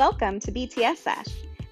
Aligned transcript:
Welcome 0.00 0.40
to 0.40 0.50
BTS 0.50 0.96
Sesh, 0.96 1.26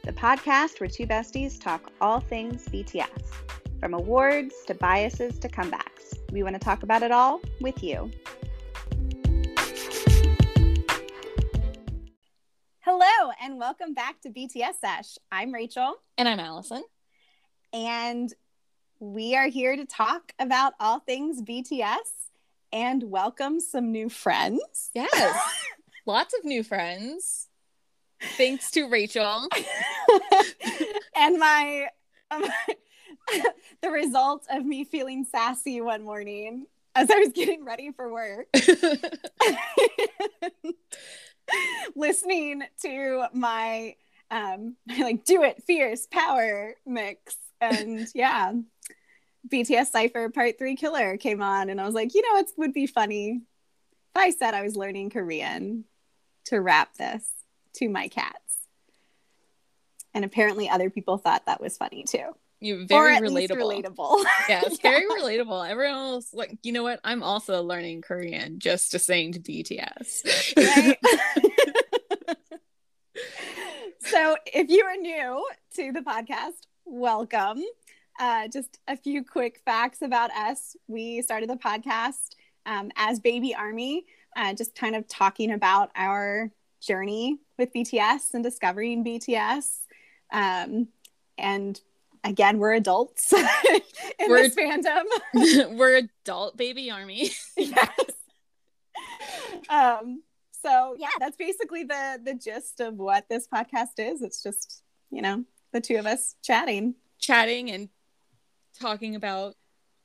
the 0.04 0.12
podcast 0.12 0.80
where 0.80 0.90
two 0.90 1.06
besties 1.06 1.58
talk 1.58 1.90
all 1.98 2.20
things 2.20 2.68
BTS, 2.68 3.32
from 3.80 3.94
awards 3.94 4.54
to 4.66 4.74
biases 4.74 5.38
to 5.38 5.48
comebacks. 5.48 6.14
We 6.30 6.42
want 6.42 6.54
to 6.54 6.58
talk 6.58 6.82
about 6.82 7.02
it 7.02 7.10
all 7.10 7.40
with 7.62 7.82
you. 7.82 8.10
Hello, 12.80 13.32
and 13.40 13.58
welcome 13.58 13.94
back 13.94 14.20
to 14.20 14.28
BTS 14.28 14.74
Sesh. 14.78 15.16
I'm 15.32 15.50
Rachel. 15.54 15.94
And 16.18 16.28
I'm 16.28 16.38
Allison. 16.38 16.84
And 17.72 18.30
we 19.00 19.36
are 19.36 19.48
here 19.48 19.74
to 19.74 19.86
talk 19.86 20.32
about 20.38 20.74
all 20.78 20.98
things 20.98 21.40
BTS 21.40 21.96
and 22.74 23.04
welcome 23.04 23.58
some 23.58 23.90
new 23.90 24.10
friends. 24.10 24.90
Yes. 24.92 25.34
Lots 26.06 26.34
of 26.34 26.44
new 26.44 26.62
friends. 26.62 27.47
Thanks 28.36 28.70
to 28.72 28.88
Rachel. 28.88 29.48
and 31.16 31.38
my, 31.38 31.88
um, 32.30 32.44
the 33.82 33.90
result 33.90 34.44
of 34.50 34.64
me 34.64 34.84
feeling 34.84 35.24
sassy 35.24 35.80
one 35.80 36.02
morning 36.02 36.66
as 36.94 37.10
I 37.10 37.18
was 37.18 37.30
getting 37.30 37.64
ready 37.64 37.92
for 37.92 38.12
work. 38.12 38.46
listening 41.96 42.62
to 42.82 43.24
my 43.32 43.94
um 44.30 44.76
like 44.98 45.24
do 45.24 45.42
it 45.42 45.62
fierce 45.62 46.06
power 46.06 46.74
mix 46.84 47.36
and 47.62 48.06
yeah 48.14 48.52
bts 49.50 49.86
cypher 49.86 50.28
part 50.28 50.58
three 50.58 50.76
killer 50.76 51.16
came 51.16 51.40
on 51.40 51.70
and 51.70 51.80
i 51.80 51.86
was 51.86 51.94
like 51.94 52.14
you 52.14 52.20
know 52.20 52.38
it 52.38 52.50
would 52.58 52.74
be 52.74 52.86
funny 52.86 53.40
if 54.14 54.16
i 54.16 54.28
said 54.30 54.52
i 54.52 54.60
was 54.60 54.76
learning 54.76 55.08
korean 55.08 55.84
to 56.44 56.60
rap 56.60 56.94
this 56.98 57.37
to 57.74 57.88
my 57.88 58.08
cats 58.08 58.38
and 60.14 60.24
apparently 60.24 60.68
other 60.68 60.90
people 60.90 61.18
thought 61.18 61.46
that 61.46 61.60
was 61.60 61.76
funny 61.76 62.04
too 62.04 62.34
you 62.60 62.86
very 62.86 63.16
relatable. 63.16 63.84
relatable. 63.84 64.24
yeah, 64.48 64.62
it's 64.66 64.80
very 64.80 65.06
relatable. 65.06 65.68
Everyone 65.68 65.96
else, 65.96 66.34
like, 66.34 66.58
you 66.62 66.72
know 66.72 66.82
what? 66.82 67.00
I'm 67.04 67.22
also 67.22 67.62
learning 67.62 68.02
Korean 68.02 68.58
just 68.58 68.92
to 68.92 68.98
sing 68.98 69.32
to 69.32 69.40
BTS. 69.40 70.56
Right? 70.56 70.98
so, 74.00 74.36
if 74.46 74.68
you 74.70 74.84
are 74.84 74.96
new 74.96 75.46
to 75.76 75.92
the 75.92 76.00
podcast, 76.00 76.66
welcome. 76.84 77.62
Uh, 78.18 78.48
just 78.48 78.80
a 78.88 78.96
few 78.96 79.24
quick 79.24 79.60
facts 79.64 80.02
about 80.02 80.32
us. 80.32 80.76
We 80.88 81.22
started 81.22 81.48
the 81.48 81.56
podcast 81.56 82.34
um, 82.66 82.90
as 82.96 83.20
Baby 83.20 83.54
Army, 83.54 84.04
uh, 84.36 84.54
just 84.54 84.74
kind 84.74 84.96
of 84.96 85.06
talking 85.06 85.52
about 85.52 85.90
our 85.94 86.50
journey 86.80 87.38
with 87.58 87.72
BTS 87.74 88.34
and 88.34 88.42
discovering 88.42 89.04
BTS. 89.04 89.80
Um, 90.32 90.88
and 91.36 91.80
again, 92.24 92.58
we're 92.58 92.74
adults 92.74 93.32
in 93.32 93.40
we're, 94.28 94.48
this 94.48 94.54
fandom. 94.54 95.04
we're 95.76 95.96
adult 95.96 96.56
baby 96.56 96.90
army. 96.90 97.30
yes. 97.56 97.90
Um, 99.68 100.22
so 100.62 100.96
yeah, 100.98 101.08
that's 101.18 101.36
basically 101.36 101.84
the 101.84 102.20
the 102.22 102.34
gist 102.34 102.80
of 102.80 102.94
what 102.94 103.28
this 103.28 103.46
podcast 103.46 103.98
is. 103.98 104.22
It's 104.22 104.42
just, 104.42 104.82
you 105.10 105.22
know, 105.22 105.44
the 105.72 105.80
two 105.80 105.96
of 105.96 106.06
us 106.06 106.36
chatting. 106.42 106.94
Chatting 107.18 107.70
and 107.70 107.88
talking 108.78 109.14
about 109.14 109.56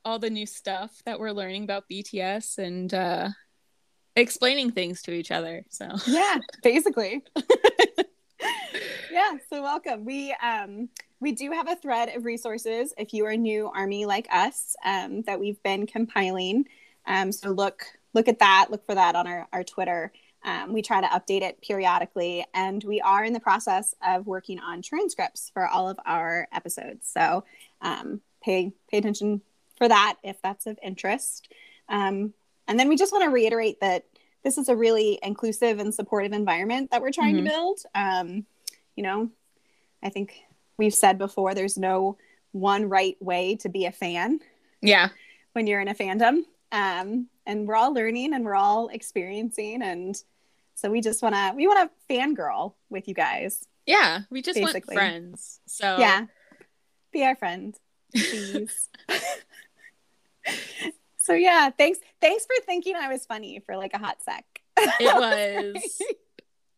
all 0.06 0.20
the 0.20 0.30
new 0.30 0.46
stuff 0.46 1.02
that 1.06 1.20
we're 1.20 1.31
learning 1.31 1.64
about 1.64 1.90
BTS 1.90 2.58
and 2.58 2.94
uh 2.94 3.30
explaining 4.16 4.72
things 4.72 5.02
to 5.03 5.11
each 5.11 5.31
other. 5.31 5.66
So 5.69 5.89
Yeah, 6.08 6.38
basically. 6.61 7.23
yeah, 9.11 9.38
so 9.50 9.61
welcome. 9.61 10.06
We 10.06 10.36
um 10.42 10.89
we 11.24 11.31
do 11.31 11.51
have 11.51 11.69
a 11.69 11.75
thread 11.78 12.09
of 12.13 12.25
resources 12.25 12.94
if 12.97 13.13
you 13.13 13.25
are 13.25 13.38
new 13.38 13.72
army 13.73 14.06
like 14.06 14.28
us 14.29 14.75
um, 14.84 15.22
that 15.22 15.40
we've 15.40 15.63
been 15.63 15.88
compiling 15.88 16.66
um, 17.07 17.31
so 17.31 17.50
look 17.50 17.85
look 18.13 18.28
at 18.28 18.40
that 18.40 18.68
look 18.69 18.85
for 18.85 18.94
that 18.94 19.16
on 19.16 19.25
our, 19.25 19.47
our 19.53 19.63
twitter 19.63 20.12
um, 20.44 20.73
we 20.73 20.81
try 20.81 21.00
to 21.00 21.07
update 21.07 21.41
it 21.41 21.62
periodically 21.62 22.46
and 22.53 22.84
we 22.84 23.00
are 23.00 23.23
in 23.23 23.31
the 23.31 23.40
process 23.40 23.96
of 24.06 24.28
working 24.28 24.59
on 24.59 24.81
transcripts 24.81 25.50
for 25.53 25.66
all 25.66 25.88
of 25.88 25.97
our 26.06 26.46
episodes 26.52 27.09
so 27.09 27.46
um, 27.81 28.19
pay 28.44 28.73
pay 28.91 28.97
attention 28.97 29.41
for 29.78 29.88
that 29.88 30.18
if 30.23 30.41
that's 30.41 30.68
of 30.68 30.78
interest 30.84 31.47
um, 31.88 32.34
and 32.68 32.79
then 32.79 32.90
we 32.90 32.96
just 32.96 33.12
want 33.12 33.24
to 33.24 33.29
reiterate 33.29 33.79
that 33.81 34.06
this 34.44 34.57
is 34.57 34.69
a 34.69 34.75
really 34.75 35.19
inclusive 35.24 35.79
and 35.79 35.94
supportive 35.94 36.34
environment 36.34 36.91
that 36.91 37.01
we're 37.01 37.12
trying 37.12 37.35
mm-hmm. 37.35 37.46
to 37.46 37.51
build 37.51 37.79
um, 37.96 38.46
you 38.96 39.03
know 39.03 39.29
i 40.01 40.09
think 40.09 40.44
we've 40.78 40.94
said 40.94 41.18
before, 41.18 41.53
there's 41.53 41.78
no 41.78 42.18
one 42.52 42.90
right 42.90 43.18
way 43.22 43.56
to 43.57 43.69
be 43.69 43.85
a 43.85 43.91
fan. 43.91 44.40
Yeah. 44.81 45.09
When 45.53 45.68
you're 45.68 45.81
in 45.81 45.88
a 45.88 45.96
fandom. 45.96 46.41
Um, 46.72 47.28
and 47.46 47.68
we're 47.68 47.75
all 47.75 47.94
learning 47.94 48.34
and 48.34 48.44
we're 48.44 48.56
all 48.56 48.88
experiencing. 48.90 49.81
And 49.81 50.16
so 50.75 50.90
we 50.90 51.02
just 51.02 51.22
want 51.22 51.35
to, 51.35 51.53
we 51.56 51.68
want 51.68 51.90
to 51.90 52.13
fangirl 52.13 52.73
with 52.90 53.07
you 53.07 53.13
guys. 53.13 53.66
Yeah. 53.85 54.22
We 54.29 54.41
just 54.41 54.59
basically. 54.59 54.96
want 54.96 55.09
friends. 55.12 55.59
So, 55.68 55.97
yeah. 56.00 56.25
Be 57.12 57.23
our 57.23 57.35
friend, 57.35 57.75
please. 58.16 58.90
so, 61.23 61.34
yeah. 61.34 61.69
Thanks. 61.69 62.00
Thanks 62.22 62.45
for 62.45 62.63
thinking 62.66 62.95
I 62.95 63.07
was 63.07 63.25
funny 63.25 63.61
for 63.66 63.78
like 63.78 63.94
a 63.94 63.97
hot 63.97 64.22
sec. 64.22 64.45
It 64.78 64.94
was. 65.75 66.01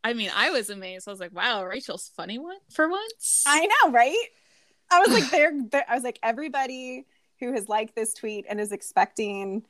I 0.04 0.14
mean, 0.14 0.30
I 0.36 0.52
was 0.52 0.70
amazed. 0.70 1.08
I 1.08 1.12
was 1.12 1.20
like, 1.20 1.34
wow, 1.34 1.66
Rachel's 1.66 2.12
funny 2.16 2.38
one 2.38 2.58
for 2.70 2.88
once. 2.88 3.44
I 3.48 3.66
know, 3.66 3.92
right? 3.92 4.28
I 4.92 5.00
was 5.00 5.10
like, 5.10 5.32
there, 5.32 5.52
I 5.90 5.96
was 5.96 6.04
like, 6.04 6.20
everybody 6.22 7.08
who 7.40 7.54
has 7.54 7.68
liked 7.68 7.96
this 7.96 8.14
tweet 8.14 8.46
and 8.48 8.62
is 8.62 8.72
expecting 8.72 9.64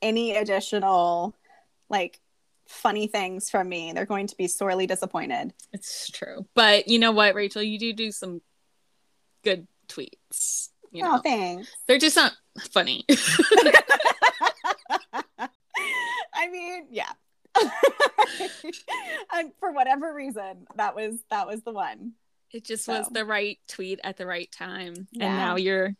any 0.00 0.34
additional 0.34 1.36
like 1.90 2.18
funny 2.66 3.06
things 3.06 3.50
from 3.50 3.68
me, 3.68 3.92
they're 3.92 4.06
going 4.06 4.28
to 4.28 4.36
be 4.36 4.48
sorely 4.48 4.86
disappointed. 4.86 5.52
It's 5.74 6.10
true. 6.10 6.46
But 6.54 6.88
you 6.88 6.98
know 6.98 7.12
what, 7.12 7.34
Rachel, 7.34 7.62
you 7.62 7.78
do 7.78 7.92
do 7.92 8.10
some 8.12 8.40
good 9.44 9.66
tweets. 9.88 10.70
You 10.90 11.04
oh, 11.04 11.08
know? 11.08 11.16
Oh, 11.16 11.20
thanks. 11.22 11.68
They're 11.86 11.98
just 11.98 12.16
not 12.16 12.32
funny. 12.70 13.04
I 16.42 16.48
mean, 16.48 16.86
yeah, 16.90 17.12
and 19.32 19.52
for 19.60 19.70
whatever 19.70 20.12
reason, 20.12 20.66
that 20.74 20.96
was 20.96 21.20
that 21.30 21.46
was 21.46 21.62
the 21.62 21.70
one. 21.70 22.14
It 22.50 22.64
just 22.64 22.84
so. 22.84 22.98
was 22.98 23.08
the 23.08 23.24
right 23.24 23.58
tweet 23.68 24.00
at 24.02 24.16
the 24.16 24.26
right 24.26 24.50
time, 24.50 25.06
yeah. 25.12 25.26
and 25.26 25.36
now 25.36 25.56
you're 25.56 25.94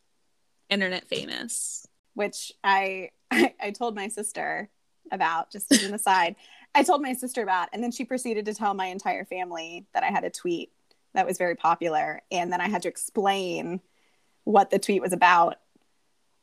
internet 0.69 1.07
famous. 1.07 1.87
Which 2.15 2.51
I, 2.65 3.11
I 3.31 3.55
I 3.63 3.71
told 3.71 3.95
my 3.95 4.09
sister 4.09 4.69
about 5.13 5.53
just 5.53 5.71
as 5.71 5.85
an 5.85 5.95
aside. 5.95 6.35
I 6.75 6.83
told 6.83 7.03
my 7.03 7.13
sister 7.13 7.43
about, 7.43 7.69
and 7.73 7.81
then 7.81 7.93
she 7.93 8.05
proceeded 8.05 8.47
to 8.47 8.55
tell 8.55 8.75
my 8.75 8.87
entire 8.87 9.25
family 9.25 9.87
that 9.95 10.03
I 10.03 10.09
had 10.09 10.25
a 10.25 10.31
tweet 10.31 10.73
that 11.15 11.27
was 11.27 11.39
very 11.39 11.55
popular, 11.55 12.21
and 12.33 12.53
then 12.53 12.61
I 12.61 12.69
had 12.69 12.83
to 12.83 12.89
explain 12.89 13.81
what 14.43 14.71
the 14.71 14.81
tweet 14.81 15.03
was 15.03 15.13
about 15.13 15.59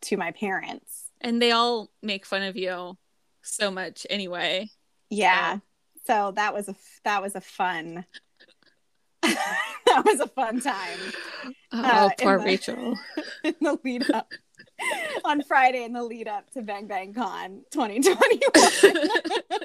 to 0.04 0.16
my 0.16 0.32
parents. 0.32 1.10
And 1.20 1.42
they 1.42 1.52
all 1.52 1.92
make 2.02 2.26
fun 2.26 2.44
of 2.44 2.56
you 2.56 2.98
so 3.42 3.72
much 3.72 4.06
anyway. 4.10 4.70
Yeah. 5.10 5.60
So 6.06 6.34
that 6.36 6.54
was 6.54 6.70
a 6.70 6.76
that 7.04 7.22
was 7.22 7.36
a 7.36 7.42
fun 7.42 8.06
that 9.22 10.04
was 10.06 10.20
a 10.20 10.28
fun 10.28 10.62
time. 10.62 10.98
Oh, 11.74 11.82
uh, 11.84 12.10
poor 12.20 12.40
the, 12.40 12.46
Rachel. 12.46 12.98
in 13.44 13.56
the 13.60 13.78
lead 13.84 14.10
up 14.12 14.32
on 15.26 15.44
Friday 15.44 15.84
in 15.84 15.94
the 15.94 16.04
lead 16.04 16.28
up 16.28 16.50
to 16.52 16.62
Bang 16.62 16.88
Bang 16.88 17.14
Con 17.14 17.64
2021. 17.72 18.40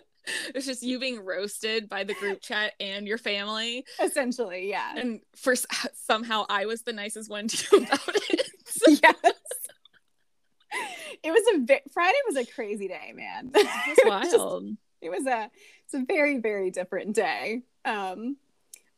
it's 0.54 0.66
just 0.66 0.82
you 0.82 0.98
being 0.98 1.24
roasted 1.24 1.88
by 1.88 2.02
the 2.02 2.14
group 2.14 2.40
chat 2.40 2.72
and 2.80 3.06
your 3.06 3.18
family. 3.18 3.84
Essentially, 4.02 4.68
yeah. 4.68 4.94
And 4.96 5.20
for 5.36 5.54
somehow 5.94 6.46
I 6.48 6.66
was 6.66 6.82
the 6.82 6.92
nicest 6.92 7.30
one 7.30 7.46
to 7.46 7.76
you 7.76 7.84
about 7.84 8.16
it. 8.30 8.50
yes. 9.02 9.34
It 11.24 11.30
was 11.30 11.42
a 11.70 11.80
Friday 11.92 12.18
was 12.26 12.36
a 12.36 12.44
crazy 12.44 12.86
day, 12.86 13.12
man. 13.14 13.50
It 13.54 13.66
was 14.04 14.32
wild. 14.32 14.66
Just, 14.66 14.76
it 15.00 15.10
was 15.10 15.26
a 15.26 15.50
it's 15.84 15.94
a 15.94 16.04
very 16.06 16.38
very 16.38 16.70
different 16.70 17.14
day. 17.14 17.62
Um 17.84 18.36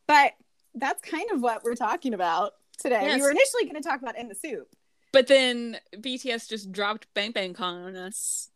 but 0.07 0.33
that's 0.75 1.01
kind 1.01 1.31
of 1.31 1.41
what 1.41 1.63
we're 1.63 1.75
talking 1.75 2.13
about 2.13 2.53
today. 2.77 3.01
Yes. 3.01 3.15
we 3.15 3.21
were 3.23 3.31
initially 3.31 3.63
going 3.63 3.81
to 3.81 3.87
talk 3.87 4.01
about 4.01 4.17
In 4.17 4.27
the 4.27 4.35
SOOP. 4.35 4.67
But 5.13 5.27
then 5.27 5.77
bts 5.95 6.47
just 6.49 6.71
dropped 6.71 7.07
bang 7.13 7.31
bang 7.31 7.53
con 7.53 7.81
on 7.81 7.95
us 7.95 8.49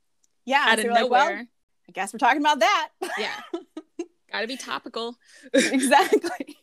yeah 0.46 0.66
out 0.68 0.80
so 0.80 0.88
of 0.90 0.94
nowhere 0.94 1.04
like, 1.04 1.12
well, 1.12 1.46
i 1.88 1.92
guess 1.94 2.14
we're 2.14 2.20
talking 2.20 2.42
about 2.42 2.60
that. 2.60 2.90
Yeah. 3.18 3.40
Gotta 4.32 4.48
be 4.48 4.58
topical. 4.58 5.18
Exactly. 5.54 6.58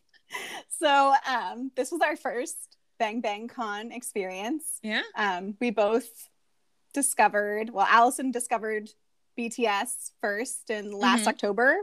So 0.79 1.15
um 1.27 1.71
this 1.75 1.91
was 1.91 2.01
our 2.03 2.17
first 2.17 2.77
bang 2.99 3.21
bang 3.21 3.49
con 3.49 3.93
experience. 3.93 4.79
Yeah. 4.83 5.03
Um 5.17 5.57
we 5.61 5.71
both 5.71 6.28
discovered 6.99 7.71
well 7.71 7.87
allison 7.89 8.31
discovered 8.31 8.91
BTS 9.39 10.11
first 10.21 10.69
in 10.71 10.91
last 10.91 11.21
mm-hmm. 11.21 11.29
October. 11.29 11.77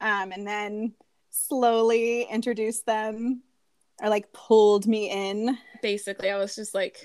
Um, 0.00 0.32
and 0.32 0.46
then 0.46 0.94
slowly 1.30 2.22
introduced 2.22 2.86
them 2.86 3.42
or 4.02 4.08
like 4.08 4.32
pulled 4.32 4.86
me 4.86 5.10
in. 5.10 5.56
Basically, 5.82 6.30
I 6.30 6.38
was 6.38 6.56
just 6.56 6.74
like, 6.74 6.96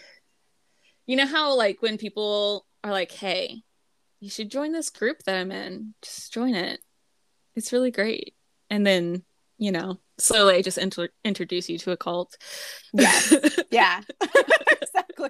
you 1.06 1.18
know 1.18 1.26
how 1.26 1.56
like 1.56 1.82
when 1.82 1.98
people 1.98 2.66
are 2.84 2.92
like, 2.92 3.12
"Hey, 3.12 3.64
you 4.20 4.30
should 4.30 4.50
join 4.50 4.72
this 4.72 4.90
group 4.90 5.24
that 5.24 5.36
I'm 5.36 5.52
in. 5.52 5.94
Just 6.02 6.34
join 6.34 6.56
it. 6.56 6.80
It's 7.56 7.74
really 7.74 7.92
great." 7.92 8.34
And 8.70 8.86
then, 8.88 9.24
you 9.62 9.72
know, 9.72 10.00
slowly 10.18 10.56
I 10.56 10.64
just 10.64 10.80
inter- 10.80 11.10
introduce 11.24 11.70
you 11.70 11.78
to 11.78 11.92
a 11.92 11.98
cult. 11.98 12.36
Yes. 12.94 13.60
yeah. 13.70 14.02
exactly. 14.82 15.30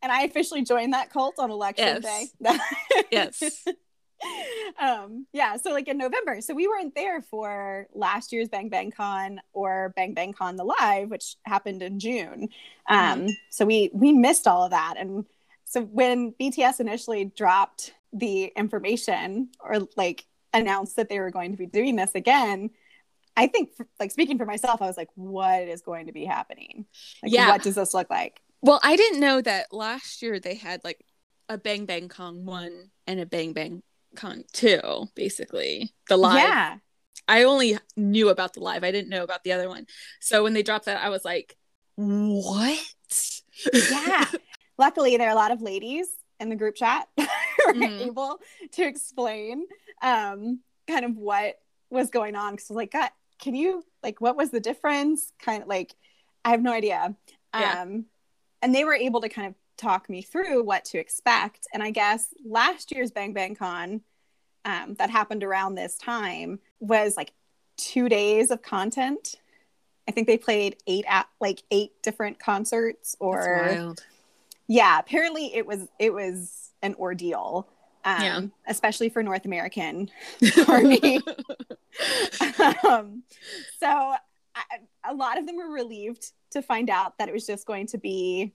And 0.00 0.12
I 0.12 0.22
officially 0.22 0.62
joined 0.62 0.92
that 0.92 1.10
cult 1.12 1.34
on 1.40 1.50
election 1.50 2.00
Yes. 2.00 2.32
day. 2.40 2.58
yes. 3.10 3.66
um 4.80 5.26
yeah 5.32 5.56
so 5.56 5.70
like 5.70 5.86
in 5.86 5.96
november 5.96 6.40
so 6.40 6.52
we 6.52 6.66
weren't 6.66 6.92
there 6.96 7.22
for 7.22 7.86
last 7.94 8.32
year's 8.32 8.48
bang 8.48 8.68
bang 8.68 8.90
con 8.90 9.40
or 9.52 9.92
bang 9.94 10.12
bang 10.12 10.32
con 10.32 10.56
the 10.56 10.64
live 10.64 11.08
which 11.08 11.36
happened 11.44 11.82
in 11.82 12.00
june 12.00 12.48
um 12.88 13.28
so 13.48 13.64
we 13.64 13.90
we 13.94 14.10
missed 14.10 14.48
all 14.48 14.64
of 14.64 14.72
that 14.72 14.94
and 14.98 15.24
so 15.62 15.82
when 15.82 16.32
bts 16.32 16.80
initially 16.80 17.26
dropped 17.26 17.94
the 18.12 18.46
information 18.56 19.50
or 19.60 19.86
like 19.96 20.26
announced 20.52 20.96
that 20.96 21.08
they 21.08 21.20
were 21.20 21.30
going 21.30 21.52
to 21.52 21.56
be 21.56 21.66
doing 21.66 21.94
this 21.94 22.16
again 22.16 22.70
i 23.42 23.46
think 23.46 23.70
like 24.00 24.10
speaking 24.10 24.36
for 24.38 24.44
myself 24.46 24.82
i 24.82 24.86
was 24.86 24.96
like 24.96 25.08
what 25.14 25.62
is 25.74 25.80
going 25.82 26.06
to 26.06 26.12
be 26.12 26.24
happening 26.24 26.84
like 27.22 27.32
Yeah. 27.32 27.48
what 27.50 27.62
does 27.62 27.74
this 27.76 27.94
look 27.94 28.10
like 28.10 28.40
Well, 28.60 28.80
I 28.82 28.96
didn't 28.96 29.20
know 29.20 29.40
that 29.40 29.72
last 29.72 30.20
year 30.22 30.40
they 30.40 30.56
had 30.56 30.82
like 30.84 31.00
a 31.48 31.56
Bang 31.56 31.86
Bang 31.86 32.08
Con 32.08 32.44
1 32.44 32.90
and 33.06 33.20
a 33.20 33.24
Bang 33.26 33.52
Bang 33.52 33.82
Con 34.16 34.42
2, 34.52 35.08
basically. 35.14 35.92
The 36.08 36.16
live. 36.16 36.42
yeah 36.42 36.78
I 37.28 37.44
only 37.44 37.78
knew 37.96 38.30
about 38.30 38.54
the 38.54 38.60
live. 38.60 38.82
I 38.84 38.90
didn't 38.90 39.10
know 39.10 39.22
about 39.22 39.44
the 39.44 39.52
other 39.52 39.68
one. 39.68 39.86
So 40.20 40.42
when 40.42 40.54
they 40.54 40.62
dropped 40.64 40.86
that, 40.86 41.00
I 41.04 41.08
was 41.10 41.24
like, 41.24 41.56
what? 41.96 42.78
yeah 43.90 44.24
luckily 44.78 45.16
there 45.16 45.28
are 45.28 45.32
a 45.32 45.42
lot 45.44 45.50
of 45.52 45.60
ladies 45.62 46.08
in 46.40 46.48
the 46.48 46.56
group 46.56 46.74
chat 46.74 47.08
who 47.16 47.24
were 47.66 47.74
Mhm. 47.74 48.06
able 48.06 48.40
to 48.72 48.82
explain 48.86 49.66
um 50.02 50.60
kind 50.86 51.04
of 51.04 51.16
what 51.16 51.56
was 51.90 52.10
going 52.10 52.36
on 52.36 52.52
because 52.54 52.70
like 52.70 52.92
god 52.92 53.10
can 53.38 53.54
you 53.54 53.84
like 54.02 54.20
what 54.20 54.36
was 54.36 54.50
the 54.50 54.60
difference? 54.60 55.32
Kind 55.38 55.62
of 55.62 55.68
like 55.68 55.94
i 56.44 56.50
have 56.50 56.62
no 56.62 56.72
idea. 56.72 57.14
Yeah. 57.54 57.82
um 57.82 58.06
and 58.62 58.74
they 58.74 58.84
were 58.84 58.94
able 58.94 59.20
to 59.20 59.28
kind 59.28 59.46
of 59.48 59.54
talk 59.76 60.10
me 60.10 60.22
through 60.22 60.64
what 60.64 60.84
to 60.86 60.98
expect. 60.98 61.66
And 61.72 61.82
i 61.82 61.90
guess 61.90 62.28
last 62.44 62.92
year's 62.92 63.10
bang 63.10 63.32
bang 63.32 63.54
con 63.54 64.02
um, 64.64 64.94
that 64.98 65.08
happened 65.08 65.44
around 65.44 65.74
this 65.74 65.96
time 65.96 66.58
was 66.80 67.16
like 67.16 67.32
two 67.76 68.08
days 68.08 68.50
of 68.50 68.60
content. 68.62 69.36
I 70.06 70.12
think 70.12 70.26
they 70.26 70.38
played 70.38 70.76
eight 70.86 71.04
at 71.08 71.26
like 71.40 71.62
eight 71.70 71.92
different 72.02 72.38
concerts 72.38 73.16
or 73.20 73.94
yeah 74.66 74.98
apparently 74.98 75.54
it 75.54 75.66
was 75.66 75.88
it 75.98 76.12
was 76.12 76.70
an 76.82 76.94
ordeal 76.94 77.68
um 78.08 78.22
Yeah. 78.22 78.40
especially 78.66 79.08
for 79.08 79.22
north 79.22 79.44
american 79.44 80.10
army 80.68 81.20
um 82.88 83.22
so 83.80 83.86
I, 84.54 84.62
a 85.08 85.14
lot 85.14 85.38
of 85.38 85.46
them 85.46 85.56
were 85.56 85.70
relieved 85.70 86.32
to 86.50 86.62
find 86.62 86.90
out 86.90 87.18
that 87.18 87.28
it 87.28 87.32
was 87.32 87.46
just 87.46 87.66
going 87.66 87.86
to 87.88 87.98
be 87.98 88.52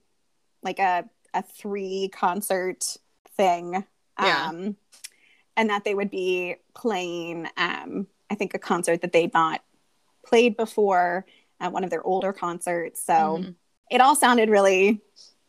like 0.62 0.78
a 0.78 1.04
a 1.32 1.42
three 1.42 2.10
concert 2.12 2.96
thing 3.36 3.84
Yeah. 4.20 4.48
um 4.48 4.76
and 5.56 5.70
that 5.70 5.84
they 5.84 5.94
would 5.94 6.10
be 6.10 6.56
playing 6.74 7.48
um 7.56 8.06
i 8.30 8.34
think 8.34 8.54
a 8.54 8.58
concert 8.58 9.00
that 9.02 9.12
they'd 9.12 9.32
not 9.34 9.62
played 10.26 10.56
before 10.56 11.26
at 11.60 11.72
one 11.72 11.84
of 11.84 11.90
their 11.90 12.02
older 12.04 12.32
concerts 12.32 13.02
so 13.04 13.12
Mhm. 13.42 13.54
it 13.90 14.00
all 14.00 14.16
sounded 14.16 14.48
really 14.48 15.00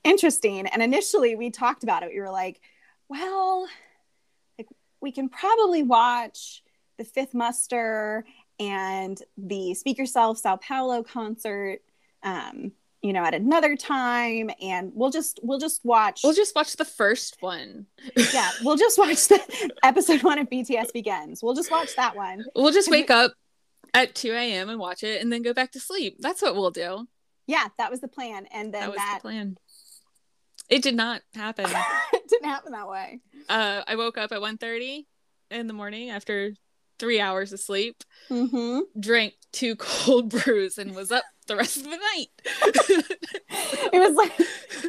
interesting. 0.03 0.67
And 0.67 0.83
initially 0.83 1.35
we 1.35 1.49
talked 1.49 1.81
about 1.81 2.03
it. 2.03 2.09
We 2.13 2.19
were 2.19 2.29
like, 2.29 2.61
well, 3.09 3.67
we 5.05 5.11
can 5.11 5.29
probably 5.29 5.83
watch 5.83 6.63
the 6.97 7.03
fifth 7.03 7.35
muster 7.35 8.25
and 8.59 9.21
the 9.37 9.75
Speak 9.75 9.99
Yourself 9.99 10.39
Sao 10.39 10.55
Paulo 10.55 11.03
concert, 11.03 11.81
um, 12.23 12.71
you 13.03 13.13
know, 13.13 13.23
at 13.23 13.35
another 13.35 13.75
time. 13.75 14.49
And 14.59 14.91
we'll 14.95 15.11
just 15.11 15.39
we'll 15.43 15.59
just 15.59 15.85
watch 15.85 16.21
We'll 16.23 16.33
just 16.33 16.55
watch 16.55 16.75
the 16.75 16.85
first 16.85 17.37
one. 17.39 17.85
yeah, 18.33 18.49
we'll 18.63 18.77
just 18.77 18.97
watch 18.97 19.27
the 19.27 19.71
episode 19.83 20.23
one 20.23 20.39
of 20.39 20.49
BTS 20.49 20.91
begins. 20.91 21.43
We'll 21.43 21.53
just 21.53 21.69
watch 21.69 21.95
that 21.97 22.15
one. 22.15 22.43
We'll 22.55 22.73
just 22.73 22.89
wake 22.89 23.11
up 23.11 23.33
at 23.93 24.15
2 24.15 24.31
a.m. 24.31 24.69
and 24.69 24.79
watch 24.79 25.03
it 25.03 25.21
and 25.21 25.31
then 25.31 25.43
go 25.43 25.53
back 25.53 25.71
to 25.73 25.79
sleep. 25.79 26.17
That's 26.19 26.41
what 26.41 26.55
we'll 26.55 26.71
do. 26.71 27.07
Yeah, 27.45 27.67
that 27.77 27.91
was 27.91 28.01
the 28.01 28.07
plan. 28.07 28.47
And 28.51 28.73
then 28.73 28.81
That 28.81 28.89
was 28.89 28.97
that, 28.97 29.19
the 29.21 29.29
plan. 29.29 29.57
It 30.67 30.81
did 30.81 30.95
not 30.95 31.21
happen. 31.35 31.67
didn't 32.29 32.49
happen 32.49 32.71
that 32.71 32.87
way. 32.87 33.19
uh, 33.49 33.83
I 33.87 33.95
woke 33.95 34.17
up 34.17 34.31
at 34.31 34.39
1.30 34.39 35.05
in 35.51 35.67
the 35.67 35.73
morning 35.73 36.09
after 36.09 36.53
three 36.99 37.19
hours 37.19 37.53
of 37.53 37.59
sleep, 37.59 38.03
hmm 38.29 38.79
drank 38.99 39.33
two 39.51 39.75
cold 39.79 40.29
brews, 40.29 40.77
and 40.77 40.95
was 40.95 41.11
up 41.11 41.23
the 41.47 41.55
rest 41.55 41.77
of 41.77 41.83
the 41.83 41.89
night. 41.97 42.27
it 43.93 43.99
was 43.99 44.15
like 44.15 44.31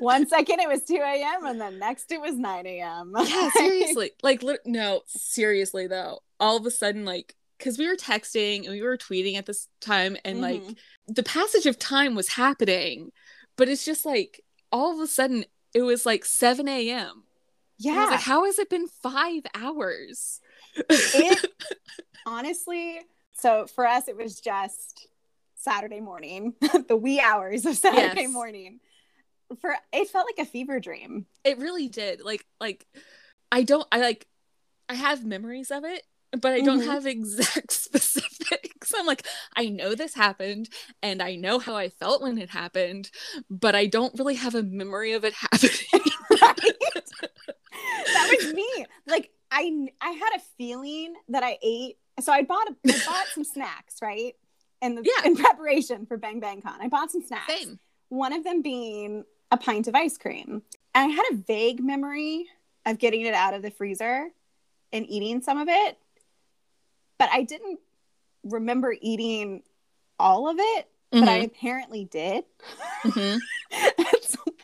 one 0.00 0.26
second 0.28 0.60
it 0.60 0.68
was 0.68 0.82
2 0.84 0.94
a.m. 0.94 1.44
and 1.46 1.60
then 1.60 1.78
next 1.78 2.10
it 2.12 2.20
was 2.20 2.34
9 2.36 2.66
a.m. 2.66 3.12
yeah, 3.26 3.50
seriously. 3.50 4.12
Like, 4.22 4.42
no, 4.64 5.02
seriously 5.06 5.86
though. 5.86 6.20
All 6.38 6.56
of 6.56 6.66
a 6.66 6.70
sudden, 6.70 7.04
like, 7.04 7.34
because 7.58 7.78
we 7.78 7.88
were 7.88 7.96
texting 7.96 8.64
and 8.64 8.70
we 8.72 8.82
were 8.82 8.96
tweeting 8.98 9.36
at 9.36 9.46
this 9.46 9.68
time, 9.80 10.16
and 10.24 10.40
like 10.40 10.62
Mhm. 10.62 10.76
the 11.08 11.22
passage 11.22 11.66
of 11.66 11.78
time 11.78 12.14
was 12.14 12.28
happening, 12.28 13.10
but 13.56 13.68
it's 13.68 13.84
just 13.84 14.04
like 14.06 14.42
all 14.70 14.92
of 14.94 15.00
a 15.00 15.06
sudden 15.06 15.44
it 15.74 15.82
was 15.82 16.04
like 16.06 16.24
7 16.24 16.68
a.m. 16.68 17.24
And 17.88 17.98
I 17.98 18.02
was 18.02 18.10
yeah. 18.10 18.16
like, 18.16 18.20
how 18.20 18.44
has 18.44 18.58
it 18.58 18.70
been 18.70 18.88
five 19.02 19.42
hours? 19.54 20.40
It- 20.88 21.46
honestly, 22.26 23.00
so 23.34 23.66
for 23.66 23.86
us, 23.86 24.08
it 24.08 24.16
was 24.16 24.40
just 24.40 25.08
Saturday 25.56 26.00
morning, 26.00 26.54
the 26.88 26.96
wee 26.96 27.20
hours 27.20 27.66
of 27.66 27.76
Saturday 27.76 28.26
Yes. 28.26 28.32
morning. 28.32 28.80
For 29.60 29.74
it 29.92 30.08
felt 30.08 30.26
like 30.26 30.44
a 30.46 30.50
fever 30.50 30.80
dream. 30.80 31.26
it 31.44 31.58
really 31.58 31.88
did. 31.88 32.20
Like, 32.22 32.44
like 32.60 32.84
I 33.52 33.62
don't, 33.62 33.86
I 33.92 34.00
like, 34.00 34.26
I 34.88 34.94
have 34.94 35.24
memories 35.24 35.70
of 35.70 35.84
it, 35.84 36.02
but 36.32 36.52
I 36.52 36.60
don't 36.62 36.80
Mhm. 36.80 36.86
have 36.86 37.06
exact 37.06 37.72
specifics. 37.72 38.92
I'm 38.96 39.06
like, 39.06 39.26
I 39.56 39.68
know 39.68 39.94
this 39.94 40.14
happened 40.14 40.68
and 41.02 41.22
I 41.22 41.36
know 41.36 41.58
how 41.60 41.76
I 41.76 41.90
felt 41.90 42.22
when 42.22 42.38
it 42.38 42.50
happened, 42.50 43.10
but 43.48 43.74
I 43.76 43.86
don't 43.86 44.18
really 44.18 44.34
have 44.34 44.54
a 44.56 44.62
memory 44.64 45.12
of 45.12 45.24
it 45.24 45.34
happening. 45.34 46.15
That 48.30 48.36
was 48.44 48.54
me. 48.54 48.86
Like 49.06 49.30
I, 49.50 49.88
I 50.00 50.10
had 50.10 50.30
a 50.36 50.40
feeling 50.58 51.14
that 51.28 51.42
I 51.42 51.58
ate. 51.62 51.96
So 52.20 52.32
I 52.32 52.42
bought, 52.42 52.66
a, 52.68 52.74
I 52.92 52.98
bought 53.06 53.26
some 53.34 53.44
snacks, 53.44 53.96
right? 54.02 54.34
In 54.82 54.94
the 54.94 55.02
Yeah. 55.02 55.26
in 55.28 55.36
preparation 55.36 56.06
for 56.06 56.16
Bang 56.16 56.40
Bang 56.40 56.60
Con, 56.62 56.74
I 56.80 56.88
bought 56.88 57.10
some 57.10 57.22
snacks. 57.22 57.52
Same. 57.52 57.78
one 58.08 58.32
of 58.32 58.44
them 58.44 58.62
being 58.62 59.24
a 59.50 59.56
pint 59.56 59.86
of 59.88 59.94
ice 59.94 60.18
cream. 60.18 60.62
And 60.94 61.12
I 61.12 61.14
had 61.14 61.24
a 61.32 61.36
vague 61.36 61.82
memory 61.82 62.46
of 62.84 62.98
getting 62.98 63.22
it 63.22 63.34
out 63.34 63.54
of 63.54 63.62
the 63.62 63.70
freezer 63.70 64.28
and 64.92 65.06
eating 65.08 65.40
some 65.42 65.58
of 65.58 65.68
it, 65.68 65.98
but 67.18 67.28
I 67.32 67.42
didn't 67.42 67.80
remember 68.44 68.94
eating 69.00 69.62
all 70.18 70.48
of 70.48 70.56
it, 70.58 70.88
but 71.10 71.28
I 71.28 71.38
apparently 71.38 72.04
did 72.04 72.44
Mhm. 73.04 73.40
point. 73.72 74.55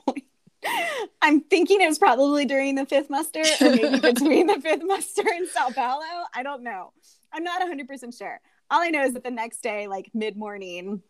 I'm 1.22 1.40
thinking 1.42 1.80
it 1.80 1.88
was 1.88 1.98
probably 1.98 2.44
during 2.44 2.74
the 2.74 2.86
fifth 2.86 3.10
muster 3.10 3.42
or 3.60 3.70
maybe 3.70 3.98
between 4.00 4.46
the 4.46 4.60
fifth 4.60 4.82
muster 4.84 5.22
and 5.26 5.48
Sao 5.48 5.70
Paulo. 5.70 6.04
I 6.34 6.42
don't 6.42 6.62
know. 6.62 6.92
I'm 7.32 7.44
not 7.44 7.62
100% 7.62 8.16
sure. 8.16 8.40
All 8.70 8.80
I 8.80 8.90
know 8.90 9.04
is 9.04 9.14
that 9.14 9.24
the 9.24 9.30
next 9.30 9.62
day, 9.62 9.86
like 9.86 10.10
mid 10.14 10.36
morning, 10.36 11.02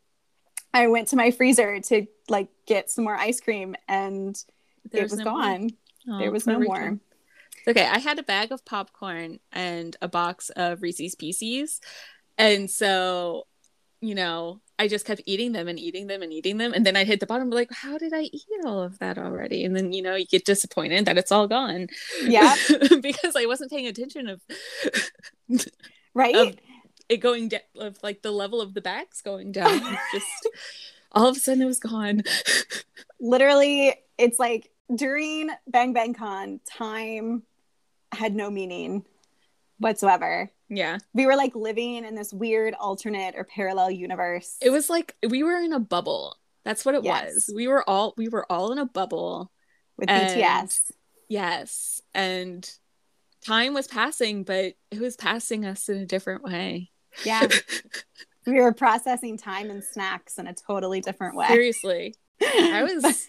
I 0.74 0.88
went 0.88 1.08
to 1.08 1.16
my 1.16 1.30
freezer 1.30 1.80
to 1.80 2.06
like 2.28 2.48
get 2.66 2.90
some 2.90 3.04
more 3.04 3.16
ice 3.16 3.40
cream 3.40 3.76
and 3.88 4.36
There's 4.90 5.12
it 5.12 5.16
was 5.16 5.18
no 5.18 5.24
gone. 5.24 5.70
Oh, 6.08 6.18
there 6.18 6.30
was 6.30 6.46
no 6.46 6.58
more. 6.58 6.98
Okay, 7.68 7.86
I 7.86 7.98
had 7.98 8.18
a 8.18 8.24
bag 8.24 8.50
of 8.50 8.64
popcorn 8.64 9.38
and 9.52 9.96
a 10.02 10.08
box 10.08 10.50
of 10.50 10.82
Reese's 10.82 11.14
Pieces. 11.14 11.80
And 12.36 12.68
so, 12.68 13.46
you 14.00 14.14
know, 14.14 14.60
I 14.82 14.88
just 14.88 15.06
kept 15.06 15.22
eating 15.26 15.52
them 15.52 15.68
and 15.68 15.78
eating 15.78 16.08
them 16.08 16.22
and 16.22 16.32
eating 16.32 16.58
them. 16.58 16.72
And 16.72 16.84
then 16.84 16.96
I 16.96 17.04
hit 17.04 17.20
the 17.20 17.26
bottom, 17.26 17.50
like, 17.50 17.70
how 17.72 17.98
did 17.98 18.12
I 18.12 18.22
eat 18.22 18.42
all 18.64 18.82
of 18.82 18.98
that 18.98 19.16
already? 19.16 19.64
And 19.64 19.76
then, 19.76 19.92
you 19.92 20.02
know, 20.02 20.16
you 20.16 20.26
get 20.26 20.44
disappointed 20.44 21.06
that 21.06 21.16
it's 21.18 21.30
all 21.30 21.46
gone. 21.46 21.86
Yeah. 22.22 22.56
because 23.00 23.36
I 23.36 23.46
wasn't 23.46 23.70
paying 23.70 23.86
attention 23.86 24.28
of 24.28 24.40
Right? 26.14 26.34
Of- 26.34 26.56
it 27.08 27.18
going 27.18 27.48
down, 27.48 27.60
of 27.78 27.98
like 28.02 28.22
the 28.22 28.32
level 28.32 28.60
of 28.60 28.74
the 28.74 28.80
bags 28.80 29.22
going 29.22 29.52
down. 29.52 29.80
Just 30.12 30.48
all 31.12 31.28
of 31.28 31.36
a 31.36 31.40
sudden 31.40 31.62
it 31.62 31.66
was 31.66 31.80
gone. 31.80 32.22
Literally, 33.20 33.94
it's 34.18 34.38
like 34.38 34.70
during 34.94 35.50
Bang 35.66 35.92
Bang 35.92 36.14
Con, 36.14 36.60
time 36.66 37.42
had 38.12 38.34
no 38.34 38.50
meaning. 38.50 39.04
whatsoever. 39.78 40.50
Yeah. 40.74 40.98
We 41.12 41.26
were 41.26 41.36
like 41.36 41.54
living 41.54 42.04
in 42.04 42.14
this 42.14 42.32
weird 42.32 42.72
alternate 42.74 43.34
or 43.36 43.44
parallel 43.44 43.90
universe. 43.90 44.56
It 44.62 44.70
was 44.70 44.88
like 44.88 45.14
we 45.28 45.42
were 45.42 45.58
in 45.58 45.72
a 45.74 45.78
bubble. 45.80 46.36
That's 46.64 46.84
what 46.84 46.94
it 46.94 47.04
Yes. 47.04 47.34
was. 47.34 47.50
We 47.54 47.68
were 47.68 47.88
all 47.88 48.14
we 48.16 48.28
were 48.28 48.50
all 48.50 48.72
in 48.72 48.78
a 48.78 48.86
bubble. 48.86 49.52
with 49.98 50.08
and- 50.08 50.40
BTS. 50.40 50.90
Yes. 51.28 52.00
And 52.14 52.68
time 53.44 53.74
was 53.74 53.86
passing, 53.86 54.44
but 54.44 54.74
it 54.90 54.98
was 55.00 55.16
passing 55.16 55.66
us 55.66 55.88
in 55.90 55.98
a 55.98 56.06
different 56.06 56.42
way. 56.42 56.90
Yeah. 57.24 57.46
we 58.46 58.60
were 58.60 58.72
processing 58.72 59.36
time 59.36 59.70
and 59.70 59.84
snacks 59.84 60.38
in 60.38 60.46
a 60.46 60.54
totally 60.54 61.00
different 61.02 61.36
way. 61.36 61.48
Seriously. 61.48 62.14
I 62.42 62.82
was 63.04 63.28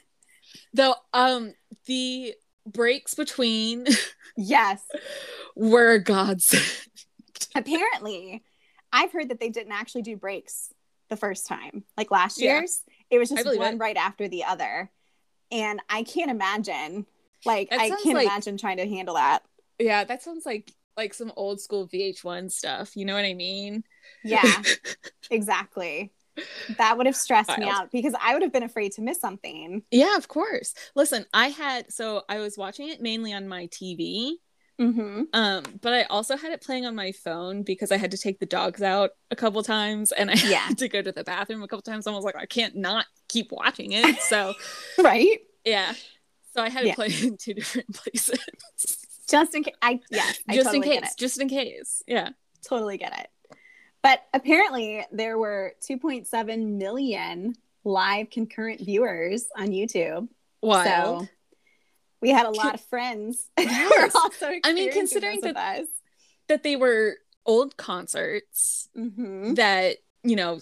though 0.74 0.96
um 1.14 1.54
the 1.88 2.34
breaks 2.66 3.14
between 3.16 3.86
yes. 4.38 4.82
were 5.56 5.98
gods. 6.00 6.88
Apparently, 7.56 8.44
I've 8.92 9.12
heard 9.12 9.30
that 9.30 9.40
they 9.40 9.50
didn't 9.50 9.72
actually 9.74 10.04
do 10.04 10.16
breaks 10.16 10.74
the 11.10 11.18
first 11.18 11.48
time. 11.48 11.84
Like 11.98 12.12
last 12.12 12.40
Yeah. 12.40 12.58
year's, 12.60 12.82
it 13.10 13.18
was 13.20 13.30
just 13.30 13.46
one 13.58 13.76
it. 13.76 13.80
right 13.80 13.98
after 13.98 14.28
the 14.28 14.44
other. 14.46 14.90
And 15.52 15.80
I 15.90 16.04
can't 16.04 16.32
imagine, 16.32 17.06
like, 17.46 17.70
That 17.70 17.80
I 17.80 17.90
can't 17.90 18.16
like- 18.16 18.26
imagine 18.28 18.58
trying 18.58 18.78
to 18.78 18.88
handle 18.88 19.16
that. 19.16 19.44
yeah, 19.80 20.04
that 20.04 20.24
sounds 20.24 20.46
like 20.46 20.72
like 20.96 21.14
some 21.16 21.32
old 21.36 21.60
school 21.60 21.88
VH1 21.88 22.52
stuff. 22.52 22.96
You 22.96 23.06
know 23.06 23.16
what 23.16 23.26
I 23.26 23.34
mean? 23.34 23.84
Yeah, 24.24 24.44
exactly. 25.32 26.12
That 26.78 26.98
would 26.98 27.06
have 27.08 27.16
stressed 27.16 27.58
me 27.58 27.68
out 27.68 27.92
because 27.92 28.14
I 28.20 28.34
would 28.34 28.42
have 28.44 28.52
been 28.54 28.64
afraid 28.64 28.92
to 28.94 29.02
miss 29.02 29.20
something. 29.20 29.84
Yeah, 29.92 30.18
of 30.18 30.28
course. 30.28 30.74
Listen, 30.96 31.26
I 31.34 31.50
had 31.50 31.92
so 31.92 32.24
I 32.30 32.40
was 32.40 32.58
watching 32.58 32.90
it 32.90 33.02
mainly 33.02 33.34
on 33.34 33.48
my 33.48 33.68
TV. 33.68 34.34
Mm-hmm. 34.84 35.22
Um, 35.34 35.64
but 35.82 35.94
I 35.94 36.04
also 36.04 36.36
had 36.38 36.52
it 36.52 36.62
playing 36.62 36.86
on 36.86 36.96
my 36.96 37.12
phone 37.12 37.64
because 37.64 37.92
I 37.92 37.98
had 37.98 38.12
to 38.12 38.18
take 38.18 38.40
the 38.40 38.46
dogs 38.46 38.82
out 38.82 39.12
a 39.32 39.36
couple 39.36 39.62
times 39.64 40.12
and 40.12 40.30
I 40.30 40.34
Yeah. 40.46 40.58
had 40.60 40.78
to 40.80 40.90
go 40.90 41.02
to 41.02 41.12
the 41.12 41.24
bathroom 41.24 41.64
a 41.64 41.68
couple 41.68 41.82
times. 41.84 42.06
And 42.08 42.14
I 42.14 42.18
was 42.18 42.26
like, 42.26 42.36
I 42.36 42.46
can't 42.46 42.76
not 42.76 43.06
keep 43.28 43.52
watching 43.52 43.92
it. 43.94 44.20
So 44.22 44.54
Right? 45.00 45.40
yeah. 45.64 45.94
So 46.56 46.62
I 46.62 46.70
had 46.70 46.84
it 46.84 46.88
Yeah. 46.90 46.96
play 46.96 47.10
in 47.22 47.38
two 47.38 47.54
different 47.54 47.94
places. 47.96 48.40
Just 49.30 49.56
in 49.56 49.64
case. 49.64 49.74
I 49.82 50.00
yes, 50.12 50.40
I 50.48 50.56
just 50.56 50.66
totally 50.72 50.96
in 50.96 51.02
case. 51.02 51.12
it. 51.14 51.18
Just 51.18 51.40
in 51.42 51.48
case. 51.50 52.04
Yeah. 52.08 52.30
Totally 52.68 52.98
get 52.98 53.18
it. 53.20 53.28
But 54.04 54.22
apparently, 54.34 55.06
there 55.14 55.38
were 55.38 55.74
2.7 55.82 56.78
million 56.78 57.54
live 57.86 58.30
concurrent 58.30 58.82
viewers 58.82 59.46
on 59.58 59.70
YouTube. 59.70 60.28
Wild. 60.62 61.24
So 61.24 61.28
we 62.24 62.30
had 62.30 62.46
a 62.46 62.52
lot 62.52 62.74
of 62.74 62.82
friends. 62.82 63.50
Yes. 63.60 64.16
also 64.16 64.50
I 64.64 64.74
mean, 64.74 64.92
considering 64.92 65.40
with 65.44 65.56
us. 65.58 65.88
that 66.48 66.64
they 66.64 66.76
were 66.76 67.18
old 67.46 67.76
concerts 67.78 68.90
Mhm. 68.98 69.56
that, 69.58 69.98
you 70.24 70.36
know, 70.36 70.60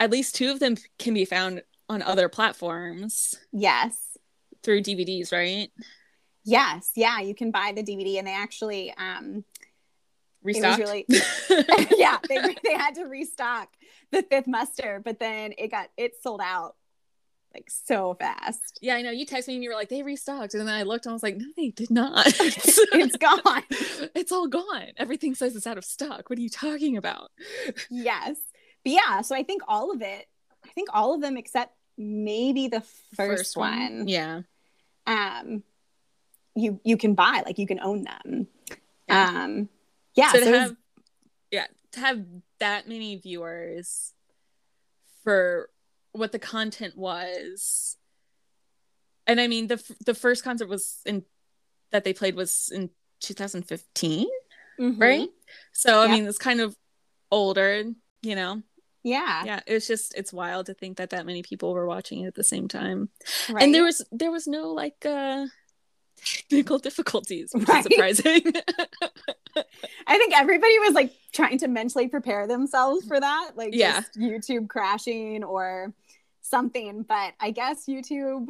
at 0.00 0.10
least 0.10 0.34
two 0.34 0.50
of 0.50 0.58
them 0.60 0.76
can 0.98 1.14
be 1.14 1.24
found 1.24 1.62
on 1.88 2.02
other 2.02 2.28
platforms 2.28 3.34
Yes. 3.52 3.96
through 4.62 4.82
DVDs, 4.82 5.32
right? 5.32 5.70
Yes. 6.44 6.90
Yeah. 6.96 7.20
You 7.20 7.34
can 7.34 7.50
buy 7.50 7.72
the 7.74 7.82
DVD, 7.82 8.18
and 8.18 8.26
they 8.26 8.34
actually, 8.34 8.92
um, 8.96 9.44
Restocked. 10.42 10.78
really- 10.80 11.04
yeah, 11.96 12.18
they 12.28 12.38
they 12.64 12.72
had 12.74 12.94
to 12.94 13.04
restock 13.04 13.68
the 14.12 14.22
fifth 14.22 14.46
muster, 14.46 15.00
but 15.04 15.18
then 15.18 15.52
it 15.58 15.68
got 15.68 15.90
it 15.96 16.12
sold 16.22 16.40
out 16.42 16.76
like 17.54 17.70
so 17.70 18.14
fast. 18.14 18.78
Yeah, 18.82 18.94
I 18.94 19.02
know. 19.02 19.10
You 19.10 19.26
texted 19.26 19.48
me 19.48 19.54
and 19.54 19.64
you 19.64 19.70
were 19.70 19.76
like, 19.76 19.88
they 19.88 20.02
restocked. 20.02 20.54
And 20.54 20.66
then 20.66 20.74
I 20.74 20.82
looked 20.82 21.06
and 21.06 21.12
I 21.12 21.14
was 21.14 21.22
like, 21.22 21.36
no, 21.36 21.46
they 21.56 21.70
did 21.70 21.90
not. 21.90 22.26
it's 22.26 23.16
gone. 23.16 23.62
it's 24.14 24.32
all 24.32 24.48
gone. 24.48 24.88
Everything 24.96 25.34
says 25.34 25.56
it's 25.56 25.66
out 25.66 25.78
of 25.78 25.84
stock. 25.84 26.28
What 26.28 26.38
are 26.38 26.42
you 26.42 26.50
talking 26.50 26.96
about? 26.96 27.30
Yes. 27.90 28.36
But 28.84 28.92
yeah, 28.92 29.22
so 29.22 29.34
I 29.34 29.42
think 29.42 29.62
all 29.66 29.92
of 29.92 30.02
it, 30.02 30.26
I 30.64 30.68
think 30.68 30.88
all 30.92 31.14
of 31.14 31.20
them 31.20 31.36
except 31.36 31.74
maybe 31.96 32.68
the 32.68 32.82
first, 33.16 33.56
one. 33.56 34.06
Yeah. 34.06 34.42
Um 35.06 35.62
you 36.54 36.80
you 36.84 36.96
can 36.96 37.14
buy, 37.14 37.42
like 37.44 37.58
you 37.58 37.66
can 37.66 37.80
own 37.80 38.04
them. 38.04 38.46
Yeah. 39.08 39.44
Um 39.44 39.68
yeah, 40.14 40.32
so 40.32 40.40
so 40.40 40.52
have, 40.52 40.76
yeah, 41.50 41.66
to 41.92 42.00
have 42.00 42.24
that 42.60 42.88
many 42.88 43.16
viewers 43.16 44.12
for 45.22 45.70
what 46.12 46.32
the 46.32 46.38
content 46.38 46.96
was. 46.96 47.96
And 49.26 49.40
I 49.40 49.46
mean, 49.46 49.66
the 49.66 49.74
f- 49.74 49.92
the 50.04 50.14
first 50.14 50.42
concert 50.44 50.68
was 50.68 51.00
in 51.04 51.24
that 51.90 52.04
they 52.04 52.12
played 52.12 52.34
was 52.34 52.70
in 52.74 52.90
2015, 53.20 54.26
Mhm. 54.80 55.00
right? 55.00 55.28
So 55.72 56.00
I 56.00 56.08
mean, 56.08 56.26
it's 56.26 56.38
kind 56.38 56.60
of 56.60 56.76
older, 57.30 57.84
you 58.22 58.34
know. 58.34 58.62
Yeah. 59.04 59.44
yeah 59.44 59.60
it's 59.66 59.86
just 59.86 60.12
it's 60.16 60.32
wild 60.32 60.66
to 60.66 60.74
think 60.74 60.98
that 60.98 61.10
that 61.10 61.24
many 61.24 61.42
people 61.42 61.72
were 61.72 61.86
watching 61.86 62.24
it 62.24 62.26
at 62.26 62.34
the 62.34 62.44
same 62.44 62.66
time 62.68 63.08
Right. 63.48 63.62
and 63.62 63.72
there 63.74 63.84
was 63.84 64.04
there 64.10 64.30
was 64.32 64.46
no 64.48 64.72
like 64.72 65.06
uh 65.06 65.46
technical 66.24 66.78
difficulties 66.78 67.50
which 67.52 67.68
Right. 67.68 67.84
is 67.86 68.16
surprising 68.18 68.42
I 70.06 70.16
think 70.18 70.36
everybody 70.36 70.78
was 70.80 70.94
like 70.94 71.12
trying 71.32 71.58
to 71.58 71.68
mentally 71.68 72.08
prepare 72.08 72.46
themselves 72.46 73.04
for 73.06 73.18
that, 73.18 73.52
like 73.56 73.70
Yeah. 73.74 74.00
just 74.00 74.18
YouTube 74.18 74.68
crashing 74.68 75.44
or 75.44 75.92
something. 76.40 77.02
But 77.02 77.34
I 77.40 77.50
guess 77.50 77.86
YouTube 77.86 78.48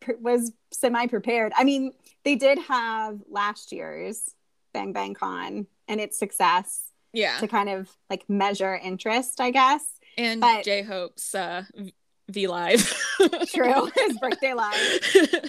pr- 0.00 0.12
was 0.20 0.52
semi 0.72 1.06
prepared. 1.06 1.52
I 1.56 1.64
mean, 1.64 1.92
they 2.24 2.34
did 2.34 2.58
have 2.60 3.20
last 3.28 3.72
year's 3.72 4.34
Bang 4.72 4.92
Bang 4.92 5.14
Con 5.14 5.66
and 5.88 6.00
its 6.00 6.18
success 6.18 6.82
yeah 7.12 7.38
to 7.38 7.46
kind 7.48 7.68
of 7.68 7.88
like 8.10 8.28
measure 8.28 8.74
interest, 8.74 9.40
I 9.40 9.50
guess. 9.50 9.84
and 10.18 10.40
but- 10.40 10.64
j-hope's 10.64 11.34
uh 11.34 11.64
v, 11.74 11.94
v 12.28 12.46
live 12.48 12.82
True, 13.54 13.90
his 13.96 14.18
birthday 14.18 14.54
live. 14.54 15.00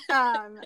Um, 0.10 0.60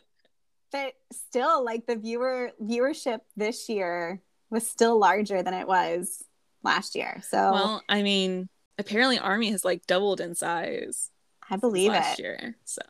but 0.72 0.94
still, 1.12 1.63
like 1.63 1.86
the 1.86 1.96
viewer 1.96 2.51
viewership 2.62 3.20
this 3.36 3.68
year 3.70 4.22
was 4.50 4.68
still 4.68 4.98
larger 5.00 5.44
than 5.44 5.54
it 5.54 5.68
was 5.68 6.24
last 6.63 6.96
year. 6.96 7.22
So 7.28 7.38
well 7.54 7.84
i 7.90 8.04
mean 8.04 8.48
apparently 8.78 9.18
army 9.20 9.50
has 9.51 9.63
like 9.66 9.86
doubled 9.88 10.20
in 10.22 10.36
size 10.36 11.10
I 11.50 11.56
believe 11.58 11.92
last 11.92 12.20
it. 12.20 12.24
year 12.24 12.56
so 12.66 12.82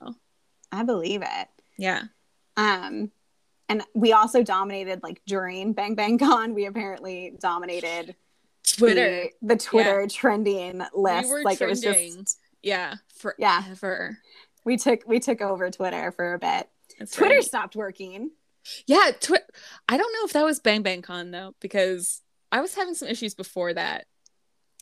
I 0.72 0.84
believe 0.84 1.22
it. 1.22 1.48
yeah 1.78 2.04
Um, 2.58 3.12
and 3.70 3.84
we 3.94 4.12
also 4.14 4.44
dominated 4.44 5.02
like 5.04 5.22
during 5.26 5.74
Bang 5.74 5.96
Bang 5.96 6.18
Con. 6.18 6.54
We 6.54 6.66
apparently 6.66 7.34
dominated 7.40 8.16
twitter 8.66 9.30
the, 9.42 9.48
the 9.48 9.58
Twitter 9.58 10.08
trending 10.08 10.82
list. 10.94 11.34
we 11.34 11.44
like 11.44 11.62
it 11.62 11.68
was 11.68 11.82
just 11.82 12.38
yeah 12.64 12.96
Yeah. 13.38 13.62
forever 13.64 14.18
we 14.64 14.78
took 14.78 15.02
we 15.08 15.20
took 15.20 15.42
over 15.42 15.70
Twitter 15.72 16.12
for 16.12 16.34
a 16.34 16.40
bit. 16.40 16.70
That's 17.02 17.16
Twitter 17.16 17.36
right. 17.36 17.44
stopped 17.44 17.76
working. 17.76 18.32
Yeah, 18.86 19.12
twi- 19.20 19.40
I 19.90 19.98
don't 19.98 20.14
know 20.14 20.26
if 20.26 20.34
that 20.34 20.46
was 20.46 20.60
Bang 20.60 20.82
Bang 20.84 21.02
Con 21.02 21.32
though, 21.32 21.56
because 21.60 22.22
I 22.52 22.62
was 22.62 22.76
having 22.76 22.94
some 22.94 23.08
issues 23.08 23.34
before 23.34 23.74
that. 23.74 24.06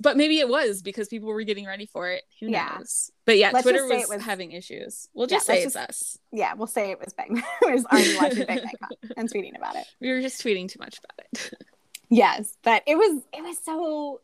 But 0.01 0.15
maybe 0.15 0.39
it 0.39 0.47
was 0.47 0.81
because 0.81 1.09
people 1.09 1.27
were 1.27 1.43
getting 1.43 1.65
ready 1.65 1.85
for 1.85 2.09
it. 2.09 2.23
Who 2.39 2.47
Yeah. 2.49 2.75
knows? 2.77 3.11
But 3.25 3.37
yeah, 3.37 3.51
Let's 3.53 3.63
Twitter 3.63 3.85
was, 3.85 4.07
was- 4.07 4.21
having 4.23 4.53
issues. 4.53 5.09
We'll 5.13 5.27
Yeah, 5.29 5.35
just 5.37 5.45
say 5.45 5.53
let's 5.63 5.65
it's 5.65 5.73
just- 5.75 5.89
us. 5.89 6.17
Yeah, 6.31 6.53
we'll 6.53 6.67
say 6.67 6.91
it 6.91 6.99
was 7.03 7.13
Bang. 7.13 7.41
it 7.61 7.73
was 7.73 7.85
Army 7.85 8.15
watching 8.15 8.45
Bang 8.45 8.59
Bang 8.59 8.71
Con 8.81 9.11
and 9.17 9.29
tweeting 9.31 9.57
about 9.57 9.75
it. 9.75 9.85
We 9.99 10.09
were 10.11 10.21
just 10.21 10.41
tweeting 10.41 10.69
too 10.69 10.79
much 10.79 10.97
about 10.99 11.19
it. 11.33 11.53
Yes, 12.11 12.57
but 12.63 12.81
it 12.87 12.95
was 12.95 13.21
it 13.31 13.43
was 13.43 13.57
so 13.63 14.21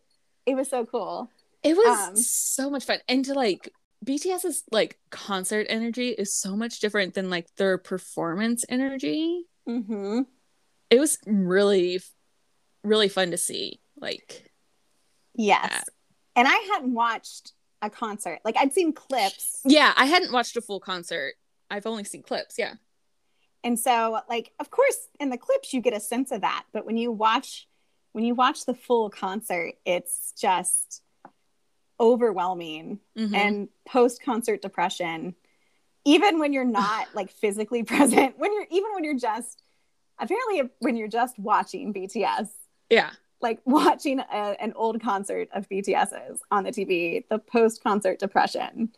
it 0.48 0.56
was 0.56 0.70
so 0.70 0.86
cool. 0.88 1.30
It 1.62 1.76
was 1.78 2.08
Um, 2.10 2.16
so 2.16 2.70
much 2.72 2.84
fun. 2.86 2.98
And 3.08 3.24
to 3.26 3.34
like 3.36 3.72
BTS's 4.06 4.64
like 4.72 4.98
concert 5.10 5.66
energy 5.70 6.10
is 6.10 6.34
so 6.34 6.56
much 6.56 6.80
different 6.80 7.14
than 7.14 7.30
like 7.30 7.48
their 7.56 7.78
performance 7.78 8.64
energy. 8.70 9.44
Mm-hmm. 9.68 10.22
It 10.90 11.00
was 11.00 11.18
really 11.26 12.00
really 12.84 13.10
fun 13.10 13.32
to 13.32 13.38
see. 13.38 13.82
Like 14.00 14.52
Yes, 15.34 15.70
that. 15.70 15.86
and 16.36 16.48
I 16.48 16.56
hadn't 16.74 16.94
watched 16.94 17.54
a 17.82 17.90
concert. 17.90 18.40
Like 18.46 18.56
I'd 18.58 18.74
seen 18.74 18.94
clips. 18.94 19.62
Yeah, 19.66 19.92
I 19.98 20.06
hadn't 20.06 20.32
watched 20.32 20.56
a 20.56 20.62
full 20.62 20.80
concert. 20.80 21.34
I've 21.70 21.86
only 21.88 22.04
seen 22.04 22.22
clips. 22.24 22.56
Yeah. 22.58 22.76
And 23.64 23.80
so, 23.80 24.20
like, 24.30 24.52
of 24.60 24.70
course, 24.70 24.96
in 25.20 25.32
the 25.32 25.40
clips 25.40 25.74
you 25.74 25.82
get 25.82 25.96
a 25.96 26.00
sense 26.00 26.32
of 26.32 26.42
that, 26.42 26.66
but 26.72 26.86
when 26.86 26.98
you 26.98 27.12
watch 27.12 27.68
when 28.12 28.24
you 28.24 28.36
watch 28.36 28.66
the 28.66 28.74
full 28.76 29.10
concert, 29.10 29.74
it's 29.86 30.34
just 30.40 31.02
overwhelming 32.00 33.00
Mhm. 33.18 33.36
and 33.36 33.70
post 33.86 34.22
concert 34.22 34.62
depression. 34.62 35.36
Even 36.06 36.40
when 36.40 36.54
you're 36.54 36.64
not 36.66 37.08
like 37.16 37.32
physically 37.32 37.84
present, 37.84 38.38
when 38.38 38.54
you're 38.54 38.68
even 38.70 38.94
when 38.94 39.04
you're 39.04 39.18
just 39.18 39.64
apparently 40.20 40.70
when 40.80 40.96
you're 40.96 41.08
just 41.08 41.38
watching 41.40 41.94
BTS, 41.94 42.50
yeah. 42.90 43.12
like 43.42 43.60
watching 43.66 44.20
a, 44.20 44.56
an 44.62 44.74
old 44.76 45.02
concert 45.02 45.50
of 45.54 45.68
BTS's 45.70 46.42
on 46.52 46.64
the 46.64 46.72
TV, 46.72 47.26
the 47.30 47.40
post 47.40 47.84
concert 47.84 48.20
depression 48.20 48.94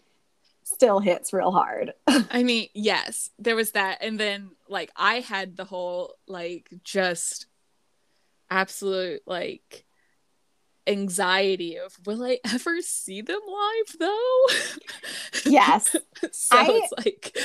still 0.64 1.00
hits 1.00 1.32
real 1.34 1.52
hard. 1.52 1.94
I 2.08 2.44
mean, 2.44 2.68
yes, 2.74 3.30
there 3.40 3.56
was 3.56 3.72
that. 3.72 4.00
And 4.02 4.20
then, 4.20 4.52
like, 4.68 4.92
I 4.98 5.22
had 5.22 5.56
the 5.56 5.64
whole, 5.64 6.16
like, 6.28 6.70
just 6.84 7.48
absolute 8.50 9.22
like 9.26 9.86
anxiety 10.88 11.78
of 11.78 11.98
will 12.06 12.24
I 12.24 12.40
ever 12.46 12.82
see 12.82 13.22
them 13.22 13.40
live 13.48 13.96
though? 14.00 14.46
Yes. 15.46 15.96
so 16.32 16.58
I- 16.58 16.68
it's 16.70 16.92
like 16.98 17.38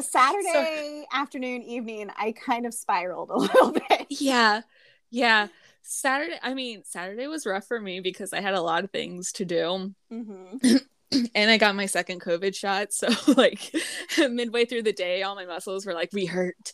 Saturday 0.00 1.06
afternoon, 1.12 1.62
evening, 1.62 2.10
I 2.16 2.32
kind 2.32 2.66
of 2.66 2.74
spiraled 2.74 3.30
a 3.30 3.36
little 3.38 3.72
bit. 3.72 4.08
yeah. 4.08 4.62
Yeah. 5.10 5.48
Saturday 5.82 6.38
I 6.42 6.54
mean 6.54 6.84
Saturday 6.84 7.26
was 7.26 7.46
rough 7.46 7.66
for 7.66 7.80
me 7.80 8.00
because 8.00 8.32
I 8.32 8.40
had 8.40 8.54
a 8.54 8.60
lot 8.62 8.84
of 8.84 8.90
things 8.90 9.32
to 9.32 9.44
do. 9.44 9.94
hmm 10.10 10.58
and 11.34 11.50
I 11.50 11.56
got 11.58 11.74
my 11.74 11.86
second 11.86 12.20
COVID 12.20 12.54
shot. 12.54 12.92
So 12.92 13.08
like 13.36 13.74
midway 14.18 14.64
through 14.64 14.82
the 14.82 14.92
day, 14.92 15.22
all 15.22 15.34
my 15.34 15.46
muscles 15.46 15.86
were 15.86 15.94
like, 15.94 16.12
we 16.12 16.26
hurt. 16.26 16.72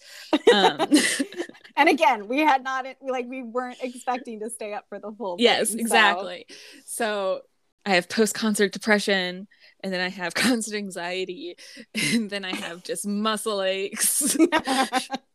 Um, 0.53 0.89
And 1.77 1.89
again, 1.89 2.29
we 2.29 2.39
had 2.39 2.63
not 2.63 2.87
like 3.03 3.27
we 3.29 3.43
weren't 3.43 3.79
expecting 3.83 4.41
to 4.41 4.51
stay 4.51 4.75
up 4.75 4.85
for 4.89 5.01
the 5.01 5.11
full. 5.11 5.37
yes, 5.41 5.71
thing, 5.71 5.81
exactly. 5.81 6.47
So 6.85 7.41
I 7.85 7.97
have 7.97 8.09
post 8.09 8.35
concert 8.35 8.73
depression, 8.73 9.49
and 9.83 9.93
then 9.93 10.01
I 10.01 10.09
have 10.09 10.35
constant 10.35 10.77
anxiety, 10.77 11.57
and 12.13 12.31
then 12.31 12.45
I 12.45 12.55
have 12.55 12.85
just 12.85 13.07
muscle 13.07 13.61
aches. 13.61 14.37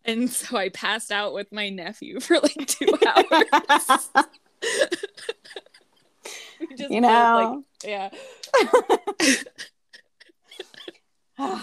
and 0.06 0.30
so 0.30 0.56
I 0.56 0.70
passed 0.70 1.12
out 1.12 1.34
with 1.34 1.52
my 1.52 1.70
nephew 1.70 2.22
for 2.22 2.40
like 2.40 2.68
two 2.68 2.98
hours. 3.06 4.10
Just 6.78 6.92
you 6.92 7.02
know. 7.02 7.64
like, 7.84 7.90
yeah. 7.90 8.10
no, 11.38 11.54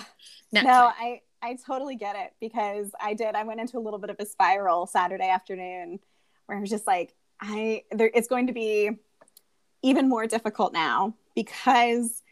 I 0.64 1.20
I 1.42 1.56
totally 1.66 1.96
get 1.96 2.16
it 2.16 2.32
because 2.40 2.90
I 3.00 3.14
did. 3.14 3.34
I 3.34 3.44
went 3.44 3.60
into 3.60 3.78
a 3.78 3.80
little 3.80 3.98
bit 3.98 4.10
of 4.10 4.16
a 4.18 4.26
spiral 4.26 4.86
Saturday 4.86 5.28
afternoon 5.28 6.00
where 6.46 6.58
I 6.58 6.60
was 6.60 6.70
just 6.70 6.86
like, 6.86 7.14
I 7.40 7.82
there 7.90 8.10
it's 8.14 8.28
going 8.28 8.46
to 8.48 8.52
be 8.52 8.90
even 9.82 10.08
more 10.08 10.26
difficult 10.26 10.72
now 10.72 11.14
because 11.34 12.22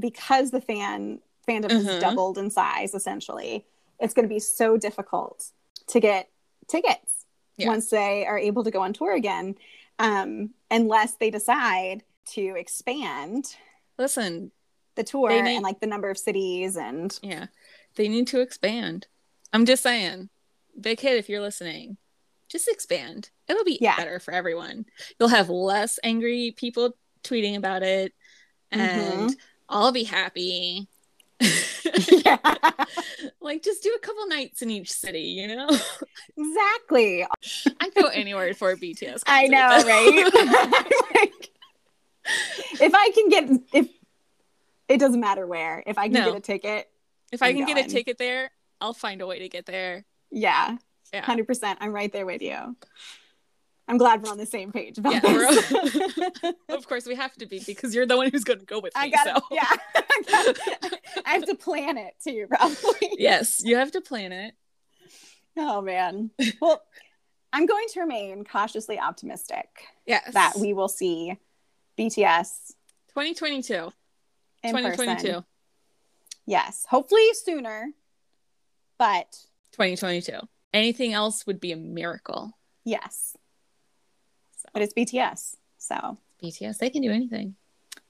because 0.00 0.50
the 0.50 0.60
fan 0.60 1.20
fandom 1.48 1.70
has 1.72 1.86
Mhm. 1.86 2.00
doubled 2.00 2.38
in 2.38 2.50
size 2.50 2.94
essentially. 2.94 3.66
It's 3.98 4.14
going 4.14 4.26
to 4.26 4.32
be 4.34 4.38
so 4.40 4.76
difficult 4.76 5.50
to 5.88 6.00
get 6.00 6.30
tickets 6.68 7.26
Yeah. 7.56 7.68
once 7.68 7.90
they 7.90 8.24
are 8.24 8.38
able 8.38 8.64
to 8.64 8.70
go 8.70 8.80
on 8.80 8.92
tour 8.92 9.12
again, 9.12 9.56
um, 9.98 10.54
unless 10.70 11.16
they 11.16 11.30
decide 11.30 12.04
to 12.26 12.54
expand 12.56 13.56
Listen, 14.00 14.50
the 14.94 15.04
tour 15.04 15.30
need- 15.42 15.56
and 15.56 15.62
like 15.62 15.78
the 15.78 15.86
number 15.86 16.08
of 16.08 16.16
cities 16.18 16.76
and 16.76 17.16
Yeah. 17.22 17.46
They 17.96 18.08
need 18.08 18.28
to 18.28 18.40
expand. 18.40 19.06
I'm 19.52 19.66
just 19.66 19.82
saying. 19.82 20.30
Big 20.80 21.00
hit 21.00 21.18
if 21.18 21.28
you're 21.28 21.42
listening. 21.42 21.98
Just 22.48 22.66
expand. 22.66 23.28
It'll 23.46 23.64
be 23.64 23.78
Yeah. 23.80 23.96
better 23.96 24.18
for 24.18 24.32
everyone. 24.32 24.86
You'll 25.18 25.28
have 25.28 25.50
less 25.50 25.98
angry 26.02 26.52
people 26.56 26.96
tweeting 27.22 27.56
about 27.56 27.82
it 27.82 28.14
mm-hmm. 28.72 28.80
and 28.80 29.36
I'll 29.68 29.92
be 29.92 30.04
happy. 30.04 30.88
yeah, 31.40 32.38
like 33.40 33.62
just 33.62 33.82
do 33.82 33.94
a 33.96 33.98
couple 34.00 34.26
nights 34.28 34.62
in 34.62 34.70
each 34.70 34.92
city, 34.92 35.22
you 35.22 35.46
know? 35.48 35.68
exactly. 36.36 37.26
I'd 37.80 37.94
go 37.94 38.08
anywhere 38.08 38.54
for 38.54 38.70
a 38.70 38.76
BTS. 38.76 39.22
I 39.26 39.46
know, 39.46 39.82
though. 39.82 39.88
right? 39.88 40.90
Like, 41.14 41.50
if 42.80 42.92
I 42.94 43.10
can 43.14 43.28
get 43.28 43.60
if 43.72 43.88
it 44.88 44.98
doesn't 44.98 45.20
matter 45.20 45.46
where, 45.46 45.82
if 45.86 45.98
I 45.98 46.04
can 46.04 46.14
No. 46.14 46.26
get 46.32 46.36
a 46.36 46.40
ticket, 46.40 46.88
if 47.32 47.42
I 47.42 47.48
I'm 47.48 47.56
can 47.56 47.66
get 47.66 47.86
a 47.86 47.88
ticket 47.88 48.18
there, 48.18 48.50
I'll 48.80 48.92
find 48.94 49.20
a 49.20 49.26
way 49.26 49.38
to 49.40 49.48
get 49.48 49.66
there. 49.66 50.04
yeah, 50.30 50.76
Yeah. 51.12 51.22
hundred 51.22 51.46
percent. 51.46 51.78
I'm 51.80 51.92
right 51.92 52.12
there 52.12 52.26
with 52.26 52.42
you. 52.42 52.76
I'm 53.88 53.98
glad 53.98 54.22
we're 54.22 54.30
on 54.30 54.38
the 54.38 54.46
same 54.46 54.70
page 54.70 54.98
about 54.98 55.14
Yeah, 55.14 55.20
this. 55.20 55.72
of 56.68 56.86
course 56.86 57.06
we 57.06 57.16
have 57.16 57.32
to 57.34 57.46
be 57.46 57.60
because 57.66 57.92
you're 57.94 58.06
the 58.06 58.16
one 58.16 58.30
who's 58.30 58.44
gonna 58.44 58.60
go 58.64 58.78
with 58.80 58.94
me. 58.94 59.00
I 59.02 59.08
got 59.08 59.26
so. 59.36 59.42
Yeah, 59.50 59.66
I 59.68 60.22
gotta- 60.28 60.98
I 61.26 61.30
have 61.32 61.46
to 61.46 61.54
plan 61.56 61.96
it 61.98 62.14
too, 62.22 62.46
probably. 62.50 63.10
Yes, 63.18 63.60
you 63.64 63.76
have 63.76 63.90
to 63.92 64.00
plan 64.00 64.32
it. 64.32 64.54
Oh 65.56 65.80
man. 65.80 66.30
Well, 66.60 66.80
I'm 67.52 67.66
going 67.66 67.86
to 67.92 68.00
remain 68.00 68.44
cautiously 68.44 68.98
optimistic 69.00 69.66
Yes. 70.06 70.32
that 70.34 70.52
we 70.56 70.72
will 70.72 70.88
see 70.88 71.36
BTS 72.00 72.72
2022. 73.08 73.74
in 74.62 74.70
2022. 74.70 75.28
person. 75.28 75.44
Yes, 76.46 76.86
hopefully 76.88 77.22
sooner, 77.34 77.90
but 78.98 79.30
2022. 79.72 80.32
Anything 80.72 81.12
else 81.12 81.46
would 81.46 81.60
be 81.60 81.72
a 81.72 81.76
miracle. 81.76 82.56
yes, 82.84 83.36
So, 84.56 84.68
but 84.72 84.82
it's 84.82 84.94
BTS, 84.94 85.56
so 85.78 86.16
BTS, 86.42 86.78
they 86.78 86.90
can 86.90 87.02
do 87.02 87.10
anything. 87.10 87.54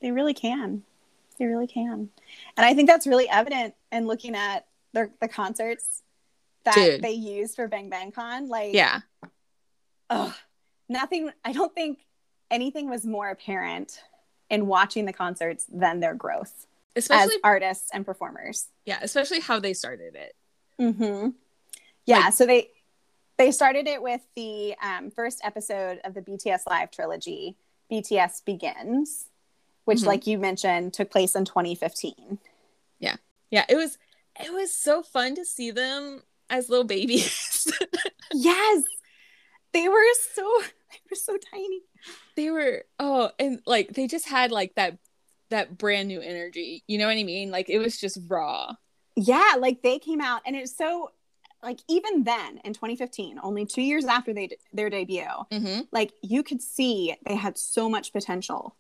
they 0.01 0.13
really 0.13 0.35
can. 0.35 0.83
They 1.39 1.47
really 1.47 1.67
can, 1.67 2.11
and 2.57 2.67
I 2.67 2.75
think 2.75 2.87
that's 2.89 3.07
really 3.07 3.29
evident 3.29 3.75
in 3.91 4.07
looking 4.07 4.35
at 4.37 4.67
their 4.93 5.11
the 5.21 5.29
concerts 5.29 6.03
that 6.65 6.75
Dude. 6.75 7.03
they 7.03 7.13
use 7.13 7.55
for 7.57 7.67
Bang 7.67 7.89
Bang 7.89 8.13
Con. 8.13 8.49
Like, 8.49 8.75
Yeah. 8.75 9.01
ugh, 10.11 10.35
nothing. 10.89 11.31
I 11.45 11.53
don't 11.53 11.75
think 11.75 12.01
anything 12.51 12.89
was 12.91 13.05
more 13.05 13.29
apparent 13.31 14.03
in 14.49 14.67
watching 14.67 15.05
the 15.07 15.13
concerts 15.13 15.65
than 15.73 16.01
their 16.01 16.15
growth 16.15 16.67
Especially 16.97 17.35
as 17.37 17.41
artists 17.45 17.91
and 17.93 18.05
performers. 18.05 18.67
yeah, 18.85 18.99
especially 19.03 19.41
how 19.41 19.61
they 19.61 19.73
started 19.75 20.15
it. 20.17 20.35
Mm-hmm. 20.81 21.31
Yeah. 22.07 22.19
Like- 22.19 22.33
so 22.35 22.47
they 22.47 22.71
they 23.39 23.53
started 23.53 23.87
it 23.89 24.03
with 24.03 24.21
the 24.37 24.75
um, 24.83 25.11
first 25.11 25.41
episode 25.45 25.99
of 26.05 26.13
the 26.13 26.21
BTS 26.21 26.61
Live 26.69 26.91
trilogy, 26.91 27.57
BTS 27.91 28.45
Begins, 28.45 29.27
which, 29.87 30.01
Mhm. 30.01 30.07
like 30.07 30.27
you 30.27 30.37
mentioned, 30.37 30.93
took 30.93 31.11
place 31.11 31.35
in 31.35 31.47
2015. 31.47 32.39
Yeah, 32.99 33.17
Yeah, 33.51 33.65
it 33.69 33.77
was 33.77 33.97
it 34.45 34.53
was 34.53 34.75
so 34.75 35.03
fun 35.03 35.35
to 35.37 35.45
see 35.45 35.71
them 35.71 36.23
as 36.51 36.69
little 36.69 36.85
babies. 36.85 37.67
Yes, 38.33 38.85
they 39.73 39.89
were 39.89 40.05
so 40.35 40.63
they 40.93 40.99
were 41.11 41.17
so 41.17 41.37
tiny. 41.53 41.81
they 42.37 42.51
were 42.51 42.85
oh, 42.99 43.31
and 43.39 43.61
like 43.67 43.95
they 43.95 44.07
just 44.07 44.29
had 44.29 44.51
like 44.53 44.75
that 44.75 44.99
that 45.51 45.77
brand 45.79 46.09
new 46.09 46.21
energy. 46.21 46.83
You 46.87 46.99
know 46.99 47.07
what 47.07 47.17
I 47.17 47.25
mean? 47.25 47.51
Like 47.51 47.69
it 47.69 47.79
was 47.79 47.99
just 47.99 48.19
raw. 48.29 48.73
Yeah, 49.17 49.55
like 49.59 49.83
they 49.83 49.99
came 49.99 50.21
out, 50.21 50.43
and 50.47 50.55
it's 50.57 50.77
so 50.77 51.11
like 51.63 51.81
even 51.89 52.25
then 52.25 52.59
in 52.65 52.73
2015, 52.73 53.39
only 53.43 53.67
two 53.67 53.83
years 53.83 54.05
after 54.07 54.33
they 54.33 54.49
their 54.73 54.89
debut, 54.91 55.25
Mm-hmm. 55.51 55.81
like 55.93 56.13
you 56.23 56.43
could 56.43 56.63
see 56.63 57.15
they 57.27 57.35
had 57.37 57.59
so 57.59 57.89
much 57.89 58.13
potential. 58.13 58.77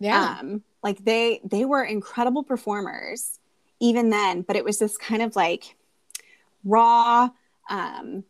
Yeah. 0.00 0.36
um 0.38 0.62
like 0.84 1.04
they 1.04 1.40
they 1.42 1.64
were 1.64 1.82
incredible 1.82 2.44
performers 2.44 3.40
even 3.80 4.10
then 4.10 4.42
but 4.42 4.54
it 4.54 4.62
was 4.64 4.78
this 4.78 4.96
kind 4.96 5.22
of 5.22 5.34
like 5.34 5.74
raw 6.64 7.28
um 7.68 8.22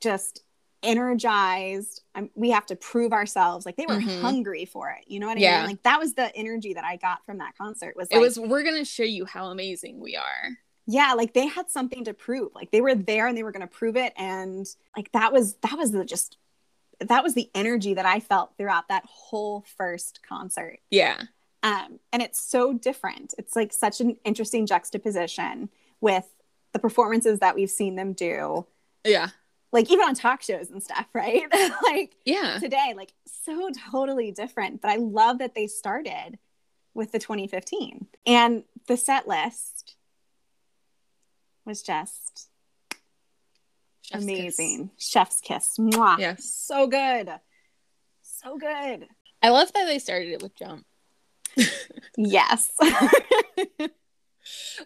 just 0.00 0.42
energized 0.82 2.02
um, 2.14 2.30
we 2.34 2.50
have 2.50 2.66
to 2.66 2.76
prove 2.76 3.12
ourselves 3.12 3.64
like 3.66 3.76
they 3.76 3.86
were 3.86 4.00
Mhm. 4.00 4.20
hungry 4.20 4.64
for 4.64 4.90
it 4.90 5.04
you 5.06 5.18
know 5.20 5.26
what 5.26 5.36
i 5.38 5.40
Yeah. 5.40 5.58
mean 5.60 5.66
like 5.70 5.82
that 5.84 5.98
was 5.98 6.14
the 6.14 6.34
energy 6.36 6.74
that 6.74 6.84
i 6.84 6.96
got 6.96 7.24
from 7.24 7.38
that 7.38 7.56
concert 7.56 7.96
was 7.96 8.08
it 8.10 8.14
like, 8.14 8.22
was 8.22 8.38
we're 8.38 8.62
gonna 8.62 8.84
show 8.84 9.02
you 9.04 9.24
how 9.24 9.46
amazing 9.46 10.00
we 10.00 10.16
are. 10.16 10.50
yeah 10.86 11.14
like 11.14 11.32
they 11.34 11.46
had 11.46 11.70
something 11.70 12.04
to 12.04 12.14
prove 12.14 12.54
like 12.54 12.70
they 12.70 12.80
were 12.80 12.94
there 12.94 13.26
and 13.26 13.36
they 13.36 13.42
were 13.42 13.52
going 13.52 13.66
to 13.66 13.66
prove 13.66 13.96
it 13.96 14.12
and 14.16 14.66
like 14.96 15.10
that 15.12 15.32
was 15.32 15.54
that 15.56 15.76
was 15.76 15.92
the 15.92 16.04
just 16.04 16.36
that 17.00 17.22
was 17.22 17.34
the 17.34 17.50
energy 17.54 17.94
that 17.94 18.06
i 18.06 18.20
felt 18.20 18.56
throughout 18.56 18.88
that 18.88 19.04
whole 19.06 19.64
first 19.76 20.20
concert 20.26 20.78
Yeah. 20.90 21.22
um, 21.62 21.98
and 22.12 22.22
it's 22.22 22.40
so 22.40 22.72
different. 22.72 23.34
It's 23.38 23.56
like 23.56 23.72
such 23.72 24.00
an 24.00 24.16
interesting 24.24 24.66
juxtaposition 24.66 25.68
with 26.00 26.28
the 26.72 26.78
performances 26.78 27.40
that 27.40 27.54
we've 27.56 27.70
seen 27.70 27.96
them 27.96 28.12
do, 28.12 28.66
Yeah. 29.04 29.30
Like 29.72 29.90
even 29.90 30.06
on 30.06 30.14
talk 30.14 30.42
shows 30.42 30.70
and 30.70 30.82
stuff, 30.82 31.06
right? 31.14 31.42
like 31.82 32.14
Yeah. 32.24 32.58
today, 32.60 32.94
like 32.96 33.12
so 33.26 33.70
totally 33.90 34.30
different. 34.32 34.80
But 34.80 34.90
I 34.90 34.96
love 34.96 35.38
that 35.38 35.54
they 35.54 35.66
started 35.66 36.38
with 36.94 37.12
the 37.12 37.18
2015 37.18 38.06
and 38.26 38.64
the 38.86 38.96
set 38.96 39.28
list 39.28 39.96
was 41.66 41.82
just 41.82 42.48
Chef's 44.02 44.22
amazing. 44.22 44.90
Chef's 44.96 45.40
kiss. 45.40 45.76
Mwah. 45.78 46.18
Yes. 46.18 46.44
So 46.44 46.86
good. 46.86 47.28
So 48.22 48.56
good. 48.56 49.08
I 49.42 49.48
love 49.50 49.72
that 49.72 49.84
they 49.86 49.98
started 49.98 50.28
it 50.32 50.42
with 50.42 50.54
Jump. 50.56 50.84
Yes. 52.18 52.70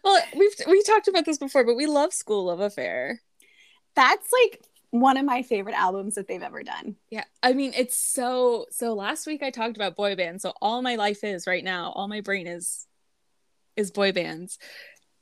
Well, 0.03 0.21
we've 0.37 0.53
we 0.67 0.83
talked 0.83 1.07
about 1.07 1.27
this 1.27 1.39
before, 1.39 1.65
but 1.65 1.77
we 1.77 1.87
love 1.87 2.11
Skool 2.11 2.47
Luv 2.47 2.61
Affair. 2.61 3.21
That's 3.95 4.29
like 4.33 4.63
one 4.91 5.17
of 5.17 5.25
my 5.25 5.43
favorite 5.43 5.75
albums 5.75 6.17
that 6.17 6.27
they've 6.29 6.43
ever 6.43 6.63
done. 6.63 6.97
Yeah, 7.11 7.25
I 7.43 7.53
mean 7.53 7.73
it's 7.77 7.97
so 7.97 8.67
so. 8.71 8.95
Last 8.95 9.27
week 9.27 9.43
I 9.43 9.51
talked 9.51 9.77
about 9.77 9.97
boy 9.97 10.17
bands, 10.17 10.43
so 10.43 10.53
all 10.61 10.83
my 10.83 10.97
life 10.97 11.25
is 11.25 11.47
right 11.47 11.65
now, 11.65 11.93
all 11.95 12.09
my 12.09 12.21
brain 12.21 12.47
is 12.47 12.87
is 13.77 13.91
boy 13.91 14.13
bands, 14.13 14.59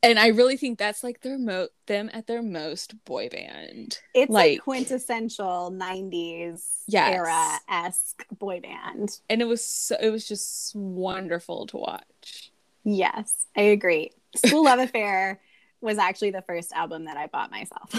and 0.03 0.19
I 0.19 0.29
really 0.29 0.57
think 0.57 0.79
that's 0.79 1.05
like 1.05 1.21
their 1.21 1.39
mo 1.39 1.69
them 1.87 2.09
at 2.13 2.27
their 2.27 2.43
most 2.43 3.05
boy 3.05 3.29
band. 3.29 3.99
It's 4.15 4.31
like, 4.31 4.61
quintessential 4.63 5.71
90s 5.71 6.85
Yes. 6.87 7.15
era 7.15 7.59
esque 7.69 8.27
boy 8.39 8.61
band. 8.61 9.21
And 9.29 9.43
it 9.43 9.47
was 9.47 9.63
so 9.65 9.97
it 10.01 10.11
was 10.11 10.27
just 10.27 10.75
wonderful 10.75 11.67
to 11.67 11.77
watch. 11.77 12.53
Yes, 12.85 13.47
I 13.57 13.63
agree. 13.63 14.13
Skool 14.37 14.65
Luv 14.65 14.79
Affair 14.79 15.41
was 15.81 15.99
actually 15.99 16.31
the 16.31 16.43
first 16.43 16.73
album 16.73 17.05
that 17.05 17.17
I 17.17 17.27
bought 17.27 17.51
myself. 17.51 17.93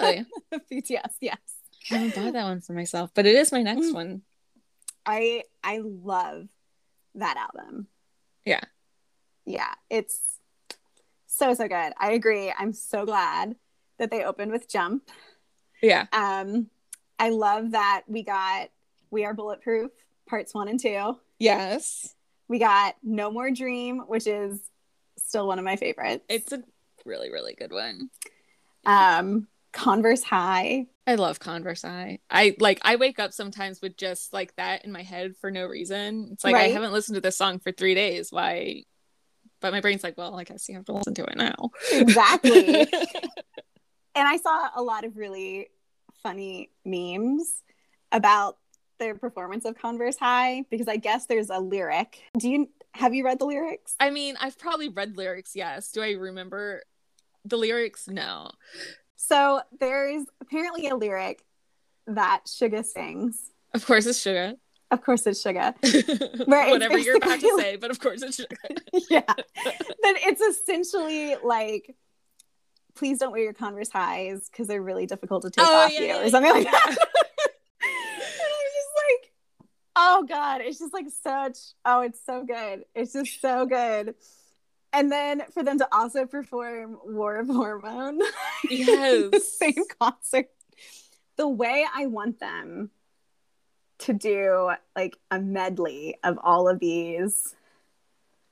Really? 0.00 0.26
BTS, 0.72 1.12
yes. 1.20 1.38
I 1.90 1.96
haven't 1.96 2.14
bought 2.14 2.32
that 2.32 2.44
one 2.44 2.60
for 2.60 2.72
myself, 2.72 3.10
but 3.14 3.26
it 3.26 3.34
is 3.36 3.52
my 3.52 3.62
next 3.62 3.86
Mm. 3.86 3.94
one. 3.94 4.22
I 5.06 5.42
I 5.62 5.80
love 5.84 6.48
that 7.14 7.36
album. 7.36 7.86
Yeah. 8.44 8.60
Yeah, 9.44 9.72
it's 9.90 10.18
so 11.26 11.52
so 11.54 11.68
good. 11.68 11.92
I 11.98 12.12
agree. 12.12 12.52
I'm 12.58 12.72
so 12.72 13.04
glad 13.04 13.56
that 13.98 14.10
they 14.10 14.24
opened 14.24 14.50
with 14.50 14.68
Jump. 14.68 15.08
Yeah. 15.82 16.06
Um 16.12 16.68
I 17.18 17.28
love 17.30 17.72
that 17.72 18.02
we 18.08 18.22
got 18.24 18.70
We 19.10 19.24
Are 19.24 19.34
Bulletproof 19.34 19.90
parts 20.26 20.54
1 20.54 20.68
and 20.68 20.80
2. 20.80 21.16
Yes. 21.38 22.14
We 22.48 22.58
got 22.58 22.96
No 23.02 23.30
More 23.30 23.50
Dream, 23.50 24.00
which 24.08 24.26
is 24.26 24.58
still 25.18 25.46
one 25.46 25.58
of 25.58 25.64
my 25.64 25.76
favorites. 25.76 26.24
It's 26.28 26.50
a 26.52 26.62
really, 27.04 27.30
really 27.30 27.54
good 27.54 27.72
one. 27.72 28.10
um 28.86 29.48
Converse 29.74 30.22
High. 30.22 30.86
I 31.06 31.16
love 31.16 31.40
Converse 31.40 31.84
I. 31.84 32.20
I 32.30 32.56
like 32.60 32.80
I 32.82 32.96
wake 32.96 33.18
up 33.18 33.32
sometimes 33.32 33.82
with 33.82 33.96
just 33.96 34.32
like 34.32 34.54
that 34.56 34.84
in 34.84 34.92
my 34.92 35.02
head 35.02 35.36
for 35.36 35.50
no 35.50 35.66
reason. 35.66 36.30
It's 36.32 36.44
like 36.44 36.54
I 36.54 36.68
haven't 36.68 36.92
listened 36.92 37.16
to 37.16 37.20
this 37.20 37.36
song 37.36 37.58
for 37.58 37.72
three 37.72 37.94
days. 37.94 38.28
Why? 38.30 38.84
But 39.60 39.72
my 39.72 39.80
brain's 39.80 40.02
like, 40.02 40.16
well, 40.16 40.38
I 40.38 40.44
guess 40.44 40.68
you 40.68 40.76
have 40.76 40.84
to 40.86 40.92
listen 40.92 41.14
to 41.14 41.24
it 41.24 41.36
now. 41.36 41.70
Exactly. 41.92 42.80
and 44.14 44.28
I 44.28 44.36
saw 44.36 44.68
a 44.76 44.82
lot 44.82 45.04
of 45.04 45.16
really 45.16 45.68
funny 46.22 46.70
memes 46.84 47.62
about 48.12 48.58
their 48.98 49.14
performance 49.14 49.64
of 49.64 49.76
Converse 49.76 50.16
High 50.16 50.64
because 50.70 50.88
I 50.88 50.96
guess 50.96 51.26
there's 51.26 51.50
a 51.50 51.58
lyric. 51.58 52.22
Do 52.38 52.48
you 52.48 52.70
have 52.92 53.12
you 53.12 53.24
read 53.24 53.40
the 53.40 53.46
lyrics? 53.46 53.96
I 53.98 54.10
mean, 54.10 54.36
I've 54.40 54.58
probably 54.58 54.88
read 54.88 55.16
lyrics, 55.16 55.56
yes. 55.56 55.90
Do 55.90 56.00
I 56.00 56.12
remember 56.12 56.82
the 57.44 57.56
lyrics? 57.56 58.08
No. 58.08 58.50
So 59.16 59.60
there's 59.80 60.24
apparently 60.40 60.88
a 60.88 60.96
lyric 60.96 61.44
that 62.06 62.42
Suga 62.46 62.84
sings. 62.84 63.50
Of 63.72 63.86
course 63.86 64.06
it's 64.06 64.20
Suga. 64.20 64.56
Of 64.90 65.02
course, 65.02 65.26
it's 65.26 65.42
Suga. 65.42 65.74
Whatever 66.46 66.98
you're 66.98 67.16
about 67.16 67.40
to 67.40 67.58
say, 67.58 67.76
but 67.76 67.90
of 67.90 67.98
course 67.98 68.22
it's 68.22 68.38
Suga. 68.38 68.78
yeah. 69.10 69.22
Then 69.26 70.14
it's 70.18 70.40
essentially 70.40 71.36
like, 71.42 71.96
please 72.94 73.18
don't 73.18 73.32
wear 73.32 73.42
your 73.42 73.54
Converse 73.54 73.90
highs 73.90 74.48
because 74.48 74.68
they're 74.68 74.82
really 74.82 75.06
difficult 75.06 75.42
to 75.42 75.50
take 75.50 75.64
Oh, 75.66 75.84
off 75.84 75.92
yeah, 75.92 76.00
you, 76.00 76.06
yeah, 76.06 76.20
or 76.22 76.28
something 76.30 76.52
like 76.52 76.70
that. 76.70 76.86
I'm 77.82 78.70
just 78.76 78.92
like, 79.22 79.32
oh 79.96 80.26
God, 80.28 80.60
it's 80.60 80.78
just 80.78 80.92
like 80.92 81.06
such, 81.22 81.58
oh, 81.84 82.02
it's 82.02 82.20
so 82.24 82.44
good. 82.44 82.84
It's 82.94 83.14
just 83.14 83.40
so 83.40 83.66
good. 83.66 84.14
And 84.94 85.10
then 85.10 85.42
for 85.52 85.64
them 85.64 85.78
to 85.78 85.88
also 85.92 86.24
perform 86.24 86.98
War 87.04 87.36
of 87.36 87.48
Hormone 87.48 88.20
in 88.70 88.86
the 89.30 89.40
same 89.40 89.84
concert, 89.98 90.50
the 91.36 91.48
way 91.48 91.84
I 91.92 92.06
want 92.06 92.38
them 92.38 92.90
to 93.98 94.12
do 94.12 94.70
like 94.94 95.16
a 95.30 95.40
medley 95.40 96.16
of 96.22 96.38
all 96.42 96.68
of 96.68 96.78
these. 96.78 97.56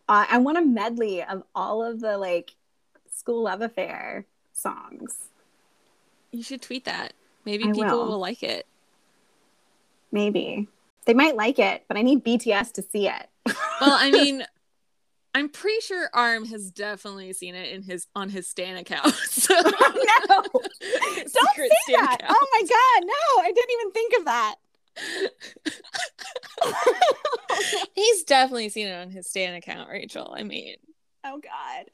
Uh, 0.09 0.27
I 0.29 0.39
want 0.39 0.59
a 0.59 0.63
medley 0.63 1.23
of 1.23 1.45
all 1.55 1.85
of 1.85 2.01
the 2.01 2.19
like 2.19 2.51
Skool 3.17 3.45
Luv 3.45 3.63
Affair 3.63 4.27
songs. 4.53 5.29
You 6.33 6.43
should 6.43 6.63
tweet 6.63 6.87
that. 6.87 7.13
Maybe 7.45 7.65
I 7.65 7.73
people 7.73 7.85
will. 7.85 8.09
will. 8.09 8.19
like 8.19 8.43
it. 8.43 8.67
Maybe 10.11 10.69
they 11.07 11.15
might 11.15 11.37
like 11.37 11.59
it, 11.59 11.85
but 11.89 11.97
I 11.97 12.03
need 12.03 12.25
BTS 12.25 12.73
to 12.75 12.83
see 12.83 13.09
it. 13.09 13.29
Well, 13.47 13.55
I 13.81 14.11
mean, 14.13 14.45
I'm 15.35 15.49
pretty 15.49 15.81
sure 15.81 16.11
RM 16.15 16.45
has 16.47 16.71
definitely 16.71 17.33
seen 17.33 17.55
it 17.55 17.73
in 17.73 17.83
his 17.83 18.07
on 18.15 18.29
his 18.29 18.49
Stan 18.49 18.77
account. 18.77 19.15
So 19.33 19.55
oh, 19.59 20.21
no, 20.29 20.37
don't 20.41 21.29
say 21.29 21.69
Stan 21.83 22.05
that. 22.05 22.17
account. 22.21 22.23
Oh 22.29 22.49
my 22.53 22.63
god, 22.63 23.07
no! 23.07 23.43
I 23.43 23.53
didn't 23.53 23.71
even 23.81 23.93
think 23.93 24.15
of 24.19 24.25
that. 24.27 24.55
He's 27.95 28.25
definitely 28.25 28.69
seen 28.69 28.89
it 28.89 28.95
on 28.95 29.11
his 29.11 29.29
Stan 29.29 29.55
account, 29.55 29.89
Rachel. 29.91 30.33
I 30.37 30.43
mean, 30.43 30.77
oh 31.25 31.41
god. 31.41 31.87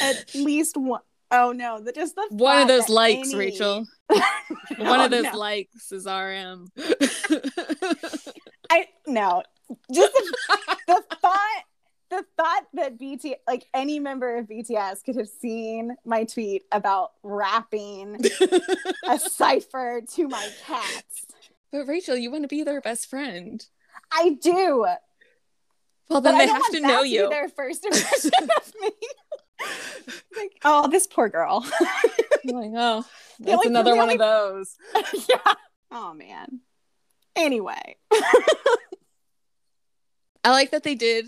At 0.00 0.34
least 0.34 0.76
one 0.76 1.00
oh 1.30 1.52
no, 1.52 1.80
the 1.80 1.92
just 1.92 2.14
the 2.14 2.26
one 2.30 2.62
of 2.62 2.68
those 2.68 2.88
likes, 2.88 3.30
any- 3.30 3.38
Rachel. 3.38 3.86
No, 4.10 4.20
one 4.78 5.00
of 5.00 5.06
oh 5.06 5.08
those 5.08 5.32
no. 5.32 5.38
likes 5.38 5.92
is 5.92 6.06
RM. 6.06 6.68
I 8.70 8.88
no, 9.06 9.42
just 9.92 10.12
the, 10.12 10.36
the 10.86 11.04
thought, 11.20 11.62
the 12.10 12.24
thought 12.36 12.62
that 12.74 12.98
BT, 12.98 13.36
like 13.46 13.66
any 13.74 13.98
member 13.98 14.36
of 14.38 14.46
BTS, 14.46 15.04
could 15.04 15.16
have 15.16 15.28
seen 15.28 15.96
my 16.04 16.24
tweet 16.24 16.62
about 16.72 17.12
rapping 17.22 18.24
a 19.08 19.18
cipher 19.18 20.00
to 20.14 20.28
my 20.28 20.48
cats. 20.66 21.26
but 21.72 21.86
Rachel, 21.86 22.16
you 22.16 22.30
want 22.30 22.42
to 22.44 22.48
be 22.48 22.62
their 22.62 22.80
best 22.80 23.08
friend. 23.08 23.64
I 24.12 24.38
do, 24.40 24.86
Well, 26.08 26.20
but 26.20 26.20
then 26.22 26.34
I 26.36 26.46
they 26.46 26.52
have 26.52 26.70
to 26.72 26.80
know 26.80 27.02
be 27.02 27.08
you. 27.10 27.28
their 27.28 27.48
first 27.48 27.84
impression 27.84 28.30
of 28.56 28.72
me. 28.80 28.90
like, 30.36 30.52
oh, 30.64 30.88
this 30.88 31.06
poor 31.06 31.28
girl. 31.28 31.64
Like, 32.44 32.72
oh, 32.76 33.04
that's 33.40 33.52
only- 33.56 33.68
another 33.68 33.92
one 33.96 34.02
only- 34.10 34.14
of 34.14 34.20
those. 34.20 34.76
yeah. 35.28 35.54
Oh 35.90 36.12
man. 36.12 36.60
Anyway, 37.36 37.96
I 40.44 40.50
like 40.50 40.70
that 40.72 40.82
they 40.82 40.94
did 40.94 41.26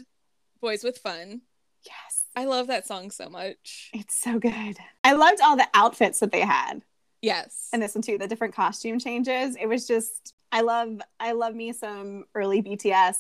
Boyz 0.63 0.85
with 0.85 0.99
Fun. 0.99 1.43
yes, 1.85 2.25
I 2.35 2.45
love 2.45 2.67
that 2.69 2.87
song 2.87 3.11
so 3.11 3.29
much. 3.29 3.91
it's 3.93 4.17
so 4.17 4.39
good. 4.39 4.77
I 5.05 5.13
loved 5.15 5.41
all 5.43 5.57
the 5.57 5.69
outfits 5.75 6.21
that 6.21 6.33
they 6.33 6.41
had. 6.43 6.83
Yes. 7.23 7.69
and 7.73 7.83
this 7.83 7.95
one 7.95 8.03
too 8.03 8.19
the 8.19 8.29
different 8.29 8.55
costume 8.55 9.01
changes 9.01 9.57
it 9.57 9.67
was 9.67 9.89
just 9.89 10.35
i 10.53 10.61
love 10.61 11.01
i 11.19 11.33
love 11.33 11.55
me 11.57 11.73
some 11.73 12.25
early 12.37 12.63
bts 12.63 13.17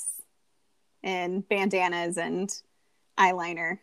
and 1.02 1.48
bandanas 1.48 2.16
and 2.18 2.54
eyeliner 3.18 3.78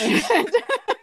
and 0.00 0.22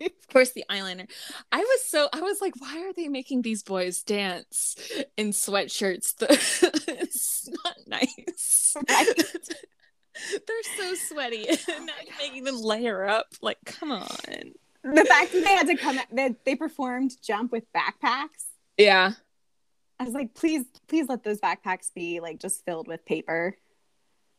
of 0.00 0.28
course 0.32 0.52
the 0.52 0.64
eyeliner. 0.70 1.08
I 1.52 1.58
was 1.58 1.84
so 1.86 2.08
i 2.12 2.20
was 2.20 2.40
like 2.40 2.54
why 2.60 2.78
are 2.86 2.92
they 2.92 3.08
making 3.08 3.42
these 3.42 3.62
boys 3.62 4.02
dance 4.02 4.76
in 5.16 5.30
sweatshirts? 5.30 6.14
It's 7.00 7.48
not 7.64 7.76
nice. 7.86 8.76
Right. 8.88 9.06
they're 10.46 10.76
so 10.76 10.94
sweaty 10.94 11.48
and 11.48 11.90
making 12.18 12.44
them 12.44 12.60
layer 12.60 13.06
up. 13.06 13.26
Like 13.40 13.58
come 13.64 13.92
on. 13.92 14.06
The 14.84 15.04
fact 15.04 15.32
that 15.32 15.44
they 15.44 15.54
had 15.54 15.66
to 15.68 15.76
come 15.76 15.98
that 16.12 16.44
they 16.44 16.54
performed 16.54 17.12
jump 17.22 17.52
with 17.52 17.64
backpacks. 17.72 18.44
Yeah. 18.76 19.12
I 19.98 20.04
was 20.04 20.14
like 20.14 20.34
please 20.34 20.64
please 20.86 21.08
let 21.08 21.24
those 21.24 21.40
backpacks 21.40 21.92
be 21.94 22.20
like 22.20 22.40
just 22.40 22.64
filled 22.64 22.88
with 22.88 23.04
paper. 23.06 23.56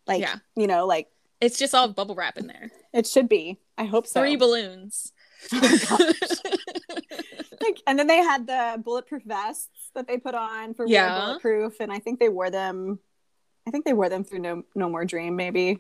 Like 0.08 0.22
Yeah. 0.22 0.36
you 0.56 0.68
know 0.68 0.86
like 0.86 1.08
it's 1.42 1.58
just 1.58 1.74
all 1.74 1.88
bubble 1.88 2.16
wrap 2.16 2.38
in 2.38 2.48
there. 2.48 2.70
It 2.94 3.08
should 3.08 3.30
be. 3.30 3.60
I 3.78 3.86
hope 3.86 4.06
so. 4.08 4.20
Three 4.20 4.36
balloons 4.36 5.12
Oh, 5.54 6.12
like 7.62 7.82
and 7.88 7.98
then 8.00 8.08
they 8.08 8.18
had 8.18 8.48
the 8.48 8.82
bulletproof 8.84 9.24
vests 9.24 9.92
that 9.96 10.08
they 10.08 10.18
put 10.18 10.36
on 10.36 10.74
for 10.74 10.86
Yeah. 10.88 11.16
bulletproof 11.20 11.80
and 11.80 11.92
i 11.92 12.00
think 12.00 12.20
they 12.20 12.30
wore 12.30 12.50
them 12.50 13.00
i 13.68 13.72
think 13.72 13.86
they 13.86 13.94
wore 13.94 14.10
them 14.10 14.24
through 14.24 14.40
no 14.40 14.64
no 14.76 14.90
more 14.90 15.06
dream 15.06 15.36
maybe 15.36 15.80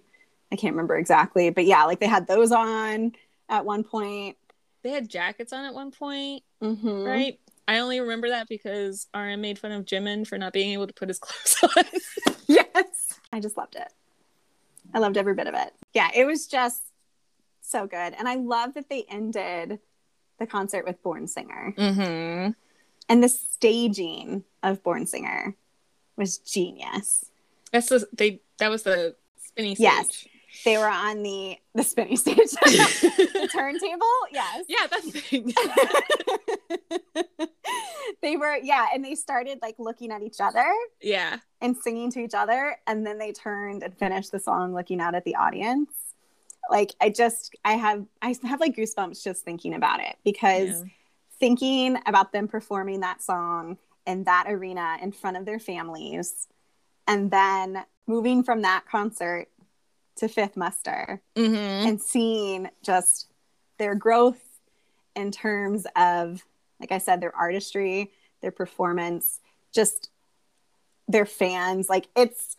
i 0.51 0.55
can't 0.55 0.73
remember 0.73 0.95
exactly 0.97 1.49
but 1.49 1.65
yeah 1.65 1.83
like 1.85 1.99
they 1.99 2.07
had 2.07 2.27
those 2.27 2.51
on 2.51 3.13
at 3.49 3.65
one 3.65 3.83
point 3.83 4.37
they 4.83 4.91
had 4.91 5.09
jackets 5.09 5.53
on 5.53 5.65
at 5.65 5.73
one 5.73 5.91
point 5.91 6.43
Mhm. 6.61 7.05
right 7.05 7.39
I 7.67 7.79
only 7.81 7.99
remember 7.99 8.29
that 8.29 8.49
because 8.49 9.05
RM 9.15 9.41
made 9.41 9.59
fun 9.59 9.71
of 9.71 9.85
Jimin 9.85 10.25
for 10.25 10.39
not 10.39 10.53
being 10.53 10.71
able 10.73 10.87
to 10.87 10.93
put 10.93 11.07
his 11.07 11.19
clothes 11.19 11.55
on. 11.77 11.83
yes 12.47 13.19
i 13.31 13.39
just 13.39 13.55
loved 13.57 13.75
it 13.75 13.87
i 14.93 14.99
loved 14.99 15.17
every 15.17 15.33
bit 15.35 15.47
of 15.47 15.53
it 15.53 15.71
yeah 15.93 16.09
it 16.15 16.25
was 16.25 16.47
just 16.47 16.81
so 17.69 17.85
good 17.87 18.13
and 18.17 18.27
i 18.27 18.35
love 18.35 18.73
that 18.73 18.89
they 18.89 19.05
ended 19.09 19.79
the 20.39 20.47
concert 20.47 20.85
with 20.85 21.01
born 21.03 21.27
singer 21.27 21.73
mm-hmm. 21.77 22.51
and 23.09 23.23
the 23.23 23.29
staging 23.29 24.43
of 24.63 24.81
born 24.83 25.05
singer 25.05 25.55
was 26.17 26.37
genius 26.39 27.25
That's 27.71 27.89
the 27.89 28.07
they 28.13 28.41
that 28.57 28.69
was 28.69 28.83
the 28.83 29.15
spinny 29.37 29.75
stage. 29.75 29.83
Yes. 29.83 30.27
they 30.65 30.77
were 30.77 30.87
on 30.87 31.23
the 31.23 31.57
the 31.75 31.83
spinning 31.83 32.17
stage 32.17 32.35
the 32.35 33.49
turntable 33.51 34.05
yes 34.31 34.65
yeah, 34.67 34.87
that 34.89 35.01
thing. 35.03 35.53
they 38.21 38.37
were 38.37 38.57
yeah 38.57 38.87
and 38.93 39.03
they 39.03 39.15
started 39.15 39.59
like 39.61 39.75
looking 39.77 40.11
at 40.11 40.21
each 40.21 40.39
other 40.39 40.65
yeah. 41.01 41.37
and 41.61 41.77
singing 41.77 42.11
to 42.11 42.19
each 42.19 42.33
other 42.33 42.77
and 42.87 43.05
then 43.05 43.17
they 43.17 43.31
turned 43.31 43.83
and 43.83 43.97
finished 43.97 44.31
the 44.31 44.39
song 44.39 44.73
looking 44.73 44.99
out 44.99 45.15
at 45.15 45.23
the 45.23 45.35
audience 45.35 45.89
Like 46.69 46.93
I 47.01 47.09
just 47.09 47.55
I 47.65 47.73
have 47.73 48.05
I 48.21 48.35
have 48.43 48.59
like 48.59 48.75
goosebumps 48.75 49.23
just 49.23 49.43
thinking 49.43 49.73
about 49.73 49.99
it 50.01 50.15
because 50.23 50.69
Yeah. 50.69 50.83
thinking 51.39 51.97
about 52.05 52.31
them 52.31 52.47
performing 52.47 52.99
that 52.99 53.21
song 53.21 53.77
in 54.05 54.23
that 54.25 54.45
arena 54.47 54.97
in 55.01 55.11
front 55.11 55.37
of 55.37 55.45
their 55.45 55.59
families 55.59 56.47
and 57.07 57.31
then 57.31 57.85
moving 58.07 58.43
from 58.43 58.61
that 58.63 58.85
concert 58.85 59.47
to 60.17 60.27
Fifth 60.27 60.57
Muster 60.57 61.21
Mhm. 61.35 61.87
and 61.87 62.01
seeing 62.01 62.69
just 62.83 63.31
their 63.77 63.95
growth 63.95 64.59
in 65.15 65.31
terms 65.31 65.87
of 65.95 66.43
like 66.79 66.91
I 66.91 66.97
said 66.99 67.19
their 67.19 67.35
artistry, 67.35 68.11
their 68.41 68.51
performance, 68.51 69.41
just 69.73 70.09
their 71.07 71.25
fans 71.25 71.89
like 71.89 72.07
it's 72.15 72.55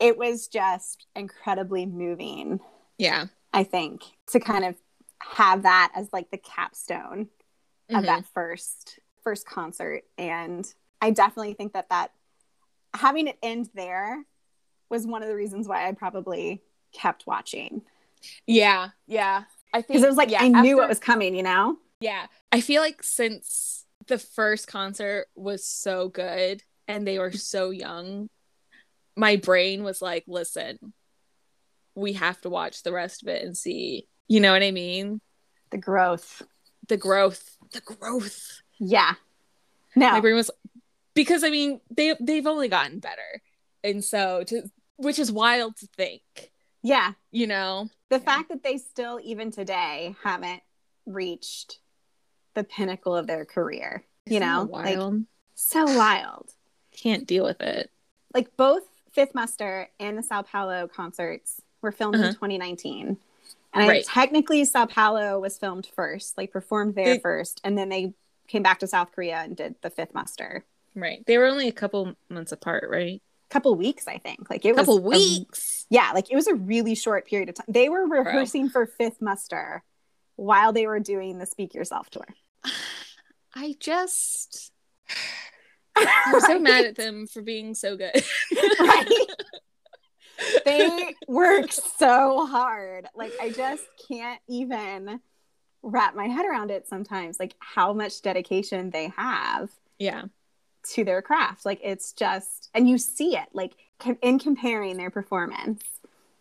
it 0.00 0.18
was 0.18 0.48
just 0.48 1.06
incredibly 1.14 1.86
moving 1.86 2.58
Yeah. 2.98 3.26
I 3.52 3.64
think, 3.64 4.02
to 4.28 4.40
kind 4.40 4.64
of 4.64 4.76
have 5.18 5.62
that 5.62 5.92
as 5.94 6.08
like 6.12 6.30
the 6.30 6.38
capstone 6.38 7.28
of 7.90 8.02
Mhm. 8.02 8.06
that 8.06 8.26
first 8.26 8.98
first 9.22 9.46
concert. 9.46 10.02
And 10.18 10.66
I 11.00 11.10
definitely 11.10 11.54
think 11.54 11.74
that 11.74 11.88
that 11.90 12.12
having 12.94 13.28
it 13.28 13.38
end 13.42 13.70
there 13.74 14.24
was 14.88 15.06
one 15.06 15.22
of 15.22 15.28
the 15.28 15.34
reasons 15.36 15.68
why 15.68 15.88
I 15.88 15.92
probably 15.92 16.62
kept 16.92 17.26
watching 17.26 17.82
Yeah. 18.46 18.90
Yeah. 19.06 19.44
I 19.72 19.78
think 19.82 19.88
because 19.88 20.02
it 20.04 20.08
was 20.08 20.16
like 20.16 20.30
yeah, 20.30 20.42
I 20.42 20.48
knew 20.48 20.76
what 20.76 20.88
was 20.88 20.98
coming, 20.98 21.34
you 21.34 21.42
know. 21.42 21.78
Yeah. 22.00 22.26
I 22.50 22.60
feel 22.60 22.82
like 22.82 23.02
since 23.02 23.86
the 24.06 24.18
first 24.18 24.66
concert 24.68 25.28
was 25.36 25.64
so 25.64 26.08
good 26.08 26.62
and 26.88 27.06
they 27.06 27.18
were 27.18 27.32
so 27.32 27.70
young, 27.70 28.28
my 29.16 29.36
brain 29.36 29.82
was 29.84 30.02
like, 30.02 30.24
listen, 30.26 30.92
we 31.94 32.14
have 32.14 32.40
to 32.42 32.50
watch 32.50 32.82
the 32.82 32.92
rest 32.92 33.22
of 33.22 33.28
it 33.28 33.42
and 33.44 33.56
see. 33.56 34.06
You 34.28 34.40
know 34.40 34.52
what 34.52 34.62
I 34.62 34.70
mean? 34.70 35.20
The 35.70 35.78
growth, 35.78 36.42
The 36.88 36.96
growth. 36.96 37.56
The 37.72 37.80
growth. 37.80 38.60
yeah. 38.78 39.14
No, 39.94 40.10
My 40.12 40.20
brain 40.20 40.34
was 40.36 40.50
because 41.14 41.44
I 41.44 41.50
mean, 41.50 41.80
they 41.90 42.14
they've 42.20 42.46
only 42.46 42.68
gotten 42.68 42.98
better. 42.98 43.42
And 43.84 44.02
so 44.04 44.42
to 44.44 44.62
which 44.96 45.18
is 45.18 45.30
wild 45.32 45.76
to 45.78 45.86
think, 45.96 46.22
yeah. 46.82 47.12
you 47.30 47.46
know? 47.46 47.88
The 48.10 48.16
Yeah. 48.18 48.24
fact 48.24 48.48
that 48.50 48.62
they 48.62 48.76
still, 48.78 49.18
even 49.22 49.50
today, 49.50 50.14
haven't 50.22 50.62
reached 51.06 51.78
the 52.54 52.64
pinnacle 52.64 53.16
of 53.16 53.26
their 53.26 53.44
career, 53.44 54.04
you 54.26 54.36
Isn't 54.36 54.48
know, 54.48 54.64
that 54.66 54.70
like 54.72 54.96
wild. 54.98 55.24
so 55.54 55.84
wild. 55.84 56.50
Can't 56.96 57.26
deal 57.26 57.44
with 57.44 57.60
it. 57.60 57.90
like 58.34 58.56
both 58.56 58.84
Fifth 59.12 59.34
Muster 59.34 59.88
and 60.00 60.16
the 60.16 60.22
Sao 60.22 60.42
Paulo 60.42 60.86
concerts 60.88 61.60
were 61.82 61.92
filmed 61.92 62.14
Uh-huh. 62.16 62.26
in 62.28 62.34
2019. 62.34 63.18
And 63.74 63.84
I 63.84 63.88
Right. 63.88 64.04
technically 64.04 64.64
Sao 64.64 64.86
Paulo 64.86 65.38
was 65.40 65.58
filmed 65.58 65.86
first, 65.94 66.36
like 66.38 66.52
performed 66.52 66.94
there 66.94 67.14
They- 67.16 67.18
first, 67.18 67.60
and 67.64 67.76
then 67.76 67.88
they 67.88 68.14
came 68.48 68.62
back 68.62 68.78
to 68.80 68.86
South 68.86 69.12
Korea 69.12 69.36
and 69.38 69.56
did 69.56 69.76
the 69.82 69.90
Fifth 69.90 70.14
Muster. 70.14 70.64
Right. 70.94 71.24
They 71.26 71.38
were 71.38 71.46
only 71.46 71.68
a 71.68 71.72
couple 71.72 72.14
months 72.28 72.52
apart, 72.52 72.88
right? 72.90 73.20
couple 73.48 73.74
weeks, 73.74 74.08
I 74.08 74.16
think. 74.16 74.48
Like 74.48 74.64
it 74.64 74.70
A 74.70 74.74
couple 74.76 74.98
was 74.98 75.14
a- 75.14 75.38
weeks. 75.40 75.86
yeah, 75.90 76.12
like 76.14 76.30
it 76.30 76.34
was 76.34 76.46
a 76.46 76.54
really 76.54 76.94
short 76.94 77.26
period 77.26 77.50
of 77.50 77.54
time. 77.56 77.66
They 77.68 77.90
were 77.90 78.06
rehearsing 78.06 78.70
for 78.70 78.86
Fifth 78.86 79.20
Muster 79.20 79.82
while 80.36 80.72
they 80.72 80.86
were 80.86 81.00
doing 81.00 81.38
the 81.38 81.44
Speak 81.44 81.74
Yourself 81.74 82.08
tour. 82.08 82.24
I 83.54 83.76
just 83.78 84.72
I'm 85.96 86.40
so 86.40 86.58
mad 86.58 86.86
at 86.86 86.96
them 86.96 87.26
for 87.26 87.42
being 87.42 87.74
so 87.74 87.94
good. 87.94 88.14
right? 88.80 89.06
they 90.64 91.14
work 91.28 91.72
so 91.72 92.46
hard. 92.46 93.06
Like 93.14 93.32
I 93.40 93.50
just 93.50 93.84
can't 94.08 94.40
even 94.48 95.20
wrap 95.82 96.14
my 96.14 96.26
head 96.26 96.46
around 96.46 96.70
it 96.70 96.86
sometimes. 96.88 97.40
Like 97.40 97.54
how 97.58 97.92
much 97.92 98.22
dedication 98.22 98.90
they 98.90 99.08
have 99.16 99.70
yeah. 99.98 100.24
to 100.90 101.04
their 101.04 101.22
craft. 101.22 101.64
Like 101.66 101.80
it's 101.82 102.12
just, 102.12 102.70
and 102.74 102.88
you 102.88 102.98
see 102.98 103.36
it. 103.36 103.48
Like 103.52 103.72
in 104.22 104.38
comparing 104.38 104.96
their 104.96 105.10
performance 105.10 105.82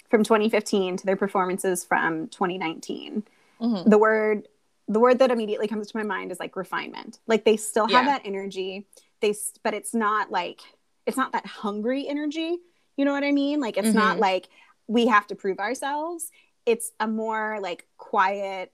from 0.10 0.24
2015 0.24 0.98
to 0.98 1.06
their 1.06 1.16
performances 1.16 1.84
from 1.84 2.28
2019, 2.30 3.24
Mhm. 3.62 3.90
the 3.90 3.98
word 3.98 4.48
the 4.88 5.00
word 5.00 5.20
that 5.20 5.32
immediately 5.32 5.68
comes 5.70 5.88
to 5.90 5.96
my 5.96 6.04
mind 6.04 6.32
is 6.34 6.40
like 6.40 6.56
refinement. 6.58 7.20
Like 7.26 7.46
they 7.46 7.56
still 7.56 7.88
have 7.88 8.06
Yeah. 8.06 8.12
that 8.18 8.24
energy. 8.26 8.88
They 9.22 9.30
s- 9.30 9.54
but 9.64 9.74
it's 9.74 9.94
not 9.94 10.32
like 10.32 10.60
it's 11.06 11.16
not 11.16 11.32
that 11.32 11.46
hungry 11.46 12.10
energy. 12.10 12.58
You 13.02 13.06
know 13.06 13.14
what 13.14 13.24
I 13.24 13.32
mean? 13.32 13.60
Like 13.60 13.78
it's 13.78 13.96
not 13.96 14.18
Mhm. 14.18 14.20
like 14.20 14.48
we 14.86 15.08
have 15.08 15.26
to 15.26 15.36
prove 15.36 15.58
ourselves. 15.58 16.30
It's 16.68 16.92
a 17.00 17.08
more 17.08 17.58
like 17.60 17.88
quiet, 17.98 18.72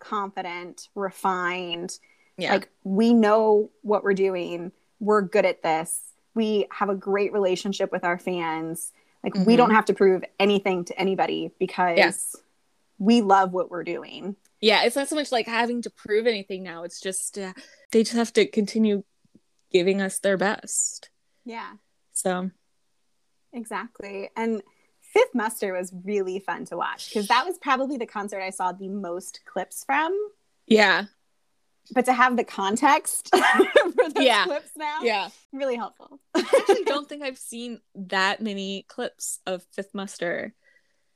confident, 0.00 0.88
refined. 0.96 2.00
Yeah. 2.36 2.54
Like 2.54 2.68
we 2.82 3.14
know 3.14 3.70
what 3.82 4.02
we're 4.02 4.14
doing. 4.14 4.72
We're 4.98 5.22
good 5.22 5.46
at 5.46 5.62
this. 5.62 6.14
We 6.34 6.66
have 6.72 6.88
a 6.88 6.96
great 6.96 7.32
relationship 7.32 7.92
with 7.92 8.02
our 8.02 8.18
fans. 8.18 8.90
Like 9.22 9.34
we 9.36 9.54
Mhm. 9.54 9.58
don't 9.58 9.70
have 9.70 9.84
to 9.84 9.94
prove 9.94 10.24
anything 10.40 10.84
to 10.86 10.98
anybody 10.98 11.52
because 11.60 11.96
Yeah. 11.96 12.10
we 12.98 13.20
love 13.22 13.52
what 13.52 13.70
we're 13.70 13.84
doing. 13.84 14.34
yeah, 14.62 14.82
it's 14.82 14.96
not 14.96 15.08
so 15.08 15.14
much 15.14 15.30
like 15.30 15.46
having 15.46 15.80
to 15.82 15.90
prove 15.90 16.26
anything 16.26 16.64
now. 16.64 16.82
It's 16.82 17.00
just 17.00 17.38
uh, 17.38 17.52
they 17.92 18.02
just 18.02 18.16
have 18.16 18.32
to 18.32 18.46
continue 18.46 19.04
giving 19.70 20.02
us 20.02 20.18
their 20.18 20.36
best. 20.36 21.08
Yeah, 21.44 21.74
So, 22.12 22.50
exactly. 23.52 24.30
And 24.36 24.62
Fifth 25.00 25.34
Muster 25.34 25.72
was 25.72 25.92
really 26.04 26.38
fun 26.38 26.64
to 26.66 26.76
watch 26.76 27.08
because 27.08 27.28
that 27.28 27.44
was 27.46 27.58
probably 27.58 27.96
the 27.96 28.06
concert 28.06 28.40
I 28.40 28.50
saw 28.50 28.72
the 28.72 28.88
most 28.88 29.40
clips 29.44 29.84
from. 29.84 30.16
yeah. 30.66 31.04
But 31.92 32.04
to 32.04 32.12
have 32.12 32.36
the 32.36 32.44
context 32.44 33.30
for 33.34 34.10
those 34.14 34.24
Yeah. 34.24 34.44
clips 34.44 34.70
now, 34.76 35.00
Yeah. 35.02 35.30
really 35.52 35.74
helpful. 35.74 36.20
I 36.34 36.40
actually 36.40 36.84
don't 36.84 37.08
think 37.08 37.24
I've 37.24 37.38
seen 37.38 37.80
that 37.96 38.40
many 38.40 38.82
clips 38.86 39.40
of 39.46 39.64
Fifth 39.72 39.92
Muster. 39.94 40.54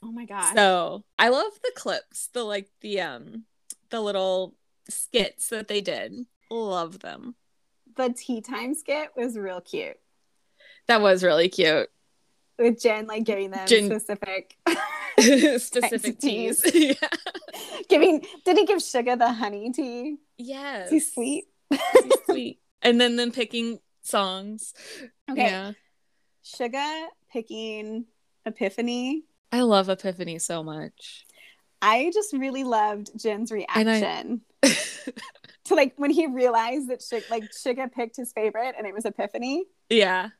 oh 0.02 0.10
my 0.10 0.24
god! 0.24 0.54
So, 0.56 1.04
I 1.18 1.28
love 1.28 1.52
the 1.62 1.70
clips, 1.76 2.28
the 2.32 2.42
like 2.42 2.68
the 2.80 3.00
um 3.02 3.44
the 3.90 4.00
little 4.00 4.56
skits 4.88 5.48
that 5.50 5.68
they 5.68 5.80
did. 5.80 6.12
Love 6.50 6.98
them. 7.00 7.36
the 7.96 8.12
tea 8.12 8.40
time 8.40 8.74
skit 8.74 9.10
was 9.16 9.36
real 9.38 9.60
cute 9.60 9.98
That 10.88 11.00
was 11.02 11.22
really 11.22 11.48
cute. 11.48 11.88
With 12.58 12.80
Jin 12.80 13.06
like 13.06 13.24
giving 13.24 13.50
them 13.50 13.66
Jen- 13.66 13.86
specific 13.86 14.56
Specific 15.18 16.18
teas. 16.20 16.60
teas. 16.60 16.96
yeah. 17.02 17.08
giving 17.88 18.24
did 18.44 18.56
he 18.58 18.64
give 18.66 18.78
Suga 18.78 19.18
the 19.18 19.32
honey 19.32 19.72
tea? 19.72 20.16
Yes. 20.38 20.86
Is 20.86 20.92
he 20.92 21.00
sweet? 21.00 21.44
He's 21.70 22.12
sweet. 22.26 22.60
And 22.82 23.00
then 23.00 23.16
them 23.16 23.32
picking 23.32 23.78
songs. 24.02 24.72
Okay. 25.30 25.42
Yeah. 25.46 25.72
Suga 26.44 27.06
picking 27.32 28.06
Epiphany. 28.46 29.24
I 29.50 29.62
love 29.62 29.88
Epiphany 29.88 30.38
so 30.38 30.62
much. 30.62 31.26
I 31.80 32.10
just 32.14 32.32
really 32.32 32.64
loved 32.64 33.10
Jin's 33.18 33.50
I- 33.52 33.56
reaction 33.56 34.42
to 35.64 35.74
like 35.74 35.94
when 35.96 36.10
he 36.10 36.26
realized 36.26 36.88
that 36.88 37.00
Suga, 37.00 37.30
like 37.30 37.44
Suga 37.52 37.90
picked 37.92 38.16
his 38.16 38.32
favorite 38.32 38.74
and 38.76 38.86
it 38.86 38.94
was 38.94 39.04
Epiphany, 39.04 39.64
yeah. 39.88 40.30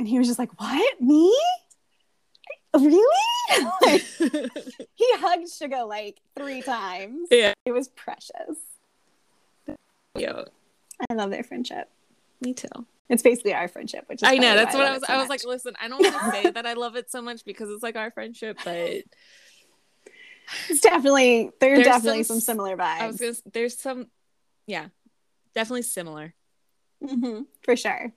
And 0.00 0.08
he 0.08 0.18
was 0.18 0.26
just 0.26 0.38
like, 0.38 0.58
"What 0.58 0.98
me? 1.02 1.30
Really?" 2.74 3.04
like, 3.82 4.00
he 4.94 5.06
hugged 5.16 5.46
Suga 5.46 5.86
like 5.86 6.22
three 6.34 6.62
times. 6.62 7.28
yeah. 7.30 7.52
It 7.66 7.72
was 7.72 7.88
precious. 7.88 8.56
Cute. 10.16 10.48
I 11.10 11.14
love 11.14 11.28
their 11.28 11.42
friendship. 11.42 11.90
Me 12.40 12.54
too. 12.54 12.68
It's 13.10 13.22
basically 13.22 13.52
our 13.52 13.68
friendship, 13.68 14.04
which 14.06 14.22
is 14.22 14.28
I 14.28 14.36
know. 14.36 14.54
That's 14.54 14.74
what 14.74 14.86
I 14.86 14.92
was. 14.92 15.06
so 15.06 15.12
I 15.12 15.18
was 15.18 15.28
much. 15.28 15.44
like, 15.44 15.44
listen, 15.44 15.74
I 15.78 15.88
don't 15.88 16.02
want 16.02 16.14
to 16.14 16.30
say 16.30 16.50
that 16.50 16.64
I 16.64 16.72
love 16.72 16.96
it 16.96 17.10
so 17.10 17.20
much 17.20 17.44
because 17.44 17.68
it's 17.68 17.82
like 17.82 17.96
our 17.96 18.10
friendship, 18.10 18.56
but 18.64 18.72
it's 20.70 20.80
definitely 20.80 21.50
there 21.60 21.74
There's 21.74 21.86
definitely 21.86 22.22
some 22.22 22.40
some, 22.40 22.54
similar 22.54 22.74
vibes 22.74 23.00
I 23.00 23.06
was 23.06 23.20
gonna. 23.20 23.34
There's 23.52 23.76
some. 23.76 24.06
Yeah, 24.66 24.86
definitely 25.54 25.82
similar. 25.82 26.32
Mhm, 27.04 27.44
for 27.60 27.76
sure. 27.76 28.14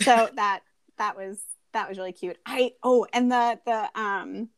So 0.00 0.28
that 0.36 0.60
that 0.98 1.16
was 1.16 1.40
that 1.72 1.88
was 1.88 1.98
really 1.98 2.12
cute. 2.12 2.38
I 2.46 2.72
oh, 2.82 3.06
and 3.12 3.30
the 3.30 3.58
the 3.64 4.00
um 4.00 4.48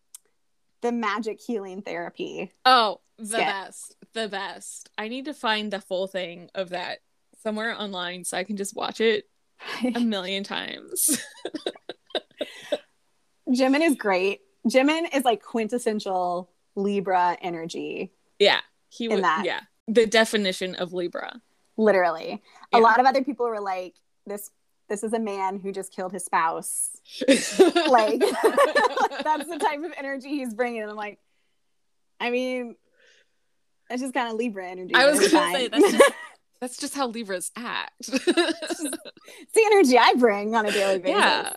the 0.83 0.93
magic 0.93 1.41
healing 1.41 1.83
therapy. 1.83 2.53
Oh, 2.65 3.01
the 3.19 3.27
Skit. 3.27 3.39
best, 3.41 3.97
the 4.13 4.29
best. 4.29 4.91
I 4.99 5.09
need 5.09 5.25
to 5.27 5.35
find 5.35 5.73
the 5.73 5.81
full 5.81 6.07
thing 6.07 6.51
of 6.55 6.71
that 6.71 6.99
somewhere 7.43 7.75
online 7.81 8.25
so 8.25 8.37
I 8.37 8.45
can 8.45 8.57
just 8.57 8.77
watch 8.77 9.01
it 9.01 9.29
a 9.95 10.01
million 10.01 10.45
times. 10.45 11.23
Jimin 13.49 13.83
is 13.83 13.97
great. 13.97 14.41
Jimin 14.69 15.15
is 15.15 15.25
like 15.25 15.43
quintessential 15.43 16.51
Libra 16.77 17.37
energy, 17.41 18.13
yeah, 18.39 18.61
he 18.89 19.09
would. 19.09 19.23
that. 19.23 19.43
Yeah, 19.45 19.61
the 19.87 20.07
definition 20.07 20.75
of 20.75 20.93
Libra. 20.93 21.41
literally. 21.77 22.43
Yeah. 22.73 22.79
A 22.79 22.81
lot 22.81 22.99
of 22.99 23.07
other 23.07 23.23
people 23.23 23.47
were 23.47 23.61
like, 23.61 23.95
"This 24.27 24.51
this 24.95 25.03
is 25.03 25.13
a 25.13 25.19
man 25.19 25.59
who 25.59 25.73
just 25.73 25.93
killed 25.93 26.13
his 26.13 26.25
spouse." 26.25 26.91
Like 27.29 28.21
that's 28.21 29.49
the 29.49 29.59
type 29.61 29.81
of 29.85 29.93
energy 29.97 30.29
he's 30.29 30.55
bringing. 30.55 30.83
And 30.83 30.91
I'm 30.91 30.97
like, 30.97 31.19
I 32.21 32.31
mean, 32.31 32.77
that's 33.89 34.01
just 34.03 34.15
kind 34.15 34.29
of 34.29 34.37
Libra 34.37 34.67
energy. 34.69 34.95
I 34.95 35.07
was 35.07 35.19
gonna 35.19 35.53
say 35.53 35.69
that's 35.69 35.93
just 35.93 36.13
that's 36.61 36.77
just 36.79 36.95
how 36.95 37.09
Libras 37.09 37.51
act. 37.57 37.93
it's 38.09 38.25
the 38.25 39.63
energy 39.67 39.99
I 39.99 40.15
bring 40.15 40.55
on 40.55 40.67
a 40.67 40.71
daily 40.73 40.99
basis. 40.99 41.21
yeah. 41.21 41.53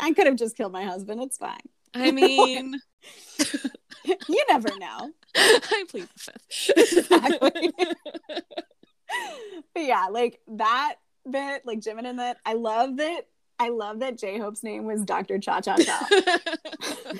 I 0.00 0.12
could 0.12 0.26
have 0.26 0.36
just 0.36 0.56
killed 0.56 0.72
my 0.72 0.84
husband. 0.84 1.22
It's 1.22 1.38
fine. 1.38 1.60
I 1.94 2.10
mean, 2.10 2.80
You 4.28 4.44
never 4.48 4.68
know. 4.78 5.10
I 5.36 5.84
plead 5.88 6.08
the 6.14 6.18
fifth. 6.18 6.70
Exactly. 6.76 7.72
But 9.74 9.84
yeah, 9.84 10.06
like 10.10 10.40
that 10.48 10.96
bit, 11.30 11.66
like 11.66 11.80
Jimin 11.80 12.06
and 12.06 12.18
that, 12.18 12.38
I 12.44 12.54
love 12.54 12.96
that. 12.96 13.22
I 13.58 13.70
love 13.70 14.00
that 14.00 14.18
J 14.18 14.38
Hope's 14.38 14.62
name 14.62 14.84
was 14.84 15.02
Dr. 15.02 15.38
Cha 15.38 15.60
Cha 15.60 15.76
Cha. 15.76 16.08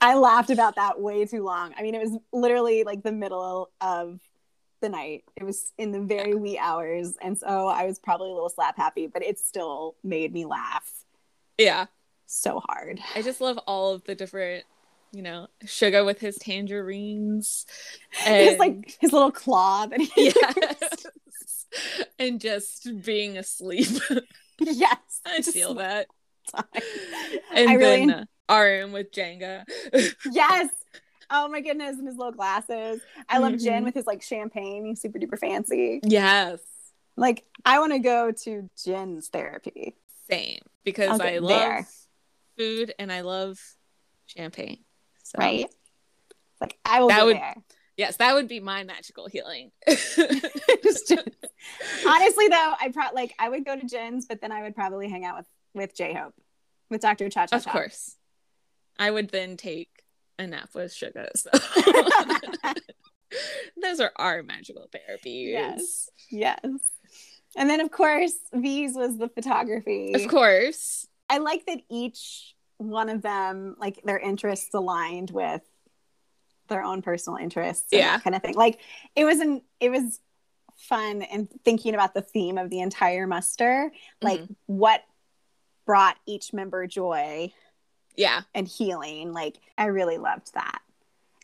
I 0.00 0.14
laughed 0.14 0.50
about 0.50 0.76
that 0.76 1.00
way 1.00 1.24
too 1.24 1.44
long. 1.44 1.74
I 1.78 1.82
mean, 1.82 1.94
it 1.94 2.00
was 2.00 2.16
literally 2.32 2.84
like 2.84 3.02
the 3.02 3.12
middle 3.12 3.70
of 3.80 4.20
the 4.80 4.88
night. 4.88 5.24
It 5.36 5.44
was 5.44 5.72
in 5.78 5.92
the 5.92 6.00
very 6.00 6.34
wee 6.34 6.58
hours. 6.58 7.14
And 7.20 7.36
so 7.36 7.68
I 7.68 7.84
was 7.84 7.98
probably 7.98 8.30
a 8.30 8.34
little 8.34 8.48
slap 8.48 8.76
happy, 8.76 9.06
but 9.06 9.22
it 9.22 9.38
still 9.38 9.96
made 10.02 10.32
me 10.32 10.44
laugh 10.44 10.90
yeah. 11.58 11.86
so 12.26 12.62
hard. 12.68 13.00
I 13.14 13.22
just 13.22 13.40
love 13.40 13.58
all 13.66 13.94
of 13.94 14.04
the 14.04 14.14
different, 14.14 14.64
you 15.12 15.22
know, 15.22 15.48
Suga 15.64 16.06
with 16.06 16.20
his 16.20 16.36
tangerines. 16.36 17.66
And 18.24 18.36
His 18.50 18.58
like 18.58 18.96
his 19.00 19.12
little 19.12 19.32
claw 19.32 19.86
that 19.86 20.00
he 20.00 20.10
yes. 20.36 21.06
and 22.18 22.40
just 22.40 22.88
being 23.04 23.36
asleep. 23.38 23.88
yes. 24.60 24.96
I 25.26 25.42
feel 25.42 25.74
that. 25.74 26.06
time. 26.54 26.64
And 27.54 27.68
I 27.70 27.74
really- 27.74 28.06
then 28.06 28.26
uh, 28.48 28.54
RM 28.54 28.92
with 28.92 29.12
Jenga. 29.12 29.64
yes. 30.30 30.68
Oh 31.30 31.46
my 31.48 31.60
goodness, 31.60 31.98
and 31.98 32.06
his 32.08 32.16
little 32.16 32.32
glasses. 32.32 33.02
I 33.28 33.36
love 33.38 33.58
Jin 33.58 33.82
Mhm. 33.82 33.84
with 33.84 33.94
his 33.94 34.06
like 34.06 34.22
champagne. 34.22 34.86
He's 34.86 35.02
super 35.02 35.18
duper 35.18 35.38
fancy. 35.38 36.00
yes. 36.02 36.60
Like 37.16 37.44
I 37.66 37.80
want 37.80 37.92
to 37.92 37.98
go 37.98 38.30
to 38.32 38.70
Jin's 38.82 39.28
therapy. 39.28 39.96
Same. 40.30 40.60
Because 40.84 41.20
I 41.20 41.38
love 41.38 41.48
there. 41.50 41.86
food 42.56 42.94
and 42.98 43.12
I 43.12 43.20
love 43.22 43.58
champagne. 44.26 44.84
So 45.24 45.36
Right? 45.38 45.66
Like 46.62 46.78
I 46.86 47.00
will 47.00 47.08
That 47.08 47.26
would- 47.26 47.36
there. 47.36 47.54
Yes, 47.98 48.16
that 48.18 48.34
would 48.36 48.46
be 48.46 48.60
my 48.60 48.84
magical 48.84 49.26
healing. 49.28 49.72
Just 49.88 50.18
Honestly 52.06 52.48
though, 52.48 52.74
I 52.80 52.90
pro 52.94 53.06
like 53.12 53.34
I 53.40 53.48
would 53.48 53.64
go 53.64 53.76
to 53.76 53.84
Jin's, 53.84 54.24
but 54.24 54.40
then 54.40 54.52
I 54.52 54.62
would 54.62 54.76
probably 54.76 55.08
hang 55.08 55.24
out 55.24 55.36
with 55.36 55.46
with 55.74 55.96
J 55.96 56.14
Hope, 56.14 56.34
with 56.90 57.00
Dr. 57.00 57.28
Cha 57.28 57.46
Cha 57.46 57.56
of 57.56 57.66
course. 57.66 58.16
I 59.00 59.10
would 59.10 59.30
then 59.30 59.56
take 59.56 60.04
a 60.38 60.46
nap 60.46 60.70
with 60.74 60.92
Suga. 60.92 61.28
So. 61.36 61.50
Those 63.82 64.00
are 64.00 64.12
our 64.16 64.42
magical 64.44 64.88
therapies. 64.94 65.50
Yes. 65.50 66.08
Yes. 66.30 66.60
And 67.56 67.68
then 67.68 67.80
of 67.80 67.90
course, 67.90 68.34
V's 68.54 68.94
was 68.94 69.18
the 69.18 69.28
photography. 69.28 70.14
Of 70.14 70.28
course. 70.28 71.06
I 71.28 71.38
like 71.38 71.66
that 71.66 71.80
each 71.90 72.54
one 72.78 73.08
of 73.08 73.22
them, 73.22 73.74
like 73.78 74.00
their 74.04 74.18
interests 74.18 74.72
aligned 74.72 75.30
with 75.30 75.62
their 76.68 76.82
own 76.82 77.02
personal 77.02 77.36
interests, 77.38 77.92
and 77.92 77.98
Yeah. 78.00 78.16
that 78.16 78.24
kind 78.24 78.36
of 78.36 78.42
thing. 78.42 78.54
Like 78.54 78.78
it 79.16 79.24
was 79.24 79.40
an 79.40 79.62
it 79.80 79.90
was 79.90 80.20
fun 80.76 81.22
and 81.22 81.48
thinking 81.64 81.94
about 81.94 82.14
the 82.14 82.22
theme 82.22 82.56
of 82.58 82.70
the 82.70 82.80
entire 82.80 83.26
muster, 83.26 83.90
like 84.22 84.40
Mm-hmm. 84.40 84.52
what 84.66 85.04
brought 85.86 86.16
each 86.26 86.52
member 86.52 86.86
joy 86.86 87.52
Yeah. 88.16 88.42
and 88.54 88.68
healing. 88.68 89.32
Like 89.32 89.56
I 89.76 89.86
really 89.86 90.18
loved 90.18 90.54
that, 90.54 90.80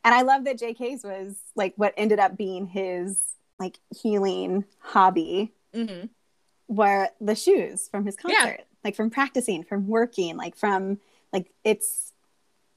and 0.05 0.15
I 0.15 0.23
love 0.23 0.45
that 0.45 0.59
JK's 0.59 1.03
was 1.05 1.37
like 1.57 1.75
what 1.77 1.95
ended 1.97 2.19
up 2.19 2.37
being 2.37 2.67
his 2.67 3.21
like 3.59 3.79
healing 4.03 4.65
hobby 4.81 5.53
hmm 5.73 6.07
were 6.67 7.09
the 7.21 7.35
shoes 7.35 7.89
from 7.89 8.05
his 8.07 8.17
Yeah. 8.27 8.35
concert 8.37 8.67
like 8.83 8.97
from 8.97 9.11
practicing 9.11 9.63
from 9.65 9.87
working 9.87 10.37
like 10.37 10.57
from 10.57 10.99
like 11.33 11.53
it's 11.63 12.13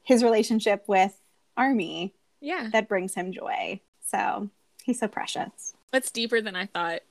his 0.04 0.24
relationship 0.24 0.84
with 0.88 1.18
army 1.56 2.14
Yeah. 2.42 2.70
that 2.74 2.88
brings 2.88 3.14
him 3.16 3.32
joy 3.32 3.82
so 4.06 4.50
he's 4.84 5.00
so 5.00 5.08
precious 5.08 5.74
That's 5.92 6.12
deeper 6.12 6.42
than 6.42 6.56
I 6.56 6.66
thought, 6.68 7.02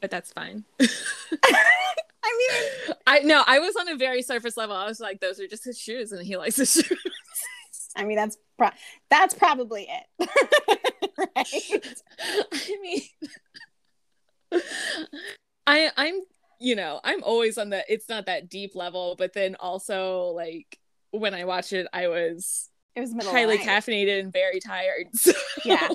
but 0.00 0.10
that's 0.10 0.32
fine. 0.32 0.64
i 0.80 2.38
mean 2.38 2.94
I 3.06 3.18
no, 3.20 3.42
I 3.46 3.58
was 3.58 3.74
on 3.76 3.88
a 3.88 3.96
very 3.96 4.22
surface 4.22 4.56
level. 4.56 4.76
I 4.76 4.86
was 4.86 5.00
like, 5.00 5.20
those 5.20 5.40
are 5.40 5.46
just 5.48 5.64
his 5.64 5.78
shoes, 5.78 6.12
and 6.12 6.24
he 6.24 6.36
likes 6.36 6.56
his 6.56 6.72
shoes. 6.86 6.98
i 7.96 8.04
mean 8.04 8.16
that's 8.16 8.38
pro- 8.56 8.70
that's 9.10 9.34
probably 9.34 9.88
it 9.88 10.28
right 11.18 12.02
I 12.52 12.78
mean, 12.80 13.02
I 15.66 15.90
I'm 15.96 16.20
you 16.60 16.74
know 16.76 17.00
I'm 17.04 17.22
always 17.22 17.58
on 17.58 17.70
the 17.70 17.84
it's 17.92 18.08
not 18.08 18.26
that 18.26 18.48
deep 18.48 18.74
level, 18.74 19.14
but 19.18 19.32
then 19.32 19.56
also 19.56 20.26
like 20.28 20.78
when 21.10 21.34
I 21.34 21.44
watched 21.44 21.72
it, 21.72 21.86
I 21.92 22.08
was 22.08 22.70
it 22.94 23.00
was 23.00 23.14
middle 23.14 23.32
highly 23.32 23.56
night. 23.56 23.66
caffeinated 23.66 24.20
and 24.20 24.32
very 24.32 24.60
tired. 24.60 25.08
So, 25.14 25.32
Yeah. 25.64 25.88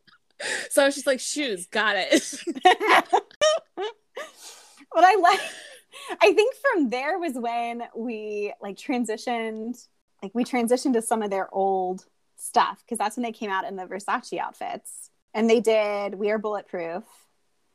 so 0.70 0.82
I 0.82 0.86
was 0.86 0.94
just 0.94 1.06
like, 1.06 1.20
shoes, 1.20 1.66
got 1.66 1.96
it. 1.96 2.42
what 4.92 5.04
i 5.04 5.14
like 5.16 5.40
i 6.22 6.32
think 6.32 6.54
from 6.56 6.90
there 6.90 7.18
was 7.18 7.34
when 7.34 7.82
we 7.94 8.52
like 8.60 8.76
transitioned 8.76 9.86
like 10.22 10.32
we 10.34 10.44
transitioned 10.44 10.94
to 10.94 11.02
some 11.02 11.22
of 11.22 11.30
their 11.30 11.52
old 11.54 12.06
stuff 12.36 12.82
because 12.84 12.98
that's 12.98 13.16
when 13.16 13.22
they 13.22 13.32
came 13.32 13.50
out 13.50 13.64
in 13.64 13.76
the 13.76 13.84
versace 13.84 14.38
outfits 14.38 15.10
and 15.34 15.48
they 15.48 15.60
did 15.60 16.14
we 16.14 16.30
are 16.30 16.38
bulletproof 16.38 17.04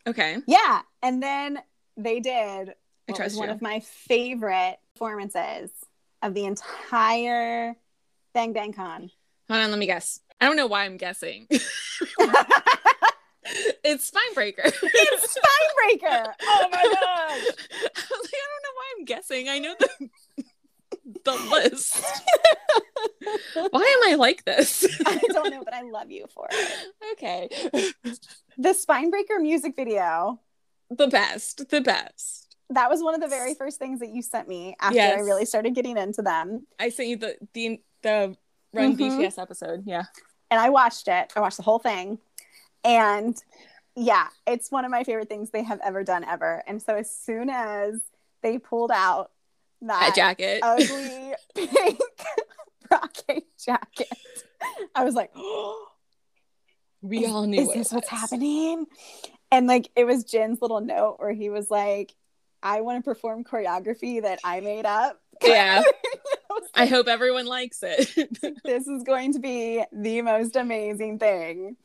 okay. 0.08 0.38
yeah 0.47 0.82
and 1.02 1.21
then 1.21 1.60
they 1.97 2.19
did 2.19 2.73
I 3.10 3.13
trust 3.13 3.36
was 3.36 3.39
one 3.39 3.49
you. 3.49 3.56
of 3.56 3.62
my 3.62 3.80
favorite 3.82 4.78
performances 4.95 5.69
of 6.21 6.34
the 6.34 6.45
entire 6.45 7.76
bang 8.33 8.53
bang 8.53 8.73
con 8.73 9.09
Hold 9.49 9.61
on, 9.61 9.69
let 9.71 9.79
me 9.79 9.85
guess. 9.85 10.21
I 10.39 10.45
don't 10.47 10.55
know 10.55 10.67
why 10.67 10.85
I'm 10.85 10.95
guessing. 10.97 11.47
it's 11.49 11.65
Spinebreaker. 14.09 14.65
it's 14.65 15.37
Spinebreaker. 15.37 16.33
Oh 16.41 16.67
my 16.71 16.83
gosh. 16.83 16.95
I 16.97 17.37
like, 17.37 17.57
I 17.95 18.01
don't 18.49 18.63
know 18.63 18.73
why 18.75 18.93
I'm 18.97 19.05
guessing. 19.05 19.49
I 19.49 19.59
know 19.59 19.75
the 19.77 19.89
the 21.25 21.33
list. 21.51 22.01
why 23.71 23.81
am 23.81 24.11
I 24.11 24.15
like 24.15 24.45
this? 24.45 24.85
I 25.05 25.17
don't 25.29 25.51
know, 25.51 25.63
but 25.63 25.73
I 25.73 25.81
love 25.81 26.09
you 26.09 26.25
for 26.33 26.47
it. 26.49 26.87
okay. 27.13 27.49
The 28.57 28.69
Spinebreaker 28.69 29.41
music 29.41 29.75
video 29.75 30.39
The 30.89 31.07
best. 31.07 31.69
The 31.69 31.81
best. 31.81 32.55
that 32.69 32.89
was 32.89 33.01
one 33.03 33.15
of 33.15 33.21
the 33.21 33.27
very 33.27 33.53
first 33.55 33.79
things 33.79 33.99
that 33.99 34.09
you 34.09 34.21
sent 34.21 34.47
me 34.47 34.75
after 34.79 34.95
Yes. 34.95 35.17
I 35.17 35.21
really 35.21 35.45
started 35.45 35.75
getting 35.75 35.97
into 35.97 36.21
them. 36.21 36.65
I 36.79 36.89
sent 36.89 37.09
you 37.09 37.17
the 37.17 37.35
the 37.53 37.81
the 38.03 38.35
Run 38.73 38.95
Mhm. 38.95 39.19
BTS 39.19 39.37
episode. 39.37 39.83
Yeah. 39.85 40.03
And 40.51 40.59
I 40.59 40.69
watched 40.69 41.07
it. 41.07 41.33
I 41.35 41.39
watched 41.39 41.57
the 41.57 41.63
whole 41.63 41.79
thing. 41.79 42.19
And 42.83 43.35
yeah, 43.95 44.27
it's 44.47 44.71
one 44.71 44.85
of 44.85 44.91
my 44.91 45.03
favorite 45.03 45.29
things 45.29 45.49
they 45.51 45.63
have 45.63 45.79
ever 45.83 46.03
done 46.03 46.23
ever. 46.23 46.63
And 46.67 46.81
so 46.81 46.95
as 46.95 47.15
soon 47.15 47.49
as 47.49 48.01
they 48.41 48.57
pulled 48.57 48.91
out 48.91 49.31
That 49.81 49.99
that 49.99 50.15
jacket. 50.15 50.59
ugly 50.63 51.33
pink 51.55 51.99
brocade 52.89 53.43
jacket, 53.63 54.09
I 54.95 55.03
was 55.03 55.13
like, 55.15 55.31
oh, 55.35 55.87
we 57.01 57.25
all 57.25 57.45
knew 57.45 57.61
is 57.61 57.67
this 57.73 57.91
it 57.91 57.95
what's 57.95 58.11
was. 58.11 58.19
happening? 58.21 58.85
And 59.51 59.67
like 59.67 59.91
it 59.95 60.05
was 60.05 60.23
Jin's 60.23 60.61
little 60.61 60.81
note 60.81 61.17
where 61.19 61.31
he 61.33 61.49
was 61.49 61.69
like, 61.69 62.13
I 62.61 62.81
want 62.81 63.03
to 63.03 63.07
perform 63.07 63.43
choreography 63.43 64.21
that 64.23 64.39
I 64.43 64.59
made 64.61 64.85
up. 64.85 65.19
Yeah. 65.43 65.84
I 66.75 66.86
hope 66.86 67.08
everyone 67.08 67.45
likes 67.45 67.79
it. 67.84 68.10
this 68.63 68.88
is 68.88 69.03
going 69.03 69.34
to 69.34 69.39
be 69.39 69.84
the 69.91 70.21
most 70.21 70.56
amazing 70.56 71.20
thing. 71.20 71.78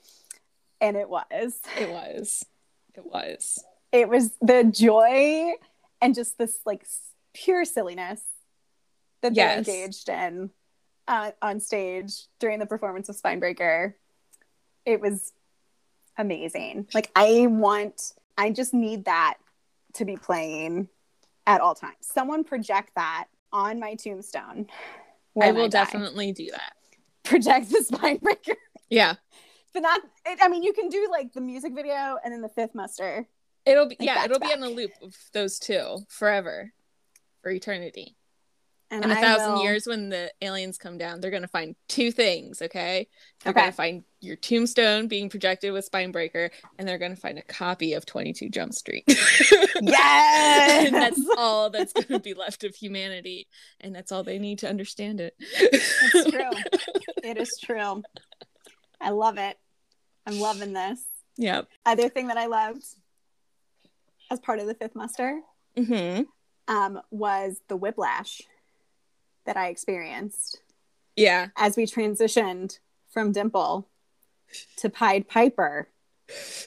And 0.80 0.97
it 0.97 1.09
was. 1.09 1.24
it 1.78 1.91
was. 1.91 2.45
It 2.95 3.05
was. 3.05 3.64
It 3.93 4.09
was 4.09 4.30
the 4.41 4.64
joy 4.64 5.53
and 6.01 6.14
just 6.14 6.39
this 6.39 6.59
like 6.64 6.87
pure 7.35 7.64
silliness 7.64 8.20
that 9.22 9.35
they 9.35 9.41
Yes. 9.41 9.59
engaged 9.68 10.09
in 10.09 10.51
uh, 11.09 11.32
on 11.43 11.61
stage 11.61 12.26
during 12.39 12.59
the 12.59 12.66
performance 12.66 13.09
of 13.09 13.16
Spinebreaker. 13.20 13.95
It 14.85 15.01
was 15.01 15.32
amazing. 16.16 16.87
Like, 16.95 17.11
I 17.16 17.47
want, 17.49 18.12
I 18.37 18.51
just 18.51 18.72
need 18.74 19.07
that 19.07 19.39
to 19.95 20.05
be 20.05 20.16
playing 20.16 20.89
at 21.47 21.61
all 21.61 21.74
times. 21.74 21.97
Someone 22.03 22.45
project 22.45 22.91
that 22.95 23.26
on 23.53 23.78
my 23.80 23.94
tombstone. 23.94 24.66
I 25.40 25.53
will 25.53 25.68
die. 25.68 25.84
definitely 25.84 26.32
do 26.32 26.49
that. 26.51 26.72
project 27.24 27.70
the 27.70 27.84
Spinebreaker. 27.90 28.55
Yeah. 28.90 29.14
but 29.74 29.80
not 29.80 30.01
it, 30.24 30.38
i 30.40 30.49
mean 30.49 30.62
you 30.62 30.72
can 30.72 30.88
do 30.88 31.09
like 31.11 31.32
the 31.34 31.40
music 31.42 31.74
video 31.74 32.16
and 32.24 32.32
then 32.32 32.40
the 32.40 32.49
fifth 32.49 32.74
muster 32.74 33.28
It'll 33.66 33.86
be 33.86 33.96
Like 34.01 34.07
yeah, 34.07 34.24
it'll 34.24 34.38
be 34.40 34.46
on 34.46 34.62
a 34.62 34.68
loop 34.68 34.92
of 35.03 35.14
those 35.34 35.59
two 35.59 35.99
forever. 36.09 36.72
For 37.42 37.51
eternity. 37.51 38.16
And 38.91 39.05
In 39.05 39.11
a 39.11 39.14
I 39.14 39.20
thousand 39.20 39.53
will- 39.53 39.62
years, 39.64 39.86
when 39.86 40.09
the 40.09 40.32
aliens 40.41 40.78
come 40.78 40.97
down, 40.97 41.20
they're 41.20 41.30
gonna 41.30 41.47
find 41.47 41.76
two 41.89 42.11
things. 42.11 42.62
Okay, 42.62 43.07
they're 43.45 43.51
Okay. 43.51 43.61
gonna 43.61 43.72
find 43.72 44.05
your 44.20 44.36
tombstone 44.36 45.09
being 45.09 45.28
projected 45.28 45.72
with 45.74 45.91
Spinebreaker, 45.91 46.51
and 46.78 46.89
they're 46.89 46.97
gonna 46.99 47.14
find 47.14 47.39
a 47.39 47.43
copy 47.43 47.93
of 47.93 48.07
Twenty 48.07 48.32
Two 48.32 48.49
Jump 48.49 48.72
Street. 48.72 49.05
Yes! 49.80 50.86
and 50.86 50.95
that's 50.95 51.20
all 51.36 51.70
that's 51.70 51.93
gonna 51.93 52.18
be 52.18 52.34
left 52.34 52.64
of 52.64 52.74
humanity, 52.74 53.47
and 53.80 53.95
that's 53.95 54.11
all 54.11 54.22
they 54.24 54.39
need 54.39 54.61
to 54.61 54.68
understand 54.68 55.20
it. 55.20 55.34
It's 55.39 56.30
true. 56.30 56.51
it 57.22 57.36
is 57.36 57.59
true. 57.62 58.03
I 59.01 59.11
love 59.11 59.39
it. 59.39 59.57
I'm 60.26 60.41
loving 60.41 60.72
this. 60.72 61.01
yeah. 61.36 61.62
Other 61.86 62.09
thing 62.09 62.28
that 62.28 62.36
I 62.39 62.47
loved 62.47 62.84
as 64.30 64.41
part 64.41 64.59
of 64.61 64.66
the 64.66 64.74
fifth 64.74 64.95
muster 64.95 65.41
hmm 65.76 66.22
um, 66.66 67.01
was 67.11 67.61
the 67.68 67.76
whiplash 67.76 68.43
that 69.49 69.57
I 69.57 69.68
experienced 69.68 70.61
Yeah. 71.16 71.49
as 71.57 71.74
we 71.76 71.86
transitioned 71.86 72.78
from 73.11 73.32
Dimple 73.32 73.88
to 74.76 74.90
Pied 74.90 75.26
Piper 75.26 75.88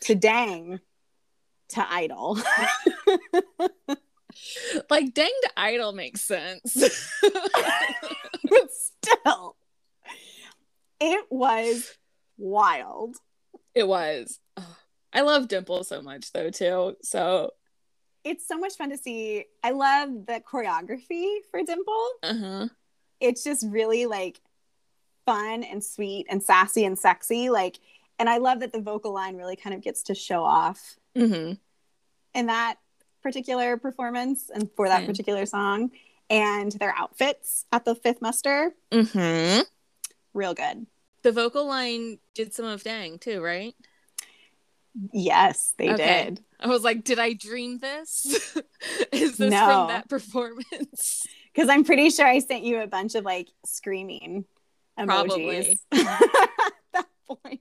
to 0.01 0.15
Dang 0.15 0.79
to 1.69 1.85
Idol. 1.93 2.37
Like 4.89 5.13
dang 5.13 5.29
to 5.43 5.49
idol 5.57 5.91
makes 5.91 6.21
sense. 6.21 6.61
but 7.21 8.69
still, 8.71 9.55
it 11.01 11.25
was 11.29 11.91
wild. 12.37 13.17
it 13.75 13.85
was. 13.87 14.39
Ugh. 14.55 14.63
I 15.13 15.21
love 15.21 15.49
Dimple 15.49 15.83
so 15.83 16.01
much 16.01 16.31
though 16.31 16.49
too. 16.49 16.95
So 17.03 17.51
It's 18.23 18.47
so 18.47 18.57
much 18.57 18.75
fun 18.75 18.89
to 18.91 18.97
see. 18.97 19.45
I 19.63 19.71
love 19.71 20.25
the 20.27 20.41
choreography 20.41 21.37
for 21.49 21.63
Dimple. 21.63 22.07
uh-huh. 22.23 22.67
It's 23.19 23.43
just 23.43 23.65
really 23.67 24.05
like 24.05 24.41
fun 25.25 25.63
and 25.63 25.83
sweet 25.83 26.27
and 26.29 26.41
sassy 26.41 26.85
and 26.85 26.97
sexy. 26.97 27.49
Like, 27.49 27.79
and 28.19 28.29
I 28.29 28.37
love 28.37 28.59
that 28.59 28.71
the 28.71 28.81
vocal 28.81 29.13
line 29.13 29.37
really 29.37 29.55
kind 29.55 29.75
of 29.75 29.81
gets 29.81 30.03
to 30.03 30.15
show 30.15 30.43
off 30.43 30.95
hmm 31.15 31.53
in 32.33 32.45
that 32.45 32.75
particular 33.21 33.75
performance 33.75 34.49
and 34.53 34.69
for 34.75 34.87
that 34.87 34.99
Same. 34.99 35.07
particular 35.07 35.45
song. 35.45 35.91
And 36.29 36.71
their 36.73 36.95
outfits 36.97 37.65
at 37.73 37.83
the 37.83 37.93
fifth 37.93 38.21
muster, 38.21 38.73
hmm 38.91 39.59
real 40.33 40.53
good. 40.53 40.87
The 41.23 41.31
vocal 41.33 41.67
line 41.67 42.19
did 42.33 42.53
some 42.53 42.65
of 42.65 42.83
Dang 42.83 43.19
too, 43.19 43.41
right? 43.41 43.75
Yes, 45.13 45.73
they 45.77 45.89
Okay. 45.93 46.25
did. 46.25 46.43
I 46.59 46.67
was 46.67 46.83
like, 46.83 47.03
did 47.03 47.17
I 47.19 47.33
dream 47.33 47.79
this? 47.79 48.55
Is 49.11 49.37
this 49.37 49.51
No. 49.51 49.65
from 49.65 49.87
that 49.87 50.09
performance? 50.09 51.23
Because 51.53 51.67
I'm 51.67 51.83
pretty 51.83 52.09
sure 52.11 52.25
I 52.25 52.39
sent 52.39 52.63
you 52.63 52.79
a 52.79 52.87
bunch 52.87 53.13
of 53.13 53.25
like 53.25 53.49
screaming 53.65 54.45
emojis 54.97 55.05
Probably. 55.05 55.79
at 55.91 56.19
that 56.93 57.07
point. 57.27 57.59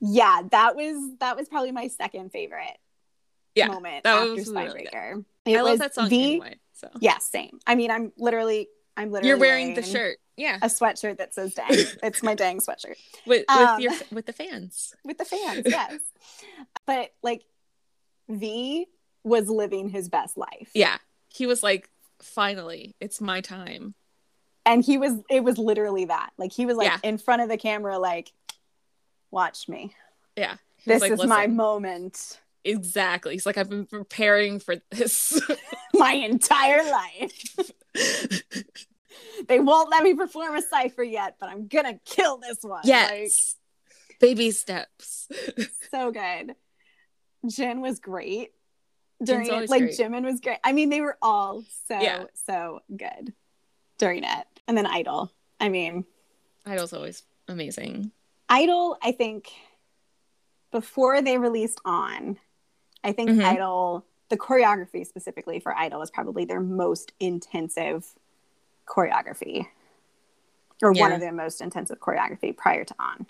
yeah, 0.00 0.40
that 0.50 0.74
was 0.74 0.96
that 1.20 1.36
was 1.36 1.48
probably 1.50 1.72
my 1.72 1.88
second 1.88 2.32
favorite 2.32 2.78
Yeah, 3.54 3.66
moment 3.66 4.06
after 4.06 4.30
was 4.34 4.48
really 4.48 4.84
good. 4.84 4.90
Spinebreaker. 4.92 5.24
It 5.44 5.56
I 5.58 5.60
love 5.60 5.70
was 5.72 5.78
that 5.80 5.94
song 5.94 6.08
the 6.08 6.22
anyway. 6.22 6.58
So 6.72 6.88
yeah, 7.00 7.18
same. 7.18 7.58
I 7.66 7.74
mean, 7.74 7.90
I'm 7.90 8.10
literally 8.16 8.68
I'm 8.96 9.10
literally 9.10 9.28
you're 9.28 9.38
wearing 9.38 9.74
the 9.74 9.82
shirt, 9.82 10.16
yeah, 10.40 10.56
a 10.62 10.66
sweatshirt 10.66 11.18
that 11.18 11.34
says 11.34 11.54
"Dang." 11.54 11.68
it's 12.02 12.22
my 12.22 12.34
dang 12.34 12.58
sweatshirt 12.60 12.96
with 13.26 13.44
with 13.48 13.50
um, 13.50 13.80
your 13.80 13.92
with 14.10 14.26
the 14.26 14.32
fans. 14.32 14.94
with 15.04 15.18
the 15.18 15.24
fans. 15.24 15.62
Yes, 15.66 16.00
but 16.86 17.12
like 17.22 17.42
V 18.28 18.86
was 19.24 19.48
living 19.48 19.88
his 19.90 20.08
best 20.08 20.36
life. 20.36 20.70
Yeah, 20.74 20.96
he 21.28 21.46
was 21.46 21.62
like, 21.62 21.90
finally, 22.22 22.94
it's 23.00 23.20
my 23.20 23.40
time. 23.40 23.94
and 24.66 24.84
he 24.84 24.96
was 24.98 25.14
it 25.28 25.42
was 25.44 25.58
literally 25.58 26.04
that 26.06 26.30
like 26.38 26.52
he 26.52 26.64
was 26.66 26.76
like 26.76 26.88
Yeah. 26.88 26.98
in 27.10 27.18
front 27.18 27.42
of 27.42 27.48
the 27.48 27.56
camera 27.56 27.98
like 27.98 28.32
watch 29.30 29.68
me 29.68 29.94
Yeah, 30.36 30.56
He 30.78 30.90
this 30.90 31.00
like, 31.02 31.12
is 31.12 31.24
my 31.26 31.46
moment 31.46 32.40
exactly. 32.64 33.32
He's 33.34 33.46
like, 33.46 33.56
I've 33.56 33.70
been 33.70 33.86
preparing 33.86 34.58
for 34.60 34.76
this. 34.90 35.40
my 35.94 36.12
entire 36.12 36.82
life 36.90 37.72
they 39.48 39.60
won't 39.60 39.90
let 39.90 40.02
me 40.02 40.14
perform 40.14 40.54
a 40.56 40.62
cipher 40.62 41.02
yet 41.02 41.36
but 41.40 41.48
i'm 41.48 41.66
gonna 41.66 41.98
kill 42.04 42.38
this 42.38 42.58
one 42.62 42.82
yes, 42.84 43.56
baby 44.20 44.50
steps. 44.50 45.28
so 45.90 46.10
good 46.10 46.54
jin 47.48 47.80
was 47.80 47.98
great 48.00 48.50
during 49.22 49.46
it 49.50 49.68
like 49.70 49.82
great. 49.82 49.98
jimin 49.98 50.24
was 50.24 50.40
great 50.40 50.58
i 50.64 50.72
mean 50.72 50.88
they 50.90 51.00
were 51.00 51.18
all 51.22 51.62
so 51.88 52.00
Yeah. 52.00 52.24
so 52.46 52.80
good 52.96 53.32
during 53.98 54.24
it 54.24 54.46
and 54.68 54.76
then 54.76 54.86
idol 54.86 55.30
i 55.58 55.68
mean 55.68 56.04
Idol's 56.66 56.92
always 56.92 57.22
amazing. 57.48 58.12
Idol, 58.50 58.98
I 59.02 59.12
think 59.12 59.48
before 60.70 61.22
they 61.22 61.38
released 61.38 61.80
on, 61.84 62.38
I 63.02 63.12
think 63.12 63.30
Mhm. 63.30 63.44
Idol, 63.44 64.04
the 64.28 64.36
choreography 64.36 65.06
specifically 65.06 65.58
for 65.58 65.74
Idol 65.76 66.00
was 66.00 66.10
probably 66.10 66.44
their 66.44 66.60
most 66.60 67.12
intensive 67.18 68.14
choreography, 68.90 69.66
or 70.82 70.92
one 70.92 71.12
of 71.12 71.20
their 71.20 71.32
most 71.32 71.60
intensive 71.60 72.00
choreography 72.00 72.56
prior 72.56 72.84
to 72.84 72.94
on. 72.98 73.26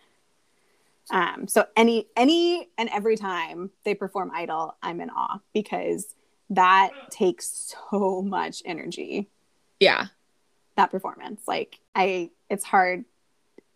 Um, 1.11 1.49
so 1.49 1.67
any 1.77 2.07
any 2.17 2.69
and 2.79 2.89
every 2.91 3.17
time 3.17 3.71
they 3.85 3.95
perform 3.95 4.31
Idol, 4.35 4.77
I'm 4.83 5.01
in 5.01 5.11
awe 5.11 5.41
because 5.53 6.15
that 6.51 6.93
takes 7.11 7.75
so 7.91 8.23
much 8.23 8.63
energy 8.65 9.29
Yeah, 9.81 10.07
that 10.77 10.91
performance. 10.91 11.43
Like 11.47 11.81
I 11.95 12.31
it's 12.49 12.65
hard 12.65 13.05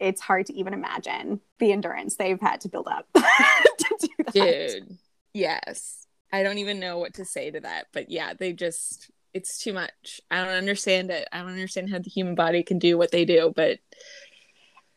it's 0.01 0.21
hard 0.21 0.47
to 0.47 0.55
even 0.55 0.75
imagine 0.75 1.41
the 1.59 1.73
endurance 1.73 2.17
they've 2.17 2.41
had 2.41 2.61
to 2.63 2.69
build 2.69 2.89
up 2.89 3.07
to 3.15 3.97
do 4.01 4.09
that. 4.19 4.33
dude. 4.33 4.99
Yes, 5.33 6.07
I 6.33 6.43
don't 6.43 6.59
even 6.59 6.81
know 6.81 6.99
what 6.99 7.15
to 7.15 7.25
say 7.25 7.51
to 7.51 7.61
that, 7.61 7.89
but 7.93 8.11
yeah, 8.11 8.35
they 8.35 8.53
just. 8.53 9.11
It's 9.35 9.59
too 9.59 9.73
much. 9.73 10.21
I 10.31 10.45
don't 10.45 10.55
understand 10.55 11.11
it. 11.11 11.29
I 11.33 11.39
don't 11.41 11.49
understand 11.49 11.91
how 11.91 11.99
the 11.99 12.09
human 12.09 12.35
body 12.37 12.63
can 12.63 12.79
do 12.79 12.97
what 12.97 13.11
they 13.11 13.25
do, 13.25 13.53
but 13.55 13.81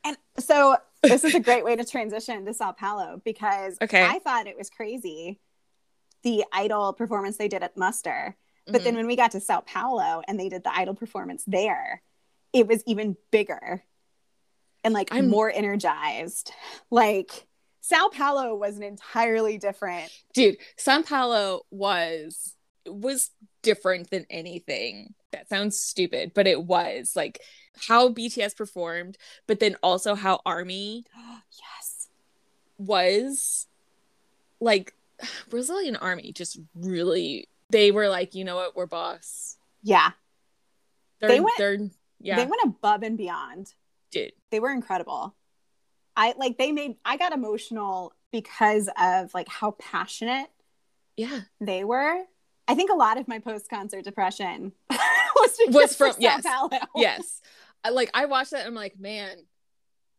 And 0.05 0.15
so 0.39 0.77
this 1.03 1.23
is 1.23 1.33
a 1.35 1.39
great 1.39 1.65
way 1.65 1.75
to 1.75 1.83
transition 1.83 2.45
to 2.45 2.53
Sao 2.53 2.71
Paulo 2.71 3.19
because 3.25 3.77
Okay. 3.81 4.03
I 4.05 4.19
thought 4.19 4.47
it 4.47 4.57
was 4.57 4.69
crazy 4.69 5.39
the 6.23 6.43
idol 6.53 6.93
performance 6.93 7.37
they 7.37 7.47
did 7.47 7.63
at 7.63 7.75
Muster. 7.77 8.35
But 8.67 8.81
Mhm. 8.81 8.83
then 8.83 8.95
when 8.95 9.07
we 9.07 9.15
got 9.15 9.31
to 9.31 9.39
Sao 9.39 9.61
Paulo 9.61 10.21
and 10.27 10.39
they 10.39 10.49
did 10.49 10.63
the 10.63 10.75
idol 10.75 10.93
performance 10.93 11.43
there, 11.47 12.01
it 12.53 12.67
was 12.67 12.83
even 12.85 13.17
bigger 13.31 13.83
and 14.83 14.93
like 14.93 15.11
I'm- 15.13 15.29
more 15.29 15.51
energized. 15.51 16.51
Like 16.91 17.47
Sao 17.81 18.09
Paulo 18.09 18.55
was 18.55 18.77
an 18.77 18.83
entirely 18.83 19.57
different 19.57 20.11
dude 20.33 20.57
Sao 20.75 21.01
paulo 21.01 21.61
was 21.71 22.53
was 22.85 23.31
different 23.67 24.09
than 24.09 24.25
anything 24.29 25.13
that 25.33 25.49
sounds 25.49 25.77
stupid 25.79 26.31
but 26.33 26.47
it 26.47 26.63
was 26.63 27.13
like 27.15 27.41
how 27.89 28.07
bts 28.09 28.55
performed 28.55 29.17
but 29.47 29.59
then 29.59 29.75
also 29.83 30.15
how 30.15 30.39
army 30.45 31.03
yes. 31.51 32.07
was 32.77 33.67
like 34.59 34.93
brazilian 35.49 35.95
army 35.95 36.31
just 36.31 36.59
really 36.75 37.47
they 37.69 37.91
were 37.91 38.07
like 38.07 38.33
you 38.35 38.43
know 38.45 38.55
what 38.55 38.75
we're 38.75 38.85
boss 38.85 39.57
Yeah. 39.83 40.11
they're, 41.19 41.29
They 41.29 41.39
went- 41.39 41.57
they're 41.57 41.77
yeah 42.19 42.37
They 42.37 42.45
went 42.45 42.61
above 42.63 43.03
and 43.03 43.17
beyond. 43.17 43.73
dude 44.11 44.31
They 44.49 44.59
were 44.59 44.71
incredible. 44.71 45.35
I 46.15 46.33
like 46.37 46.57
they 46.57 46.71
made 46.71 46.95
I 47.05 47.17
got 47.17 47.31
emotional 47.33 48.13
because 48.31 48.89
of 48.99 49.33
like 49.35 49.47
how 49.49 49.71
passionate 49.71 50.49
yeah 51.15 51.41
they 51.61 51.83
were. 51.83 52.23
I 52.67 52.75
think 52.75 52.91
a 52.91 52.95
lot 52.95 53.17
of 53.17 53.27
my 53.27 53.39
post 53.39 53.69
concert 53.69 54.03
depression 54.03 54.73
was 54.89 55.57
Was 55.69 55.95
from- 55.95 56.15
yes. 56.19 56.43
Paulo. 56.45 56.69
yes 56.95 57.41
I, 57.83 57.89
like 57.91 58.09
i 58.13 58.25
watched 58.25 58.51
that 58.51 58.61
and 58.61 58.69
i'm 58.69 58.73
like 58.75 58.99
man 58.99 59.37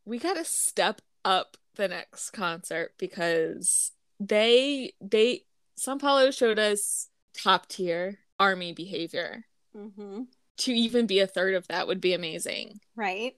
we 0.05 0.19
gotta 0.19 0.45
step 0.45 1.03
up 1.25 1.57
the 1.75 1.89
next 1.89 2.31
concert 2.31 2.93
because 2.99 3.91
they 4.21 4.93
they 5.01 5.45
Sao 5.77 5.97
Paulo 5.97 6.31
showed 6.31 6.59
us 6.59 7.09
top 7.35 7.69
tier 7.69 8.19
army 8.41 8.73
behavior 8.73 9.45
hmm 9.77 10.23
to 10.59 10.73
even 10.73 11.07
be 11.07 11.21
a 11.21 11.27
third 11.27 11.55
of 11.55 11.69
that 11.69 11.87
would 11.87 12.01
be 12.01 12.15
amazing 12.15 12.81
Right. 12.97 13.37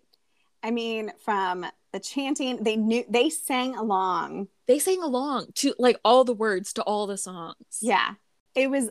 I 0.62 0.70
mean, 0.70 1.10
from 1.24 1.64
the 1.92 2.00
chanting, 2.00 2.62
they 2.62 2.76
knew 2.76 3.04
they 3.08 3.30
sang 3.30 3.76
along. 3.76 4.48
they 4.66 4.78
sang 4.78 5.02
along 5.02 5.46
to 5.56 5.74
like 5.78 5.98
all 6.04 6.24
the 6.24 6.34
words 6.34 6.72
to 6.74 6.82
all 6.82 7.06
the 7.06 7.16
songs 7.18 7.78
Yeah. 7.80 8.14
It 8.54 8.70
was 8.70 8.90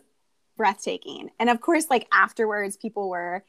breathtaking. 0.59 1.31
And 1.39 1.49
of 1.49 1.61
course, 1.61 1.89
like 1.89 2.05
afterwards, 2.11 2.75
people 2.77 3.09
were 3.09 3.43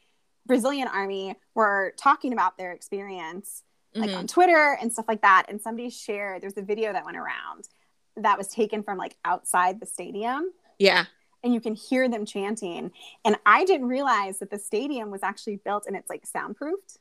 Brazilian 0.47 0.87
army 0.87 1.35
were 1.53 1.93
talking 1.97 2.31
about 2.33 2.57
their 2.57 2.71
experience 2.71 3.63
like 3.93 4.09
Mhm. 4.09 4.17
on 4.19 4.27
Twitter 4.27 4.77
and 4.81 4.91
stuff 4.91 5.05
like 5.09 5.21
that. 5.21 5.45
And 5.49 5.61
somebody 5.61 5.89
shared, 5.89 6.41
there's 6.41 6.55
a 6.57 6.61
video 6.61 6.93
that 6.93 7.03
went 7.05 7.17
around 7.17 7.67
that 8.15 8.37
was 8.37 8.47
taken 8.47 8.81
from 8.81 8.97
like 8.97 9.17
outside 9.25 9.79
the 9.81 9.85
stadium. 9.85 10.51
yeah 10.79 11.05
and 11.43 11.53
you 11.55 11.59
can 11.59 11.73
hear 11.73 12.07
them 12.07 12.23
chanting. 12.23 12.91
And 13.25 13.35
I 13.47 13.65
didn't 13.65 13.87
realize 13.87 14.37
that 14.39 14.51
the 14.51 14.59
stadium 14.59 15.09
was 15.09 15.23
actually 15.23 15.55
built 15.55 15.85
and 15.87 15.95
it's 15.95 16.07
like 16.09 16.23
soundproofed 16.27 16.99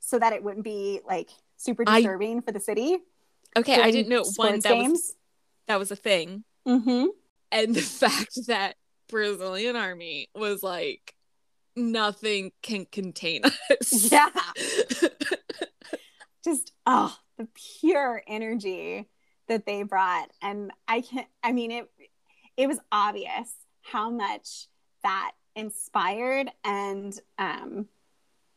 so 0.00 0.18
that 0.18 0.32
it 0.32 0.42
wouldn't 0.42 0.64
be 0.64 1.00
like 1.06 1.28
super 1.58 1.84
I- 1.86 2.00
disturbing 2.00 2.40
for 2.42 2.52
the 2.52 2.60
city. 2.60 2.98
Okay, 3.56 3.80
I 3.80 3.90
didn't 3.90 4.08
know 4.08 4.24
one 4.36 4.60
that 4.60 4.76
was 4.76 5.14
that 5.66 5.78
was 5.78 5.90
a 5.90 5.96
thing. 5.96 6.44
Mm-hmm. 6.66 7.06
And 7.52 7.74
the 7.74 7.80
fact 8.04 8.38
that 8.46 8.76
Brazilian 9.08 9.76
army 9.76 10.28
was 10.34 10.62
like 10.62 11.14
nothing 11.76 12.52
can 12.62 12.86
contain 12.86 13.42
us. 13.44 14.12
Yeah. 14.12 14.28
Just 16.44 16.72
oh, 16.86 17.16
the 17.36 17.48
pure 17.80 18.22
energy 18.26 19.08
that 19.48 19.66
they 19.66 19.82
brought. 19.82 20.30
And 20.42 20.72
I 20.86 21.00
can't, 21.00 21.26
I 21.42 21.52
mean 21.52 21.70
it 21.70 21.88
it 22.56 22.66
was 22.66 22.78
obvious 22.92 23.52
how 23.82 24.10
much 24.10 24.66
that 25.02 25.32
inspired 25.54 26.50
and 26.64 27.18
um 27.38 27.86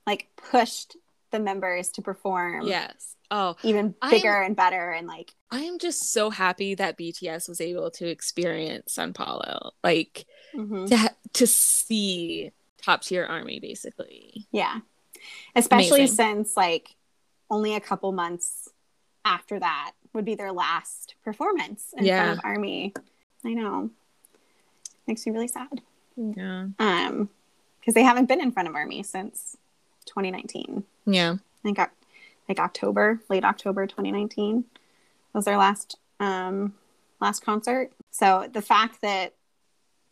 like 0.06 0.28
pushed 0.36 0.97
the 1.32 1.39
members 1.39 1.89
to 1.91 2.02
perform 2.02 2.68
yes. 2.68 3.16
Oh, 3.30 3.56
even 3.64 3.95
bigger 4.10 4.41
and 4.41 4.56
better 4.56 4.91
and 4.91 5.08
like 5.08 5.34
I 5.49 5.62
am 5.62 5.80
just 5.80 6.12
so 6.12 6.30
happy 6.30 6.76
that 6.76 6.97
BTS 6.97 7.47
was 7.47 7.62
able 7.62 7.89
to 7.91 8.08
experience 8.08 8.93
San 8.93 9.14
Paulo. 9.14 9.72
Like 9.84 10.26
mhm. 10.56 10.88
to 10.88 10.97
ha- 10.97 11.16
to 11.34 11.47
see 11.47 12.52
top 12.82 13.02
tier 13.02 13.26
army 13.26 13.60
basically. 13.60 14.45
Yeah. 14.52 14.80
Especially 15.56 16.02
Amazing. 16.02 16.16
since 16.16 16.58
like 16.58 16.95
only 17.49 17.76
a 17.76 17.80
couple 17.80 18.12
months 18.12 18.70
after 19.24 19.60
that 19.60 19.91
would 20.14 20.26
be 20.26 20.36
their 20.36 20.52
last 20.52 21.16
performance 21.24 21.93
in 21.97 22.06
Yeah. 22.06 22.24
front 22.26 22.39
of 22.39 22.45
Army. 22.45 22.93
I 23.45 23.54
know. 23.54 23.89
Makes 25.08 25.26
me 25.26 25.32
really 25.32 25.47
sad. 25.47 25.82
Yeah. 26.16 26.68
Um 26.80 27.30
because 27.80 27.93
they 27.95 28.04
haven't 28.04 28.28
been 28.28 28.41
in 28.41 28.52
front 28.52 28.68
of 28.70 28.76
Army 28.76 29.02
since 29.04 29.58
2019. 30.06 30.84
Yeah. 31.06 31.34
I 31.34 31.62
think 31.64 31.80
Oc- 31.80 31.91
like 32.49 32.60
October, 32.60 33.20
late 33.30 33.43
October 33.43 33.86
2019 33.88 34.66
was 35.34 35.45
their 35.45 35.58
last 35.58 35.97
um 36.20 36.74
last 37.20 37.43
concert. 37.45 37.91
So 38.12 38.47
the 38.52 38.62
fact 38.62 39.02
that 39.02 39.34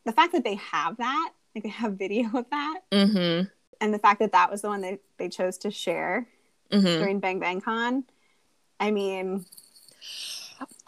the 0.05 0.11
fact 0.11 0.33
that 0.33 0.43
they 0.43 0.55
have 0.55 0.97
that, 0.97 1.31
like 1.55 1.63
they 1.63 1.69
have 1.69 1.93
video 1.93 2.29
of 2.33 2.45
that 2.51 2.79
Mm-hmm. 2.91 3.47
and 3.81 3.93
the 3.93 3.99
fact 3.99 4.19
that 4.19 4.31
that 4.31 4.49
was 4.51 4.61
the 4.61 4.67
one 4.69 4.81
they, 4.81 4.99
they 5.17 5.29
chose 5.29 5.57
to 5.59 5.71
share 5.71 6.27
Mm-hmm. 6.71 6.99
during 6.99 7.19
Bang 7.19 7.39
Bang 7.39 7.61
Con. 7.61 8.03
I 8.79 8.91
mean, 8.91 9.45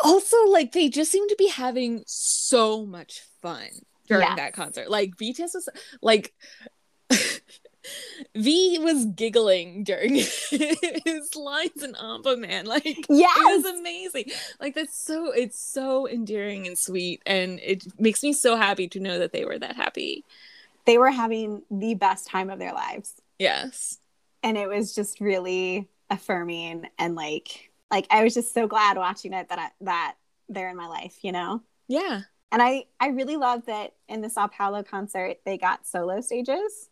also 0.03 0.37
like 0.47 0.71
they 0.71 0.89
just 0.89 1.11
seem 1.11 1.27
to 1.29 1.35
be 1.37 1.47
having 1.47 2.03
so 2.05 2.85
much 2.85 3.21
fun 3.41 3.67
during 4.07 4.21
Yes. 4.27 4.35
that 4.37 4.53
concert 4.53 4.89
like 4.89 5.15
bts 5.15 5.53
was 5.53 5.69
like 6.01 6.33
v 8.35 8.79
was 8.79 9.05
giggling 9.07 9.83
during 9.83 10.15
his 10.15 11.35
lines 11.35 11.83
in 11.83 11.93
Anpanman. 11.93 12.65
Like 12.65 12.85
it 12.85 13.05
yes, 13.09 13.37
was 13.63 13.65
amazing. 13.79 14.25
Like 14.59 14.75
that's 14.75 14.97
so 14.97 15.31
it's 15.31 15.59
so 15.59 16.07
endearing 16.07 16.67
and 16.67 16.77
sweet, 16.77 17.21
and 17.25 17.59
it 17.61 17.85
makes 17.99 18.23
me 18.23 18.33
so 18.33 18.55
happy 18.55 18.87
to 18.89 18.99
know 18.99 19.19
that 19.19 19.31
they 19.33 19.45
were 19.45 19.59
that 19.59 19.75
happy. 19.75 20.25
they 20.85 20.97
were 20.97 21.11
having 21.11 21.63
the 21.71 21.93
best 21.95 22.27
time 22.27 22.49
of 22.49 22.59
their 22.59 22.73
lives, 22.73 23.13
Yes. 23.39 23.99
and 24.43 24.57
it 24.57 24.67
was 24.67 24.95
just 24.95 25.19
really 25.21 25.87
affirming 26.09 26.87
and 26.99 27.15
like 27.15 27.71
like 27.89 28.07
I 28.09 28.23
was 28.23 28.33
just 28.33 28.53
so 28.53 28.67
glad 28.67 28.97
watching 28.97 29.33
it 29.33 29.49
that 29.49 29.59
I, 29.59 29.69
that 29.81 30.15
they're 30.49 30.69
in 30.69 30.77
my 30.77 30.87
life, 30.87 31.17
you 31.23 31.31
know. 31.31 31.61
Yeah. 31.87 32.21
And 32.51 32.61
I 32.61 32.85
I 32.99 33.07
really 33.09 33.37
love 33.37 33.65
that 33.67 33.93
in 34.09 34.21
the 34.21 34.29
Sao 34.29 34.47
Paulo 34.47 34.83
concert 34.83 35.37
they 35.45 35.57
got 35.57 35.87
solo 35.87 36.19
stages. 36.21 36.89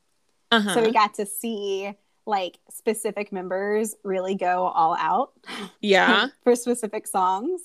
Uh-huh. 0.51 0.73
So 0.73 0.81
we 0.83 0.91
got 0.91 1.15
to 1.15 1.25
see 1.25 1.91
like 2.25 2.57
specific 2.69 3.31
members 3.31 3.95
really 4.03 4.35
go 4.35 4.65
all 4.67 4.95
out 4.99 5.31
yeah. 5.81 6.27
for 6.43 6.55
specific 6.55 7.07
songs. 7.07 7.61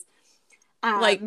Um, 0.83 1.01
Like- 1.01 1.23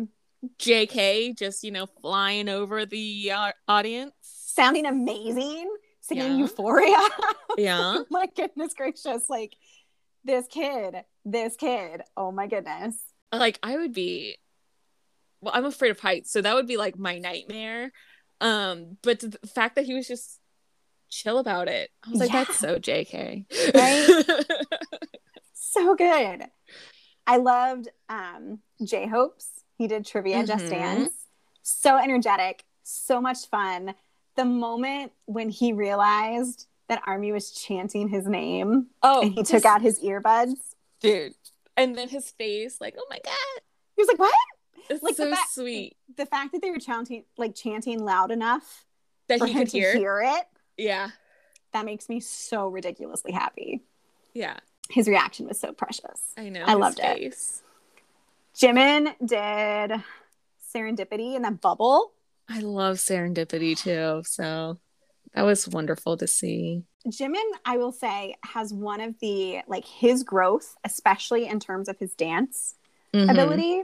JK 0.60 1.36
just, 1.36 1.64
you 1.64 1.72
know, 1.72 1.86
flying 2.00 2.48
over 2.48 2.86
the 2.86 3.32
uh, 3.32 3.52
audience. 3.66 4.12
sounding 4.22 4.86
amazing, 4.86 5.68
singing 6.00 6.32
Yeah. 6.32 6.38
Euphoria. 6.38 6.96
Yeah. 7.58 8.02
my 8.08 8.26
goodness 8.36 8.72
gracious, 8.74 9.28
like 9.28 9.56
this 10.24 10.46
kid, 10.48 10.94
this 11.24 11.56
kid. 11.56 12.02
Oh 12.16 12.30
my 12.30 12.46
goodness. 12.46 12.96
like 13.32 13.58
I 13.64 13.76
would 13.78 13.92
be 13.92 14.36
well, 15.40 15.52
I'm 15.56 15.64
afraid 15.64 15.90
of 15.90 15.98
heights, 15.98 16.30
so 16.32 16.40
that 16.40 16.54
would 16.54 16.68
be 16.68 16.76
like 16.76 16.96
my 16.96 17.18
nightmare. 17.18 17.90
Um, 18.40 18.96
but 19.02 19.18
the 19.18 19.38
fact 19.48 19.74
that 19.74 19.86
he 19.86 19.94
was 19.94 20.06
just 20.06 20.38
chill 21.08 21.38
about 21.38 21.68
it, 21.68 21.90
I 22.06 22.10
was 22.10 22.20
like, 22.20 22.32
Yeah. 22.32 22.44
that's 22.44 22.58
so 22.58 22.78
JK. 22.78 23.46
Right? 23.74 24.36
So 25.54 25.94
good. 25.94 26.44
I 27.26 27.36
loved 27.36 27.88
um 28.08 28.60
J 28.82 29.06
Hope's. 29.06 29.50
He 29.76 29.86
did 29.86 30.06
trivia 30.06 30.44
just 30.46 30.64
Mhm. 30.64 30.70
dance. 30.70 31.12
So 31.62 31.98
energetic, 31.98 32.64
so 32.82 33.20
much 33.20 33.46
fun. 33.50 33.94
The 34.36 34.44
moment 34.46 35.12
when 35.26 35.50
he 35.50 35.72
realized 35.72 36.66
that 36.88 37.02
Army 37.06 37.32
was 37.32 37.50
chanting 37.50 38.08
his 38.08 38.26
name 38.26 38.86
oh, 39.02 39.22
and 39.22 39.32
he 39.34 39.42
took 39.42 39.66
out 39.66 39.82
his 39.82 40.00
earbuds, 40.00 40.56
dude, 41.00 41.34
and 41.76 41.96
then 41.98 42.08
his 42.08 42.30
face, 42.30 42.80
like, 42.80 42.94
oh 42.98 43.04
my 43.10 43.18
god, 43.22 43.62
he 43.94 44.00
was 44.02 44.08
like, 44.08 44.18
What? 44.18 44.34
it's 44.88 45.02
Like 45.02 45.16
the 45.16 45.24
so 45.24 45.30
fact- 45.34 45.50
sweet 45.52 45.96
The 46.16 46.24
fact 46.26 46.52
that 46.52 46.62
they 46.62 46.70
were 46.70 46.78
chanting 46.78 47.24
like 47.36 47.54
chanting 47.54 48.02
loud 48.02 48.30
enough 48.30 48.86
that 49.28 49.42
he 49.42 49.52
could 49.52 49.68
hear. 49.70 49.94
hear 49.94 50.22
it, 50.24 50.46
Yeah, 50.78 51.10
that 51.72 51.84
makes 51.84 52.08
me 52.08 52.20
so 52.20 52.68
ridiculously 52.68 53.32
happy. 53.32 53.82
yeah, 54.32 54.58
His 54.90 55.06
reaction 55.08 55.46
was 55.46 55.58
so 55.60 55.72
precious. 55.72 56.32
I 56.38 56.48
know. 56.48 56.62
I 56.66 56.74
loved 56.74 57.00
it. 57.02 57.34
Jimin 58.56 59.14
did 59.24 60.02
Serendipity 60.74 61.34
in 61.34 61.42
that 61.42 61.60
bubble. 61.60 62.12
I 62.48 62.60
love 62.60 62.96
serendipity 62.96 63.76
too, 63.76 64.22
so 64.26 64.78
that 65.34 65.42
was 65.42 65.68
wonderful 65.68 66.16
to 66.16 66.26
see. 66.26 66.84
Jimin, 67.06 67.42
I 67.64 67.76
will 67.76 67.92
say, 67.92 68.36
has 68.44 68.72
one 68.72 69.00
of 69.00 69.18
the 69.20 69.60
like 69.66 69.84
his 69.86 70.22
growth, 70.22 70.76
especially 70.84 71.46
in 71.46 71.60
terms 71.60 71.88
of 71.88 71.98
his 71.98 72.14
dance 72.14 72.74
Mhm. 73.14 73.30
ability, 73.30 73.82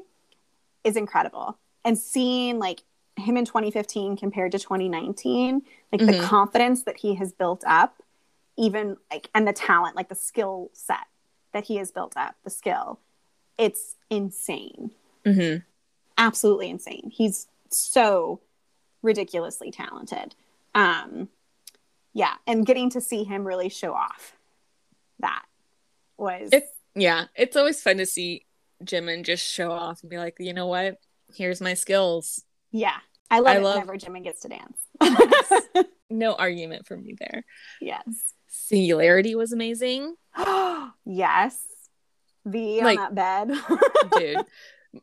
is 0.84 0.96
incredible. 0.96 1.58
And 1.84 1.98
seeing 1.98 2.58
like 2.58 2.82
him 3.16 3.36
in 3.36 3.44
2015 3.44 4.16
compared 4.16 4.52
to 4.52 4.58
2019, 4.58 5.62
like 5.92 6.00
the 6.00 6.12
Mhm. 6.14 6.20
confidence 6.20 6.82
that 6.82 6.98
he 6.98 7.14
has 7.14 7.32
built 7.32 7.62
up, 7.66 8.02
even 8.56 8.96
like 9.10 9.30
and 9.34 9.46
the 9.46 9.52
talent, 9.52 9.96
like 9.96 10.08
the 10.08 10.14
skill 10.14 10.70
set 10.72 11.06
that 11.52 11.64
he 11.64 11.76
has 11.76 11.92
built 11.92 12.16
up, 12.16 12.34
the 12.44 12.50
skill, 12.50 13.00
it's 13.58 13.96
insane. 14.10 14.92
Mhm. 15.24 15.64
absolutely 16.18 16.68
insane. 16.70 17.10
He's 17.10 17.48
so 17.70 18.40
ridiculously 19.02 19.70
talented. 19.70 20.34
Um 20.74 21.28
yeah, 22.12 22.34
and 22.46 22.64
getting 22.66 22.90
to 22.90 23.00
see 23.00 23.24
him 23.24 23.44
really 23.46 23.68
show 23.68 23.92
off 23.94 24.36
that 25.20 25.44
was 26.16 26.50
It's 26.52 26.70
yeah, 26.94 27.26
it's 27.34 27.56
always 27.56 27.80
fun 27.82 27.96
to 27.98 28.06
see 28.06 28.46
Jimin 28.84 29.24
just 29.24 29.44
show 29.44 29.70
off 29.72 30.02
and 30.02 30.10
be 30.10 30.18
like, 30.18 30.36
you 30.38 30.52
know 30.52 30.66
what? 30.66 31.00
Here's 31.34 31.60
my 31.60 31.74
skills. 31.74 32.44
Yeah. 32.74 32.96
I 33.30 33.38
love 33.38 33.56
I 33.56 33.58
it 33.58 33.62
love- 33.62 33.74
whenever 33.76 33.96
Jimin 33.96 34.22
gets 34.24 34.40
to 34.42 34.48
dance. 34.48 35.86
No 36.10 36.34
argument 36.34 36.86
from 36.86 37.02
me 37.02 37.16
there. 37.18 37.44
yes. 37.80 38.04
Singularity 38.46 39.34
was 39.34 39.52
amazing, 39.52 40.14
yes. 41.06 41.58
V 42.46 42.82
Like- 42.82 42.98
on 43.00 43.14
that 43.14 43.48
bed. 43.48 43.58
dude. 44.18 44.46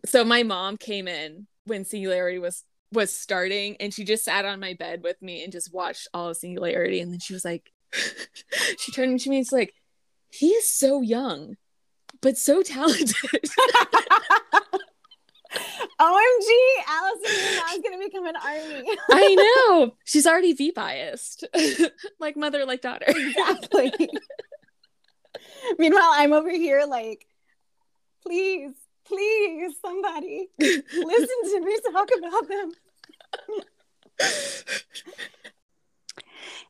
so 0.05 0.23
my 0.23 0.43
mom 0.43 0.77
came 0.77 1.07
in 1.07 1.47
when 1.65 1.83
Singularity 1.83 2.37
was 2.39 2.63
was 2.93 3.11
starting, 3.11 3.75
and 3.79 3.93
she 3.93 4.03
just 4.05 4.23
sat 4.23 4.45
on 4.45 4.59
my 4.59 4.73
bed 4.75 5.01
with 5.03 5.21
me 5.21 5.43
and 5.43 5.51
just 5.51 5.73
watched 5.73 6.07
all 6.13 6.29
of 6.29 6.37
Singularity, 6.37 6.99
and 7.01 7.11
then 7.11 7.19
she 7.19 7.33
was 7.33 7.43
like, 7.43 7.71
she 8.77 8.91
turned 8.93 9.19
to 9.19 9.29
me 9.29 9.37
and 9.37 9.45
she's 9.45 9.51
like, 9.51 9.73
he 10.29 10.49
is 10.49 10.69
so 10.69 11.01
young, 11.01 11.55
but 12.21 12.37
so 12.37 12.61
talented. 12.61 13.15
OMG, 15.53 16.49
Allison, 16.87 17.57
mom's 17.59 17.83
gonna 17.83 17.97
become 18.03 18.25
an 18.25 18.35
army. 18.35 18.97
I 19.11 19.35
know. 19.35 19.95
She's 20.05 20.25
already 20.25 20.53
V 20.53 20.71
biased, 20.71 21.45
like 22.19 22.37
mother, 22.37 22.65
like 22.65 22.81
daughter. 22.81 23.05
exactly. 23.07 24.09
Meanwhile, 25.77 26.11
I'm 26.13 26.33
over 26.33 26.49
here 26.49 26.85
like, 26.87 27.27
please, 28.23 28.71
please, 29.05 29.75
somebody 29.81 30.47
listen 30.59 31.37
to 31.43 31.61
me 31.61 31.77
talk 31.91 32.09
about 32.17 32.47
them. 32.47 32.71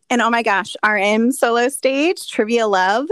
And 0.10 0.22
oh 0.22 0.30
my 0.30 0.44
gosh, 0.44 0.76
RM 0.86 1.32
solo 1.32 1.70
stage, 1.70 2.28
Trivia 2.28 2.68
Love. 2.68 3.08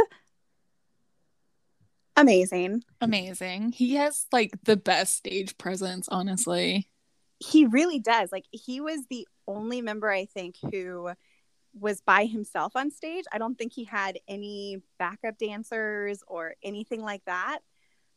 Amazing. 2.19 2.83
Amazing. 2.99 3.71
He 3.71 3.95
has 3.95 4.25
like 4.31 4.51
the 4.63 4.75
best 4.77 5.15
stage 5.15 5.57
presence, 5.57 6.07
honestly. 6.09 6.89
he 7.39 7.65
really 7.65 7.99
does. 7.99 8.31
Like 8.31 8.45
he 8.51 8.81
was 8.81 8.99
the 9.09 9.25
only 9.47 9.81
member 9.81 10.09
I 10.11 10.25
think 10.25 10.55
who 10.71 11.11
was 11.73 12.01
by 12.01 12.25
himself 12.25 12.75
on 12.75 12.91
stage. 12.91 13.23
I 13.31 13.37
don't 13.37 13.57
think 13.57 13.71
he 13.73 13.85
had 13.85 14.19
any 14.27 14.81
backup 14.97 15.37
dancers 15.37 16.21
or 16.27 16.55
anything 16.61 17.01
like 17.01 17.23
that, 17.25 17.59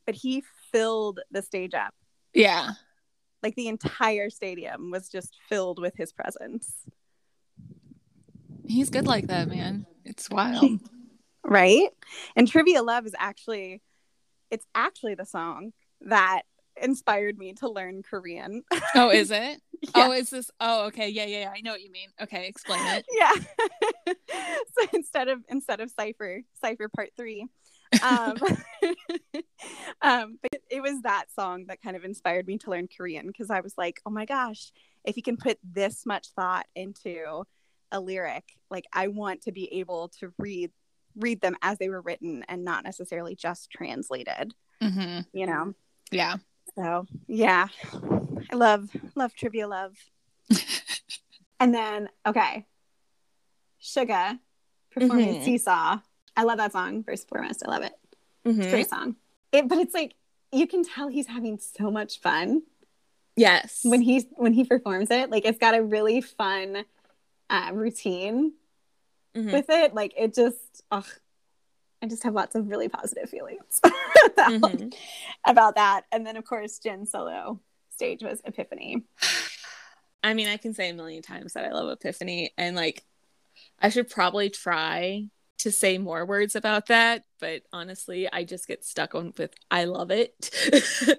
but 0.06 0.16
he 0.16 0.42
filled 0.72 1.20
the 1.30 1.42
stage 1.42 1.72
up. 1.74 1.94
Yeah. 2.34 2.70
Like 3.42 3.54
the 3.54 3.68
entire 3.68 4.30
stadium 4.30 4.90
was 4.90 5.08
just 5.08 5.36
filled 5.48 5.80
with 5.80 5.94
his 5.96 6.12
presence. 6.12 6.72
He's 8.66 8.90
good 8.90 9.06
like 9.06 9.28
that, 9.28 9.48
man. 9.48 9.86
It's 10.04 10.28
wild. 10.30 10.80
right? 11.44 11.88
And 12.36 12.48
Trivia 12.48 12.82
Love 12.82 13.06
is 13.06 13.14
actually 13.18 13.80
it's 14.52 14.66
actually 14.74 15.14
the 15.14 15.24
song 15.24 15.72
that 16.02 16.42
inspired 16.80 17.38
me 17.38 17.54
to 17.54 17.68
learn 17.68 18.02
Korean. 18.02 18.62
Oh, 18.94 19.10
is 19.10 19.30
it? 19.30 19.60
Yeah. 19.80 19.90
Oh, 19.94 20.12
is 20.12 20.30
this? 20.30 20.50
Oh, 20.60 20.86
okay. 20.86 21.08
Yeah, 21.08 21.24
yeah, 21.24 21.40
yeah. 21.40 21.52
I 21.56 21.62
know 21.62 21.72
what 21.72 21.82
you 21.82 21.90
mean. 21.90 22.10
Okay, 22.20 22.46
explain 22.46 22.80
it. 22.86 23.04
yeah. 23.12 23.32
so 24.78 24.86
instead 24.92 25.28
of 25.28 25.40
instead 25.48 25.80
of 25.80 25.90
cipher, 25.90 26.42
cipher 26.60 26.88
part 26.88 27.10
three. 27.16 27.46
Um, 28.02 28.36
um, 30.02 30.38
but 30.40 30.60
it 30.70 30.82
was 30.82 31.02
that 31.02 31.26
song 31.34 31.66
that 31.68 31.82
kind 31.82 31.96
of 31.96 32.04
inspired 32.04 32.46
me 32.46 32.58
to 32.58 32.70
learn 32.70 32.88
Korean 32.94 33.26
because 33.26 33.50
I 33.50 33.60
was 33.60 33.74
like, 33.76 34.00
oh 34.06 34.10
my 34.10 34.24
gosh, 34.24 34.70
if 35.04 35.16
you 35.16 35.22
can 35.22 35.36
put 35.36 35.58
this 35.62 36.06
much 36.06 36.28
thought 36.34 36.66
into 36.74 37.44
a 37.90 38.00
lyric, 38.00 38.44
like 38.70 38.84
I 38.92 39.08
want 39.08 39.42
to 39.42 39.52
be 39.52 39.74
able 39.74 40.10
to 40.20 40.32
read 40.38 40.70
read 41.16 41.40
them 41.40 41.56
as 41.62 41.78
they 41.78 41.88
were 41.88 42.00
written 42.00 42.44
and 42.48 42.64
not 42.64 42.84
necessarily 42.84 43.34
just 43.34 43.70
translated. 43.70 44.54
Mm-hmm. 44.82 45.20
You 45.38 45.46
know. 45.46 45.74
Yeah. 46.10 46.36
So 46.76 47.06
yeah, 47.26 47.68
I 48.50 48.56
love 48.56 48.88
love 49.14 49.34
trivia 49.34 49.68
love. 49.68 49.94
and 51.60 51.74
then 51.74 52.08
okay, 52.26 52.66
Suga 53.82 54.38
performing 54.90 55.36
Mhm. 55.36 55.44
Seesaw. 55.44 55.98
I 56.36 56.42
love 56.44 56.58
that 56.58 56.72
song 56.72 57.02
first 57.04 57.24
and 57.24 57.28
foremost. 57.28 57.62
I 57.66 57.70
love 57.70 57.82
it. 57.82 57.92
It's 58.44 58.58
a 58.58 58.62
Mhm. 58.62 58.70
great 58.70 58.88
song. 58.90 59.16
It, 59.52 59.68
but 59.68 59.78
it's 59.78 59.94
like 59.94 60.14
you 60.50 60.66
can 60.66 60.84
tell 60.84 61.08
he's 61.08 61.26
having 61.26 61.58
so 61.58 61.90
much 61.90 62.20
fun 62.20 62.62
Yes. 63.36 63.80
when 63.84 64.02
he's 64.02 64.24
when 64.32 64.52
he 64.52 64.64
performs 64.64 65.10
it. 65.10 65.30
Like 65.30 65.44
it's 65.44 65.58
got 65.58 65.74
a 65.74 65.82
really 65.82 66.20
fun 66.20 66.84
uh, 67.50 67.70
routine 67.74 68.54
Mhm. 69.36 69.52
with 69.52 69.66
it. 69.70 69.94
Like 69.94 70.12
it 70.16 70.34
just, 70.34 70.82
ugh, 70.90 71.06
I 72.02 72.06
just 72.06 72.22
have 72.24 72.34
lots 72.34 72.54
of 72.54 72.68
really 72.68 72.88
positive 72.88 73.30
feelings 73.30 73.80
about, 74.26 74.50
Mhm. 74.50 74.94
about 75.46 75.76
that. 75.76 76.02
And 76.12 76.26
then 76.26 76.36
of 76.36 76.44
course, 76.44 76.78
Jin 76.78 77.06
solo 77.06 77.60
stage 77.90 78.22
was 78.22 78.40
Epiphany. 78.44 79.02
I 80.24 80.34
mean, 80.34 80.48
I 80.48 80.56
can 80.56 80.74
say 80.74 80.88
a 80.90 80.94
million 80.94 81.22
times 81.22 81.54
that 81.54 81.64
I 81.64 81.72
love 81.72 81.90
Epiphany, 81.90 82.52
and 82.56 82.76
like, 82.76 83.04
I 83.80 83.88
should 83.88 84.08
probably 84.08 84.50
try 84.50 85.28
to 85.58 85.72
say 85.72 85.98
more 85.98 86.24
words 86.24 86.54
about 86.56 86.86
that, 86.86 87.24
but 87.40 87.62
honestly, 87.72 88.30
I 88.32 88.44
just 88.44 88.66
get 88.68 88.84
stuck 88.84 89.14
on 89.14 89.32
with 89.36 89.52
I 89.70 89.84
love 89.84 90.10
it. 90.10 90.50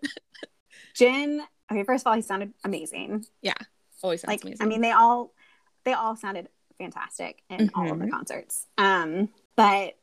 Jin, 0.96 1.42
okay, 1.72 1.84
first 1.84 2.04
of 2.04 2.08
all, 2.10 2.16
he 2.16 2.22
sounded 2.22 2.54
amazing. 2.64 3.26
Yeah, 3.42 3.54
always 4.02 4.22
sounds 4.22 4.30
like 4.30 4.44
amazing. 4.44 4.66
I 4.66 4.70
mean, 4.70 4.82
they 4.82 4.92
all 4.92 5.34
they 5.86 5.94
all 5.94 6.16
sounded 6.16 6.50
fantastic 6.78 7.42
in 7.50 7.70
all 7.76 7.92
of 7.92 8.00
the 8.00 8.06
Mhm. 8.06 8.12
concerts. 8.12 8.68
Um, 8.78 9.30
but 9.56 9.98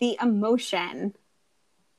the 0.00 0.18
emotion 0.20 1.14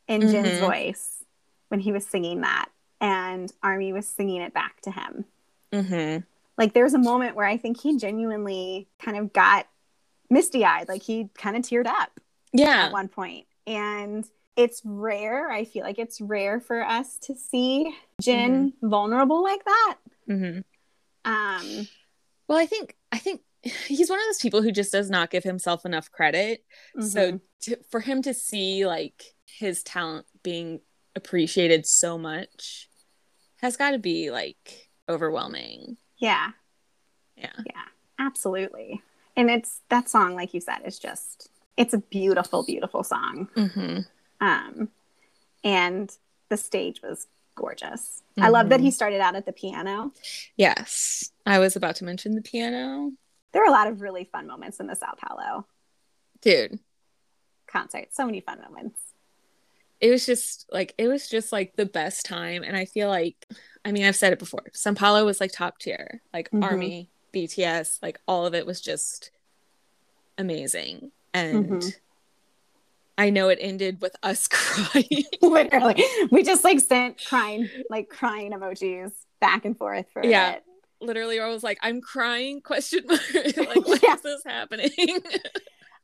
in 0.07 0.27
Jin's 0.27 0.57
Mhm. 0.57 0.59
voice 0.59 1.23
when 1.69 1.79
he 1.79 1.91
was 1.91 2.05
singing 2.05 2.41
that 2.41 2.69
and 3.01 3.51
Army 3.63 3.93
was 3.93 4.07
singing 4.07 4.41
it 4.41 4.53
back 4.53 4.81
to 4.81 4.91
him. 4.91 5.25
hmm 5.71 6.17
Like 6.57 6.73
there 6.73 6.83
was 6.83 6.93
a 6.93 6.99
moment 6.99 7.35
where 7.35 7.47
I 7.47 7.57
think 7.57 7.79
he 7.81 7.97
genuinely 7.97 8.87
kind 8.99 9.17
of 9.17 9.33
got 9.33 9.67
misty 10.29 10.63
eyed, 10.65 10.87
like 10.87 11.01
he 11.03 11.29
kind 11.35 11.55
of 11.57 11.63
teared 11.63 11.87
up 11.87 12.19
Yeah. 12.51 12.85
at 12.85 12.91
one 12.91 13.07
point. 13.07 13.47
And 13.65 14.25
it's 14.55 14.81
rare. 14.85 15.49
I 15.49 15.63
feel 15.65 15.83
like 15.83 15.97
it's 15.97 16.21
rare 16.21 16.59
for 16.59 16.83
us 16.83 17.17
to 17.19 17.35
see 17.35 17.95
Jin 18.21 18.73
Mm-hmm. 18.73 18.87
vulnerable 18.89 19.41
like 19.41 19.63
that. 19.65 19.97
hmm 20.27 20.59
Um, 21.25 21.87
Well, 22.47 22.57
I 22.57 22.65
think 22.65 22.95
I 23.11 23.17
think 23.17 23.41
he's 23.87 24.09
one 24.09 24.19
of 24.19 24.25
those 24.27 24.39
people 24.39 24.61
who 24.61 24.71
just 24.71 24.91
does 24.91 25.09
not 25.09 25.29
give 25.29 25.43
himself 25.43 25.85
enough 25.85 26.11
credit. 26.11 26.63
So 26.99 27.33
mhm. 27.33 27.41
to, 27.61 27.77
for 27.89 27.99
him 27.99 28.21
to 28.23 28.33
see 28.33 28.85
like 28.85 29.23
his 29.45 29.83
talent 29.83 30.25
being 30.43 30.81
appreciated 31.15 31.85
so 31.85 32.17
much 32.17 32.89
has 33.61 33.77
got 33.77 33.91
to 33.91 33.99
be 33.99 34.31
like 34.31 34.89
overwhelming. 35.07 35.97
yeah, 36.17 36.51
Yeah. 37.35 37.51
yeah, 37.65 37.83
absolutely. 38.19 39.01
And 39.35 39.49
it's 39.49 39.81
that 39.89 40.09
song, 40.09 40.35
like 40.35 40.53
you 40.53 40.59
said, 40.61 40.79
is 40.85 40.99
just 40.99 41.49
it's 41.77 41.93
a 41.93 41.97
beautiful, 41.97 42.63
beautiful 42.63 43.03
song. 43.03 43.47
hmm 43.55 43.99
Um, 44.41 44.89
and 45.63 46.15
the 46.49 46.57
stage 46.57 47.01
was 47.01 47.27
gorgeous. 47.55 48.21
I 48.39 48.49
love 48.49 48.69
that 48.69 48.79
he 48.79 48.91
started 48.91 49.21
out 49.21 49.35
at 49.35 49.45
the 49.45 49.53
piano. 49.53 50.11
Yes. 50.57 51.31
I 51.45 51.59
was 51.59 51.75
about 51.75 51.95
to 51.97 52.03
mention 52.05 52.35
the 52.35 52.41
piano. 52.41 53.11
There 53.53 53.61
were 53.61 53.67
a 53.69 53.71
lot 53.71 53.87
of 53.87 54.01
really 54.01 54.25
fun 54.25 54.47
moments 54.47 54.79
in 54.79 54.87
the 54.87 54.95
Sao 54.95 55.13
Paulo 55.17 55.65
Dude, 56.41 56.79
concert. 57.67 58.09
So 58.11 58.25
many 58.25 58.41
fun 58.41 58.59
moments. 58.61 58.99
it 60.01 60.09
was 60.11 60.25
just 60.25 60.65
like 60.71 60.93
it 60.97 61.07
was 61.07 61.29
just 61.29 61.51
like 61.53 61.75
the 61.77 61.85
best 61.85 62.25
time 62.25 62.61
and 62.63 62.75
I 62.75 62.83
feel 62.85 63.07
like 63.09 63.45
I 63.85 63.91
mean, 63.91 64.03
I've 64.05 64.15
said 64.15 64.33
it 64.33 64.39
before. 64.39 64.63
Sao 64.73 64.93
Paulo 64.93 65.25
was 65.25 65.39
like 65.41 65.51
top 65.51 65.77
tier. 65.79 66.21
Like 66.33 66.49
Mhm. 66.51 66.63
Army, 66.63 67.09
BTS, 67.33 67.99
like 68.01 68.19
all 68.27 68.45
of 68.45 68.53
it 68.53 68.65
was 68.65 68.81
just 68.81 69.31
amazing. 70.37 71.11
And 71.33 71.69
Mhm. 71.69 71.95
I 73.17 73.29
know 73.29 73.49
it 73.49 73.59
ended 73.61 74.01
with 74.01 74.15
us 74.23 74.47
crying. 74.51 75.23
Literally, 75.41 76.03
we 76.31 76.43
just 76.43 76.63
like 76.63 76.79
sent 76.79 77.23
crying, 77.23 77.69
like 77.89 78.09
crying 78.09 78.51
emojis 78.51 79.11
back 79.39 79.65
and 79.65 79.77
forth 79.77 80.07
for 80.11 80.21
a 80.21 80.27
Yeah. 80.27 80.53
bit. 80.53 80.63
Literally, 81.03 81.39
I 81.39 81.47
was 81.49 81.63
like, 81.63 81.77
I'm 81.81 82.01
crying, 82.01 82.61
question 82.61 83.01
mark. 83.07 83.21
like, 83.35 83.85
what 83.85 83.97
is 83.97 84.03
Yeah. 84.03 84.15
this 84.23 84.43
happening? 84.45 84.89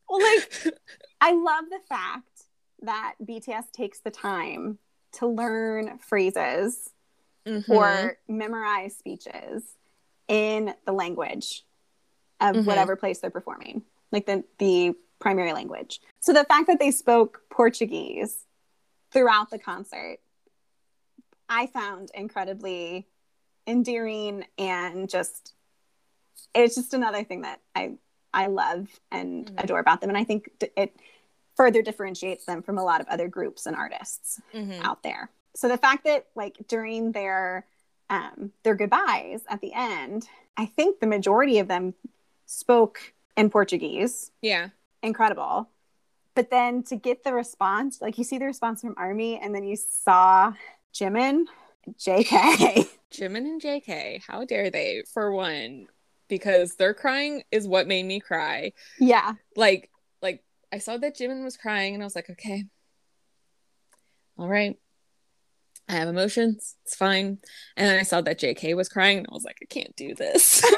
Well, 0.10 0.22
like 0.22 0.74
I 1.22 1.34
love 1.34 1.66
the 1.70 1.80
fact 1.88 2.44
that 2.82 3.16
BTS 3.24 3.72
takes 3.72 4.00
the 4.00 4.12
time 4.12 4.78
to 5.14 5.28
learn 5.28 5.98
phrases 6.00 6.90
Mhm. 7.48 7.64
or 7.70 8.18
memorize 8.28 8.96
speeches 8.98 9.64
in 10.28 10.74
the 10.86 10.92
language 10.92 11.64
of 12.42 12.58
Mhm. 12.58 12.66
whatever 12.66 12.96
place 12.96 13.20
they're 13.20 13.30
performing, 13.32 13.84
like 14.12 14.26
the 14.26 14.44
the 14.60 14.94
primary 15.20 15.54
language. 15.54 16.02
So 16.20 16.32
the 16.34 16.44
fact 16.46 16.68
that 16.68 16.80
they 16.80 16.92
spoke 16.92 17.42
Portuguese 17.50 18.46
throughout 19.12 19.50
the 19.50 19.60
concert, 19.60 20.20
I 21.48 21.68
found 21.68 22.12
incredibly 22.14 23.08
endearing 23.68 24.46
and 24.58 25.10
just 25.10 25.54
it's 26.56 26.76
just 26.76 26.94
another 26.94 27.24
thing 27.24 27.42
that 27.42 27.62
I 27.76 27.94
I 28.34 28.48
love 28.48 28.88
and 29.12 29.48
Mhm. 29.48 29.64
adore 29.64 29.80
about 29.80 30.02
them, 30.02 30.10
and 30.10 30.18
I 30.18 30.24
think 30.24 30.50
it 30.78 30.96
further 31.56 31.82
differentiates 31.82 32.46
them 32.46 32.62
from 32.62 32.78
a 32.78 32.84
lot 32.84 33.02
of 33.02 33.08
other 33.08 33.28
groups 33.28 33.66
and 33.66 33.76
artists 33.76 34.40
Mhm. 34.54 34.80
out 34.84 35.04
there. 35.04 35.30
So 35.56 35.68
the 35.68 35.78
fact 35.78 36.04
that 36.06 36.28
like 36.36 36.68
during 36.68 37.12
their 37.12 37.66
um, 38.12 38.54
their 38.64 38.74
goodbyes 38.76 39.44
at 39.50 39.62
the 39.62 39.72
end, 39.74 40.28
I 40.58 40.66
think 40.66 41.00
the 41.00 41.06
majority 41.08 41.60
of 41.60 41.68
them 41.68 41.94
spoke 42.48 43.14
in 43.38 43.50
Portuguese. 43.52 44.32
Yeah. 44.42 44.70
Incredible. 45.04 45.70
But 46.34 46.50
then 46.50 46.82
to 46.84 46.96
get 46.96 47.24
the 47.24 47.34
response, 47.34 48.02
like 48.02 48.18
you 48.18 48.24
see 48.24 48.38
the 48.40 48.46
response 48.46 48.82
from 48.82 48.96
Army, 48.98 49.38
and 49.38 49.54
then 49.54 49.64
you 49.64 49.76
saw 49.76 50.54
Jimin, 50.94 51.46
JK. 51.92 52.88
Jimin 53.12 53.38
and 53.38 53.62
JK, 53.62 54.22
how 54.28 54.46
dare 54.46 54.70
they? 54.70 55.04
For 55.14 55.32
one, 55.32 55.88
because 56.28 56.76
their 56.76 56.94
crying 56.94 57.44
is 57.52 57.68
what 57.68 57.88
made 57.88 58.06
me 58.06 58.20
cry. 58.20 58.74
yeah. 59.00 59.34
Like, 59.56 59.90
like 60.22 60.44
I 60.72 60.78
saw 60.78 60.98
that 60.98 61.18
Jimin 61.18 61.44
was 61.44 61.58
crying, 61.58 61.94
and 61.96 62.04
I 62.04 62.06
was 62.06 62.16
like, 62.16 62.30
okay, 62.30 62.66
all 64.38 64.48
right, 64.48 64.78
I 65.88 65.94
have 65.94 66.08
emotions. 66.08 66.76
It's 66.86 66.96
fine. 66.96 67.40
And 67.76 67.88
then 67.88 68.00
I 68.00 68.04
saw 68.04 68.22
that 68.22 68.40
JK 68.40 68.76
was 68.76 68.90
crying, 68.90 69.18
and 69.18 69.28
I 69.30 69.34
was 69.34 69.44
like, 69.44 69.58
I 69.62 69.66
can't 69.66 69.96
do 69.96 70.14
this. 70.14 70.64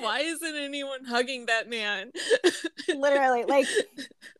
Why 0.00 0.20
isn't 0.20 0.56
anyone 0.56 1.04
hugging 1.04 1.46
that 1.46 1.68
man? 1.68 2.12
Literally, 2.88 3.44
like 3.44 3.66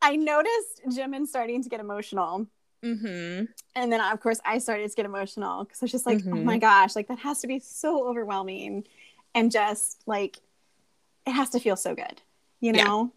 I 0.01 0.16
noticed 0.16 0.82
Jimin 0.89 1.26
starting 1.26 1.62
to 1.64 1.68
get 1.68 1.80
emotional. 1.80 2.47
Mm-hmm. 2.95 3.45
And 3.74 3.93
then 3.93 4.01
of 4.01 4.20
course 4.20 4.41
I 4.45 4.59
started 4.59 4.89
to 4.89 4.97
get 4.97 5.05
emotional 5.07 5.64
because 5.64 5.82
I 5.82 5.84
was 5.84 5.93
just 5.93 6.07
like, 6.07 6.18
oh 6.26 6.30
Mhm. 6.30 6.45
my 6.45 6.59
gosh, 6.59 6.95
like 6.97 7.09
that 7.09 7.18
has 7.20 7.41
to 7.41 7.47
be 7.47 7.59
so 7.59 8.07
overwhelming 8.09 8.87
and 9.34 9.51
just 9.51 10.03
like 10.07 10.39
it 11.26 11.32
has 11.32 11.51
to 11.51 11.61
feel 11.61 11.76
so 11.76 11.95
good, 11.95 12.22
you 12.61 12.72
Yeah. 12.74 12.84
know? 12.84 13.12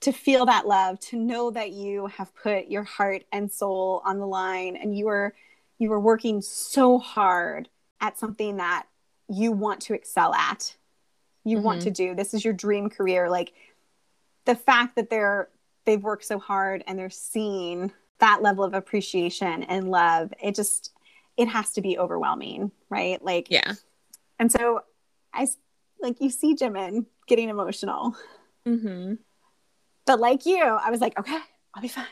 To 0.00 0.12
feel 0.12 0.46
that 0.46 0.66
love, 0.66 1.00
to 1.00 1.16
know 1.18 1.50
that 1.50 1.70
you 1.72 2.06
have 2.06 2.34
put 2.34 2.68
your 2.68 2.82
heart 2.84 3.24
and 3.32 3.50
soul 3.50 4.02
on 4.04 4.18
the 4.18 4.26
line 4.26 4.76
and 4.76 4.96
you 4.96 5.06
were 5.06 5.34
you 5.78 5.90
were 5.90 6.00
working 6.00 6.40
so 6.40 6.98
hard 6.98 7.68
at 8.00 8.16
something 8.18 8.58
that 8.58 8.86
you 9.28 9.50
want 9.50 9.80
to 9.82 9.94
excel 9.94 10.32
at 10.34 10.76
you 11.42 11.58
want 11.58 11.80
Mhm. 11.80 11.84
to 11.84 11.90
do 11.90 12.14
this 12.14 12.32
is 12.34 12.44
your 12.44 12.54
dream 12.54 12.88
career 12.88 13.28
like 13.28 13.52
the 14.44 14.54
fact 14.54 14.94
that 14.96 15.10
they're 15.10 15.48
they've 15.84 16.02
worked 16.02 16.24
so 16.24 16.38
hard 16.38 16.84
and 16.86 16.98
they're 16.98 17.10
seeing 17.10 17.92
that 18.24 18.40
level 18.42 18.64
of 18.64 18.72
appreciation 18.74 19.62
and 19.64 19.90
love 19.90 20.32
it 20.42 20.54
just 20.54 20.92
it 21.36 21.46
has 21.48 21.72
to 21.72 21.80
be 21.82 21.98
overwhelming 21.98 22.70
right 22.88 23.22
like 23.22 23.46
Yeah. 23.50 23.72
and 24.38 24.50
so 24.50 24.80
i 25.34 25.46
like 26.00 26.16
you 26.20 26.30
see 26.30 26.54
jimin 26.54 27.04
getting 27.28 27.48
emotional 27.50 28.16
Mm-hmm. 28.66 29.14
but 30.06 30.18
like 30.20 30.46
you 30.46 30.62
i 30.62 30.88
was 30.90 31.00
like 31.02 31.18
okay 31.18 31.38
i'll 31.74 31.82
be 31.82 31.88
fine 31.88 32.06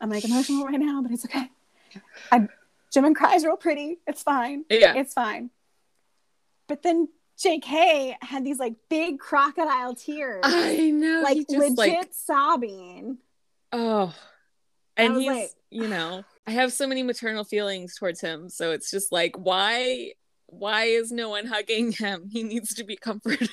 i'm 0.00 0.08
like 0.08 0.24
emotional 0.24 0.64
right 0.64 0.80
now 0.80 1.02
but 1.02 1.10
it's 1.12 1.26
okay 1.26 1.50
I, 2.30 2.48
jimin 2.94 3.14
cries 3.14 3.44
real 3.44 3.58
pretty 3.58 3.98
it's 4.06 4.22
fine 4.22 4.64
Yeah. 4.70 4.94
it's 4.94 5.12
fine. 5.12 5.50
But 6.68 6.82
then 6.82 7.08
JK 7.44 8.14
had 8.22 8.44
these 8.44 8.58
like 8.58 8.74
big 8.88 9.18
crocodile 9.18 9.94
tears, 9.94 10.40
I 10.44 10.90
know. 10.90 11.20
like 11.22 11.36
he 11.36 11.44
just 11.44 11.58
legit 11.76 11.76
like 11.76 12.08
sobbing. 12.12 13.18
oh, 13.72 14.14
and 14.96 15.16
he's 15.16 15.26
like- 15.28 15.50
you 15.70 15.88
know 15.88 16.24
I 16.46 16.50
have 16.52 16.72
so 16.72 16.86
many 16.86 17.02
maternal 17.02 17.44
feelings 17.44 17.94
towards 17.96 18.20
him, 18.20 18.48
so 18.48 18.72
it's 18.72 18.90
just 18.90 19.12
like 19.12 19.36
why 19.36 20.12
why 20.46 20.84
is 20.84 21.10
no 21.10 21.30
one 21.30 21.46
hugging 21.46 21.92
him? 21.92 22.28
He 22.30 22.42
needs 22.42 22.74
to 22.74 22.84
be 22.84 22.94
comforted. 22.96 23.48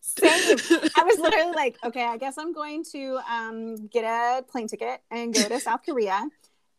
Same. 0.00 0.56
I 0.96 1.04
was 1.04 1.18
literally 1.20 1.52
like, 1.54 1.76
okay, 1.84 2.02
I 2.04 2.16
guess 2.16 2.38
I'm 2.38 2.52
going 2.52 2.82
to 2.90 3.20
um, 3.30 3.86
get 3.86 4.02
a 4.02 4.42
plane 4.42 4.66
ticket 4.66 5.00
and 5.12 5.32
go 5.32 5.42
to 5.48 5.60
South 5.60 5.82
Korea 5.86 6.26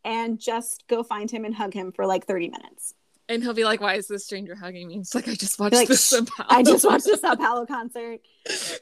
and 0.04 0.38
just 0.38 0.86
go 0.88 1.02
find 1.02 1.30
him 1.30 1.46
and 1.46 1.54
hug 1.54 1.72
him 1.72 1.90
for 1.90 2.04
like 2.04 2.26
30 2.26 2.50
minutes. 2.50 2.92
and 3.30 3.42
he'll 3.42 3.54
be 3.54 3.64
like, 3.64 3.80
"Why 3.80 3.94
is 3.94 4.08
this 4.08 4.24
stranger 4.26 4.54
hugging 4.54 4.88
me?" 4.88 4.98
It's 4.98 5.14
like 5.14 5.26
I 5.28 5.34
just 5.36 5.58
watched 5.58 5.74
Like, 5.74 5.88
this. 5.88 6.04
"Shh, 6.04 6.10
somehow. 6.16 6.44
I 6.50 6.62
just 6.62 6.84
watched 6.84 7.06
the 7.06 7.16
Sao 7.16 7.34
Paulo 7.36 7.64
concert. 7.76 8.20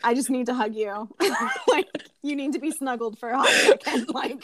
I 0.02 0.14
just 0.14 0.28
need 0.30 0.46
to 0.46 0.54
hug 0.54 0.74
you. 0.74 1.08
like, 1.68 1.86
you 2.22 2.34
need 2.34 2.54
to 2.54 2.58
be 2.58 2.72
snuggled 2.72 3.16
for 3.20 3.28
a 3.28 3.38
hot 3.38 3.48
second. 3.48 4.08
Like, 4.12 4.42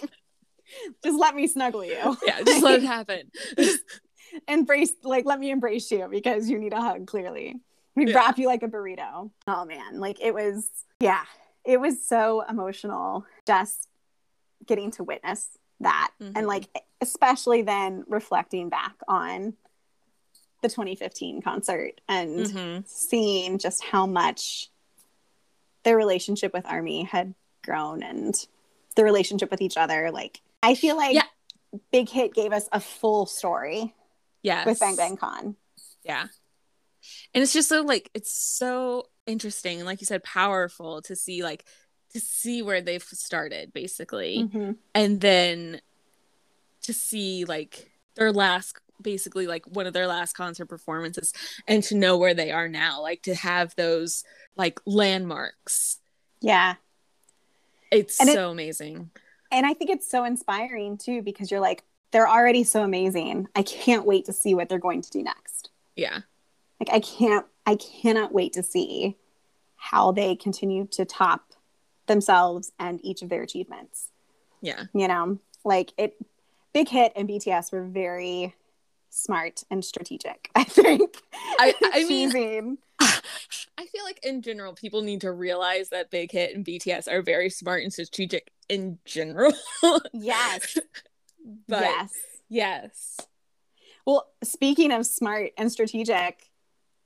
just 1.05 1.19
let 1.19 1.35
me 1.35 1.47
snuggle 1.47 1.85
you. 1.85 2.17
yeah, 2.27 2.43
just 2.43 2.62
let 2.62 2.75
it 2.83 2.83
happen. 2.97 3.31
embrace 4.49 4.93
like 5.03 5.25
let 5.25 5.39
me 5.39 5.51
embrace 5.51 5.91
you 5.91 6.09
because 6.11 6.49
you 6.51 6.59
need 6.59 6.73
a 6.73 6.81
hug 6.81 7.07
clearly 7.07 7.55
we 7.95 8.07
Yeah. 8.07 8.17
wrap 8.17 8.39
you 8.39 8.47
like 8.49 8.62
a 8.62 8.69
burrito 8.69 9.31
oh 9.47 9.64
man 9.64 9.99
like 10.01 10.21
it 10.21 10.35
was 10.35 10.69
yeah 11.01 11.23
it 11.64 11.81
was 11.81 12.07
so 12.07 12.43
emotional 12.49 13.25
just 13.47 13.89
getting 14.67 14.91
to 14.93 15.05
witness 15.05 15.57
that 15.81 16.11
Mhm. 16.21 16.33
and 16.37 16.47
like 16.47 16.69
especially 17.01 17.62
then 17.62 18.05
reflecting 18.09 18.69
back 18.69 18.97
on 19.09 19.55
the 20.62 20.69
2015 20.69 21.41
concert 21.41 22.01
and 22.09 22.47
Mhm. 22.47 22.87
seeing 22.89 23.59
just 23.59 23.85
how 23.85 24.07
much 24.07 24.71
their 25.85 25.97
relationship 25.97 26.53
with 26.53 26.67
army 26.67 27.05
had 27.05 27.35
grown 27.64 28.03
and 28.03 28.47
the 28.97 29.05
relationship 29.05 29.51
with 29.51 29.61
each 29.61 29.77
other 29.77 30.11
like 30.11 30.41
i 30.67 30.75
feel 30.75 30.97
like 30.97 31.14
Yeah. 31.14 31.25
big 31.93 32.09
hit 32.09 32.35
gave 32.35 32.53
us 32.53 32.69
a 32.73 32.81
full 32.81 33.27
story 33.27 33.95
Yes. 34.43 34.67
with 34.67 34.81
bang 34.81 34.97
bang 34.97 35.17
con 35.17 35.57
Yeah. 36.05 36.27
And 37.35 37.43
it's 37.43 37.53
just 37.53 37.69
so 37.69 37.83
like 37.83 38.11
it's 38.14 38.33
so 38.35 39.09
interesting 39.27 39.79
and 39.79 39.87
like 39.87 40.01
you 40.01 40.07
said 40.07 40.23
powerful 40.25 41.03
to 41.03 41.14
see 41.17 41.43
like 41.43 41.64
to 42.12 42.21
see 42.21 42.62
where 42.62 42.81
they've 42.81 43.03
started 43.03 43.73
basically 43.73 44.49
Mhm. 44.53 44.77
and 44.95 45.21
then 45.21 45.81
to 46.83 46.93
see 46.93 47.45
like 47.45 47.91
their 48.14 48.33
last 48.33 48.79
basically 49.03 49.47
like 49.47 49.67
one 49.67 49.87
of 49.87 49.93
their 49.93 50.07
last 50.07 50.33
concert 50.35 50.67
performances 50.67 51.33
and 51.69 51.83
to 51.85 51.95
know 51.95 52.17
where 52.17 52.35
they 52.35 52.51
are 52.51 52.69
now 52.69 53.01
like 53.03 53.23
to 53.23 53.35
have 53.35 53.75
those 53.77 54.25
like 54.57 54.81
landmarks 54.87 55.99
yeah 56.41 56.75
it's 57.91 58.19
And 58.21 58.29
it- 58.31 58.35
so 58.35 58.51
amazing 58.51 59.11
and 59.51 59.66
i 59.66 59.74
think 59.74 59.90
it's 59.90 60.09
so 60.11 60.24
inspiring 60.24 60.97
too 60.97 61.22
because 61.22 61.51
you're 61.51 61.61
like 61.61 61.82
they're 62.12 62.28
already 62.28 62.62
so 62.62 62.82
amazing. 62.82 63.49
I 63.57 63.62
can't 63.62 64.07
wait 64.07 64.26
to 64.26 64.32
see 64.32 64.55
what 64.55 64.68
they're 64.68 64.78
going 64.78 65.03
to 65.03 65.11
do 65.11 65.22
next. 65.22 65.70
Yeah. 65.97 66.20
Like 66.80 66.90
i 66.92 67.01
can't 67.01 67.47
i 67.66 67.74
cannot 67.76 68.32
wait 68.32 68.53
to 68.55 68.62
see 68.62 69.16
how 69.76 70.12
they 70.12 70.36
continue 70.36 70.86
to 70.92 71.05
top 71.05 71.53
themselves 72.07 72.72
and 72.78 73.01
each 73.05 73.22
of 73.22 73.28
their 73.28 73.42
achievements. 73.42 74.11
Yeah. 74.62 74.84
You 74.94 75.09
know 75.09 75.38
like 75.64 75.92
it 75.99 76.16
big 76.72 76.88
hit 76.88 77.12
and 77.16 77.28
bts 77.28 77.72
were 77.72 77.84
very 77.84 78.55
smart 79.11 79.64
and 79.70 79.84
strategic 79.84 80.51
i 80.55 80.62
think. 80.64 81.20
I- 81.59 81.74
I 81.92 82.05
mean- 82.05 82.78
I 83.78 83.84
feel 83.86 84.05
like 84.05 84.24
in 84.24 84.40
general, 84.40 84.72
people 84.72 85.03
need 85.03 85.20
to 85.20 85.32
realize 85.32 85.90
that 85.90 86.11
Big 86.11 86.32
Hit 86.32 86.57
and 86.57 86.64
BTS 86.64 87.09
are 87.12 87.20
very 87.20 87.51
smart 87.51 87.82
and 87.82 87.92
strategic 87.92 88.51
in 88.69 88.99
general. 89.05 89.53
yes 90.12 90.79
but 91.69 91.81
yes 91.83 92.12
yes. 92.49 93.17
well 94.05 94.27
speaking 94.43 94.93
of 94.93 95.07
smart 95.07 95.51
and 95.57 95.71
strategic 95.71 96.51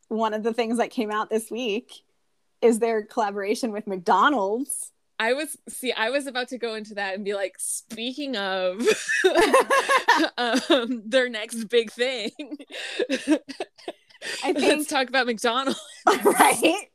one 0.09 0.35
of 0.35 0.43
the 0.43 0.53
things 0.55 0.79
that 0.79 0.91
came 0.91 1.11
out 1.11 1.31
this 1.31 1.51
week 1.51 1.93
is 2.63 2.79
their 2.79 3.03
collaboration 3.05 3.73
with 3.73 3.87
mcdonald's 3.87 4.93
I 5.23 5.35
was 5.35 5.55
see, 5.69 5.93
I 5.93 6.09
was 6.09 6.27
about 6.27 6.49
to 6.49 6.57
go 6.57 6.75
into 6.75 6.95
that 6.95 7.15
and 7.15 7.23
be 7.27 7.35
like, 7.35 7.57
speaking 7.59 8.37
of 8.39 8.81
um, 10.39 11.03
their 11.05 11.29
next 11.29 11.65
big 11.65 11.93
thing. 11.93 12.31
I 13.11 13.39
Let's 14.53 14.61
think- 14.61 14.89
talk 14.89 15.11
about 15.11 15.27
McDonald's. 15.27 15.79
right 16.07 16.89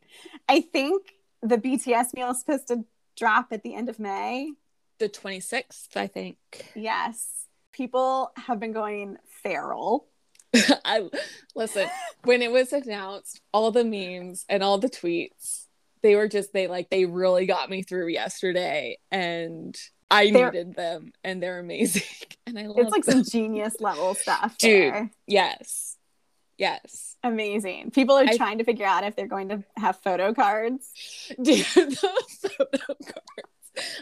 i 0.50 0.62
think 0.62 1.14
the 1.42 1.58
bts 1.58 2.14
meal 2.16 2.32
is 2.32 2.40
supposed 2.40 2.68
to 2.68 2.84
drop 3.16 3.48
at 3.52 3.64
the 3.64 3.74
end 3.76 3.90
of 3.90 4.00
may 4.00 4.52
The 5.00 5.10
26th, 5.10 5.96
I 5.96 6.08
think. 6.08 6.38
yes 6.76 7.48
people 7.72 8.32
have 8.38 8.60
been 8.60 8.72
going 8.72 9.18
feral 9.44 10.08
I 10.86 11.10
listen, 11.54 11.86
when 12.24 12.42
it 12.42 12.50
was 12.50 12.72
announced, 12.72 13.42
all 13.52 13.72
the 13.72 13.84
memes 13.84 14.46
and 14.48 14.64
all 14.64 14.78
the 14.78 14.88
tweets, 14.90 15.66
they 16.02 16.16
were 16.16 16.30
just 16.30 16.54
they 16.54 16.68
like 16.68 16.90
they 16.90 17.04
really 17.06 17.46
got 17.46 17.70
me 17.70 17.82
through 17.84 18.08
yesterday 18.08 18.98
and 19.12 19.78
I 20.10 20.32
They're- 20.32 20.52
needed 20.52 20.76
them 20.76 21.12
and 21.26 21.44
they're 21.44 21.60
amazing. 21.60 22.04
And 22.48 22.58
I 22.60 22.68
love 22.68 22.78
it's 22.78 22.92
like 22.92 23.04
them. 23.04 23.24
some 23.26 23.32
genius 23.42 23.76
level 23.82 24.14
stuff 24.16 24.56
Dude. 24.60 24.94
there. 24.94 25.12
yes. 25.28 25.95
Yes. 26.58 27.16
amazing 27.24 27.92
people 27.92 28.16
are 28.16 28.24
I- 28.26 28.38
trying 28.38 28.60
to 28.60 28.64
figure 28.64 28.86
out 28.86 29.04
if 29.04 29.16
they're 29.16 29.28
going 29.28 29.50
to 29.50 29.64
have 29.78 29.98
photo 29.98 30.34
cards 30.34 30.90
Dude, 31.42 31.66
those 31.76 32.00
photo 32.58 32.86
cards. 32.88 33.52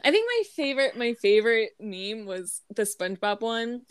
I 0.06 0.12
think 0.12 0.28
my 0.30 0.43
favorite 0.56 0.95
my 0.95 1.14
favorite 1.16 1.72
meme 1.80 2.28
was 2.28 2.62
the 2.76 2.84
SpongeBob 2.84 3.41
one 3.41 3.82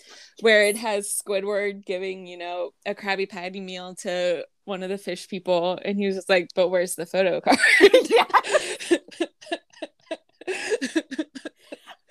where 0.40 0.62
it 0.64 0.76
has 0.76 1.08
Squidward 1.08 1.84
giving, 1.84 2.28
you 2.28 2.36
know, 2.38 2.70
a 2.86 2.94
Krabby 2.94 3.28
Patty 3.28 3.60
meal 3.60 3.96
to 4.02 4.44
one 4.64 4.84
of 4.84 4.90
the 4.90 4.98
fish 4.98 5.26
people 5.26 5.80
and 5.84 5.98
he 5.98 6.06
was 6.06 6.14
just 6.14 6.28
like, 6.28 6.50
"But 6.54 6.68
where's 6.68 6.94
the 6.94 7.04
photo 7.04 7.40
card?" 7.40 7.58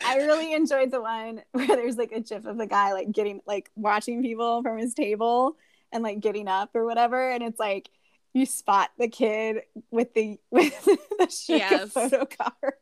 I 0.03 0.17
really 0.17 0.53
enjoyed 0.59 0.91
the 0.91 1.01
one 1.01 1.41
where 1.51 1.67
there's 1.67 1.95
like 1.97 2.11
a 2.11 2.19
gif 2.21 2.45
of 2.45 2.57
the 2.57 2.67
guy 2.67 2.93
like 2.93 3.11
getting 3.11 3.41
like 3.45 3.69
watching 3.75 4.21
people 4.21 4.61
from 4.63 4.77
his 4.77 4.93
table 4.93 5.55
and 5.91 6.03
like 6.03 6.19
getting 6.19 6.47
up 6.47 6.75
or 6.75 6.85
whatever, 6.85 7.29
and 7.29 7.43
it's 7.43 7.59
like 7.59 7.89
you 8.33 8.45
spot 8.45 8.89
the 8.97 9.09
kid 9.09 9.63
with 9.91 10.13
the 10.13 10.39
with 10.51 10.85
the 10.85 10.97
Suga 11.27 11.59
Yes. 11.59 11.91
photo 11.91 12.25
card. 12.25 12.73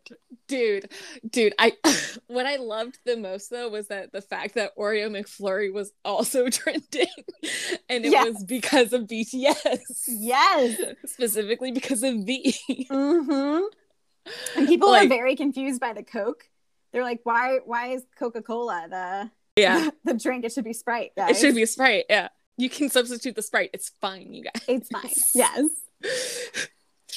dude, 0.48 0.92
dude, 1.28 1.54
I 1.58 1.74
what 2.28 2.46
I 2.46 2.58
loved 2.58 3.00
the 3.06 3.18
most 3.18 3.50
though 3.50 3.68
was 3.70 3.88
that 3.88 4.12
the 4.12 4.22
fact 4.22 4.56
that 4.56 4.78
Oreo 4.78 5.10
McFlurry 5.10 5.74
was 5.74 5.92
also 6.06 6.50
trending 6.50 7.08
and 7.90 8.06
it 8.06 8.12
Yes. 8.12 8.28
was 8.34 8.44
because 8.44 8.94
of 8.94 9.04
BTS. 9.08 9.80
Yes. 10.08 10.80
Specifically 11.06 11.72
because 11.72 12.04
of 12.04 12.16
V. 12.26 12.56
Mm-hmm. 12.70 13.64
And 14.56 14.68
people 14.68 14.90
Like- 14.92 15.06
are 15.08 15.10
very 15.10 15.36
confused 15.36 15.80
by 15.82 15.94
the 15.94 16.04
Coke. 16.04 16.44
They're 16.92 17.04
like, 17.04 17.22
why 17.24 17.60
why 17.66 17.88
is 17.94 18.04
Coca 18.18 18.42
Cola 18.44 18.86
the 18.90 19.32
Yeah. 19.62 19.90
the 20.04 20.14
drink? 20.14 20.46
It 20.46 20.52
should 20.52 20.64
be 20.64 20.74
Sprite. 20.74 21.12
It 21.18 21.38
should 21.38 21.56
be 21.56 21.66
Sprite. 21.66 22.06
Yeah. 22.10 22.30
You 22.60 22.70
can 22.70 22.90
substitute 22.90 23.36
the 23.36 23.42
Sprite. 23.42 23.70
It's 23.74 23.90
fine, 24.02 24.34
you 24.34 24.44
guys. 24.44 24.64
It's 24.68 24.90
fine. 24.90 25.10
Yes. 25.34 25.70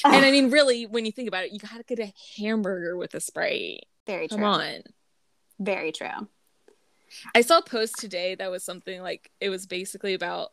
And 0.05 0.25
I 0.25 0.31
mean, 0.31 0.49
really, 0.51 0.85
when 0.85 1.05
you 1.05 1.11
think 1.11 1.27
about 1.27 1.43
it, 1.45 1.51
you 1.53 1.59
gotta 1.59 1.83
get 1.83 1.99
a 1.99 2.11
hamburger 2.37 2.97
with 2.97 3.13
a 3.13 3.19
Sprite. 3.19 3.85
very 4.07 4.27
true. 4.27 4.37
Come 4.37 4.45
on. 4.45 4.83
Very 5.59 5.91
true. 5.91 6.27
I 7.35 7.41
saw 7.41 7.59
a 7.59 7.61
post 7.63 7.95
today 7.99 8.35
that 8.35 8.49
was 8.49 8.63
something 8.63 9.01
like 9.01 9.29
it 9.39 9.49
was 9.49 9.65
basically 9.67 10.13
about 10.15 10.49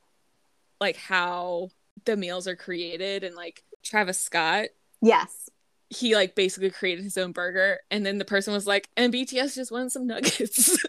like 0.81 0.97
how 0.97 1.71
the 2.05 2.17
meals 2.17 2.47
are 2.47 2.57
created 2.57 3.25
and 3.25 3.35
like 3.35 3.63
Travis 3.83 4.21
Scott 4.21 4.67
Yes. 5.01 5.49
he 5.89 6.15
like 6.15 6.35
basically 6.35 6.71
created 6.71 7.03
his 7.05 7.17
own 7.17 7.33
burger 7.33 7.79
and 7.91 8.05
then 8.05 8.19
the 8.19 8.25
person 8.27 8.53
was 8.53 8.67
like 8.67 8.89
and 8.97 9.13
BTS 9.13 9.55
just 9.55 9.73
wanted 9.73 9.91
some 9.93 10.07
nuggets. 10.07 10.77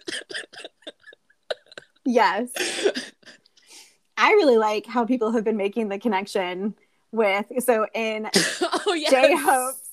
Yes. 2.04 2.50
I 4.18 4.32
really 4.34 4.58
like 4.58 4.86
how 4.86 5.06
people 5.06 5.32
have 5.32 5.44
been 5.44 5.58
making 5.58 5.90
the 5.90 5.98
connection 6.00 6.76
with 7.12 7.46
so 7.60 7.88
in 7.94 8.30
oh 8.62 8.94
yeah. 8.94 9.10
J 9.10 9.36
Hope's 9.36 9.90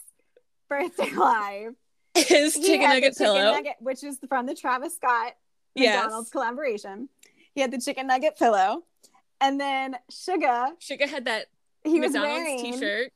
birthday 0.69 1.11
live. 1.11 1.75
His 2.15 2.55
chicken 2.55 2.81
nugget 2.89 3.15
chicken 3.15 3.27
pillow. 3.27 3.53
nugget, 3.53 3.77
which 3.81 4.03
is 4.05 4.19
from 4.29 4.47
the 4.47 4.55
Travis 4.55 4.95
Scott 4.97 5.33
Yes. 5.75 5.97
McDonald's 6.03 6.31
collaboration. 6.31 7.09
He 7.55 7.61
had 7.61 7.71
the 7.71 7.81
chicken 7.81 8.07
nugget 8.09 8.37
pillow. 8.39 8.83
And 9.41 9.61
then 9.61 9.97
Suga, 10.11 10.71
Sugar 10.81 11.07
had 11.07 11.27
that 11.27 11.47
he 11.85 12.01
McDonald's 12.01 12.61
t-shirt. 12.63 13.13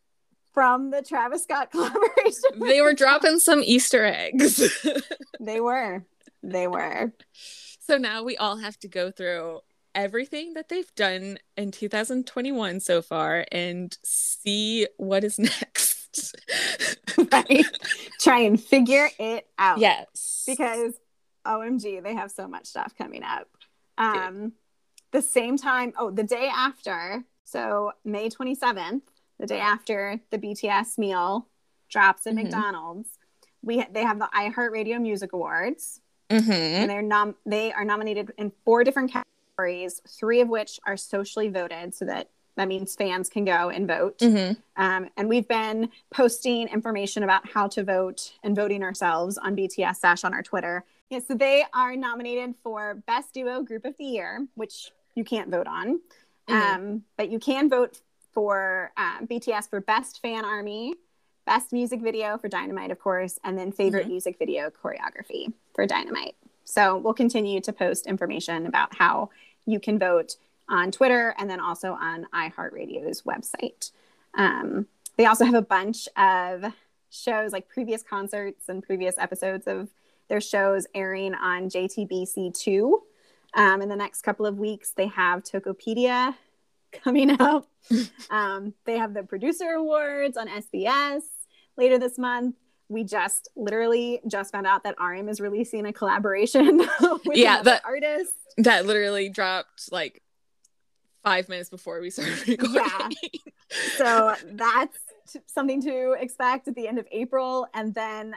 from 0.55 0.91
the 0.93 1.03
Travis 1.03 1.43
Scott 1.43 1.71
collaboration. 1.73 2.61
They 2.61 2.81
were 2.81 2.95
dropping 2.95 3.41
some 3.41 3.63
Easter 3.65 4.05
eggs. 4.05 4.63
they 5.41 5.61
were. 5.61 6.05
They 6.45 6.69
were. 6.69 7.13
so 7.81 7.97
now 7.99 8.23
we 8.23 8.37
all 8.37 8.57
have 8.59 8.79
to 8.81 8.89
go 8.89 9.11
through 9.11 9.61
everything 9.95 10.55
that 10.55 10.69
they've 10.69 10.95
done 10.95 11.39
in 11.57 11.71
2021 11.71 12.81
so 12.81 13.03
far 13.03 13.45
and 13.53 13.97
see 14.05 14.87
what 14.97 15.25
is 15.25 15.39
next. 15.39 16.35
Right. 17.33 17.65
Try 18.21 18.41
and 18.41 18.63
figure 18.63 19.09
it 19.19 19.47
out. 19.59 19.79
yes. 19.79 20.45
because 20.47 20.95
OMG, 21.47 22.03
they 22.03 22.15
have 22.15 22.31
so 22.31 22.47
much 22.47 22.67
stuff 22.67 22.95
coming 22.97 23.23
up. 23.23 23.49
Um, 23.99 24.53
the 25.13 25.23
same 25.23 25.57
time, 25.57 25.93
oh, 25.99 26.11
the 26.11 26.23
day 26.23 26.49
after, 26.55 27.25
so 27.45 27.93
May 28.05 28.29
27th, 28.31 29.03
the 29.39 29.47
day 29.47 29.59
after 29.61 30.21
the 30.31 30.39
BTS 30.39 30.99
meal 30.99 31.49
drops 31.91 32.27
at 32.27 32.33
Mhm. 32.35 32.45
McDonald's, 32.45 33.19
we 33.63 33.85
they 33.93 34.03
have 34.03 34.19
the 34.19 34.29
iHeartRadio 34.35 35.01
Music 35.01 35.33
Awards, 35.33 36.01
Mhm. 36.31 36.51
and 36.51 36.91
they're 36.91 37.03
nom- 37.03 37.37
they 37.45 37.73
are 37.73 37.85
nominated 37.85 38.33
in 38.39 38.53
four 38.65 38.83
different 38.85 39.11
categories, 39.13 39.32
three 39.57 40.41
of 40.41 40.49
which 40.49 40.81
are 40.87 40.97
socially 40.97 41.49
voted, 41.49 41.95
so 41.95 42.05
that 42.07 42.29
that 42.57 42.69
means 42.69 42.95
fans 42.95 43.31
can 43.31 43.47
go 43.47 43.71
and 43.71 43.89
vote. 43.89 44.19
Mhm. 44.19 44.59
Um, 44.77 45.09
and 45.17 45.27
we've 45.27 45.49
been 45.49 45.91
posting 46.11 46.69
information 46.69 47.23
about 47.23 47.49
how 47.49 47.67
to 47.69 47.83
vote 47.83 48.35
and 48.43 48.55
voting 48.55 48.83
ourselves 48.83 49.39
on 49.39 49.55
BTS 49.57 50.01
Sash 50.01 50.23
on 50.23 50.35
our 50.35 50.43
Twitter. 50.43 50.85
Yeah, 51.09 51.21
so 51.21 51.35
they 51.35 51.65
are 51.73 51.97
nominated 51.97 52.55
for 52.63 52.95
Best 53.07 53.33
Duo 53.33 53.63
Group 53.63 53.87
of 53.87 53.97
the 53.97 54.05
Year, 54.05 54.47
which 54.55 54.93
you 55.15 55.25
can't 55.25 55.49
vote 55.49 55.67
on. 55.67 56.03
Mhm. 56.47 56.75
Um, 56.75 57.05
but 57.17 57.31
you 57.31 57.39
can 57.39 57.71
vote 57.71 58.03
for 58.33 58.93
uh, 58.99 59.21
BTS 59.23 59.67
for 59.71 59.81
Best 59.81 60.21
Fan 60.21 60.45
Army, 60.45 60.95
Best 61.47 61.73
Music 61.73 62.01
Video 62.03 62.37
for 62.37 62.49
Dynamite, 62.49 62.91
of 62.91 62.99
course, 62.99 63.39
and 63.45 63.57
then 63.59 63.73
Favorite 63.73 64.05
Mhm. 64.07 64.11
Music 64.11 64.39
Video 64.39 64.69
Choreography 64.69 65.55
for 65.75 65.87
Dynamite. 65.87 66.37
So 66.65 66.97
we'll 66.97 67.15
continue 67.15 67.61
to 67.61 67.73
post 67.73 68.07
information 68.07 68.67
about 68.67 68.95
how 68.95 69.31
you 69.67 69.81
can 69.81 69.99
vote 69.99 70.37
on 70.69 70.91
Twitter 70.91 71.35
and 71.39 71.49
then 71.51 71.61
also 71.61 71.93
on 71.93 72.27
iHeartRadio's 72.35 73.23
website. 73.23 73.91
Um, 74.35 74.87
they 75.17 75.27
also 75.27 75.45
have 75.45 75.55
a 75.55 75.63
bunch 75.63 76.09
of 76.17 76.73
shows 77.11 77.53
like 77.53 77.69
previous 77.69 78.03
concerts 78.03 78.69
and 78.69 78.83
previous 78.83 79.19
episodes 79.19 79.67
of 79.67 79.91
their 80.29 80.41
shows 80.41 80.87
airing 80.95 81.35
on 81.35 81.69
JTBC2. 81.69 82.93
Um, 83.55 83.83
in 83.83 83.89
the 83.91 83.97
next 83.97 84.23
couple 84.23 84.47
of 84.47 84.59
weeks, 84.59 84.93
they 84.93 85.09
have 85.09 85.43
Tokopedia 85.43 86.35
coming 86.93 87.39
up. 87.41 87.69
um, 88.31 88.73
they 88.87 88.97
have 88.97 89.13
the 89.13 89.23
producer 89.23 89.73
awards 89.73 90.37
on 90.37 90.49
SBS 90.49 91.23
later 91.77 91.99
this 91.99 92.19
month. 92.19 92.57
We 92.93 93.05
just 93.05 93.49
literally 93.57 94.21
just 94.29 94.53
found 94.53 94.67
out 94.67 94.85
that 94.85 94.97
RM 95.01 95.29
is 95.29 95.41
releasing 95.41 95.87
a 95.87 95.93
collaboration 95.93 96.79
with 97.25 97.37
Yeah, 97.37 97.63
that- 97.63 97.85
artist. 97.85 98.33
that 98.59 98.85
literally 98.87 99.29
dropped 99.31 99.91
like 99.91 100.23
five 101.25 101.49
minutes 101.49 101.71
before 101.71 102.01
we 102.01 102.11
started 102.11 102.47
recording. 102.49 103.17
Yeah. 103.23 103.39
so 103.97 104.35
that's 104.53 104.99
t- 105.33 105.41
something 105.47 105.81
to 105.83 106.13
expect 106.21 106.69
at 106.69 106.75
the 106.75 106.87
end 106.87 106.99
of 106.99 107.07
April. 107.13 107.67
And 107.73 107.95
then 107.95 108.35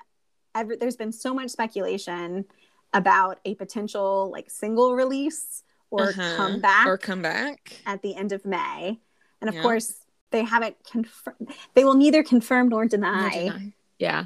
every, 0.54 0.78
there's 0.78 0.96
been 0.96 1.12
so 1.12 1.34
much 1.34 1.50
speculation 1.50 2.46
about 2.94 3.40
a 3.44 3.56
potential 3.56 4.30
like 4.32 4.50
single 4.50 4.96
release 4.96 5.64
or 5.92 6.10
Uh-huh. 6.10 6.38
comeback 6.38 6.88
or 6.88 6.98
comeback 6.98 7.82
at 7.86 8.02
the 8.02 8.16
end 8.16 8.32
of 8.32 8.46
May. 8.46 9.00
And 9.42 9.50
of 9.50 9.56
Yeah. 9.56 9.62
course, 9.64 9.96
they 10.32 10.44
haven't 10.44 10.78
confirmed. 10.90 11.50
They 11.74 11.84
will 11.84 11.94
neither 11.96 12.24
confirm 12.24 12.70
nor 12.70 12.84
No 12.86 12.90
deny, 12.90 13.30
deny. 13.32 13.74
Yeah. 14.00 14.26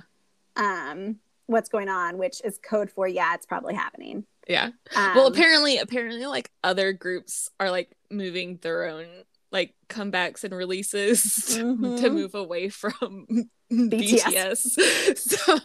Um, 0.59 1.15
what's 1.47 1.69
going 1.69 1.89
on, 1.89 2.17
which 2.17 2.41
is 2.43 2.59
code 2.63 2.91
for 2.91 3.07
yeah, 3.07 3.33
it's 3.33 3.45
probably 3.45 3.73
happening. 3.73 4.25
Yeah. 4.47 4.69
Um, 4.95 5.15
well, 5.15 5.27
apparently, 5.27 5.77
apparently, 5.77 6.25
like 6.25 6.51
other 6.63 6.93
groups 6.93 7.49
are 7.59 7.71
like 7.71 7.95
moving 8.11 8.57
their 8.61 8.85
own 8.85 9.05
like 9.51 9.73
comebacks 9.89 10.43
and 10.43 10.53
releases 10.53 11.23
to 11.55 11.63
Mhm. 11.75 12.13
move 12.13 12.35
away 12.35 12.69
from 12.69 13.25
BTS. 13.71 14.77
BTS. 14.77 15.17
So, 15.17 15.57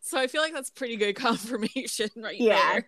so 0.00 0.18
I 0.18 0.26
feel 0.26 0.40
like 0.42 0.52
that's 0.54 0.70
pretty 0.70 0.96
good 0.96 1.14
confirmation 1.16 2.08
right 2.16 2.38
Yeah. 2.40 2.72
there. 2.80 2.86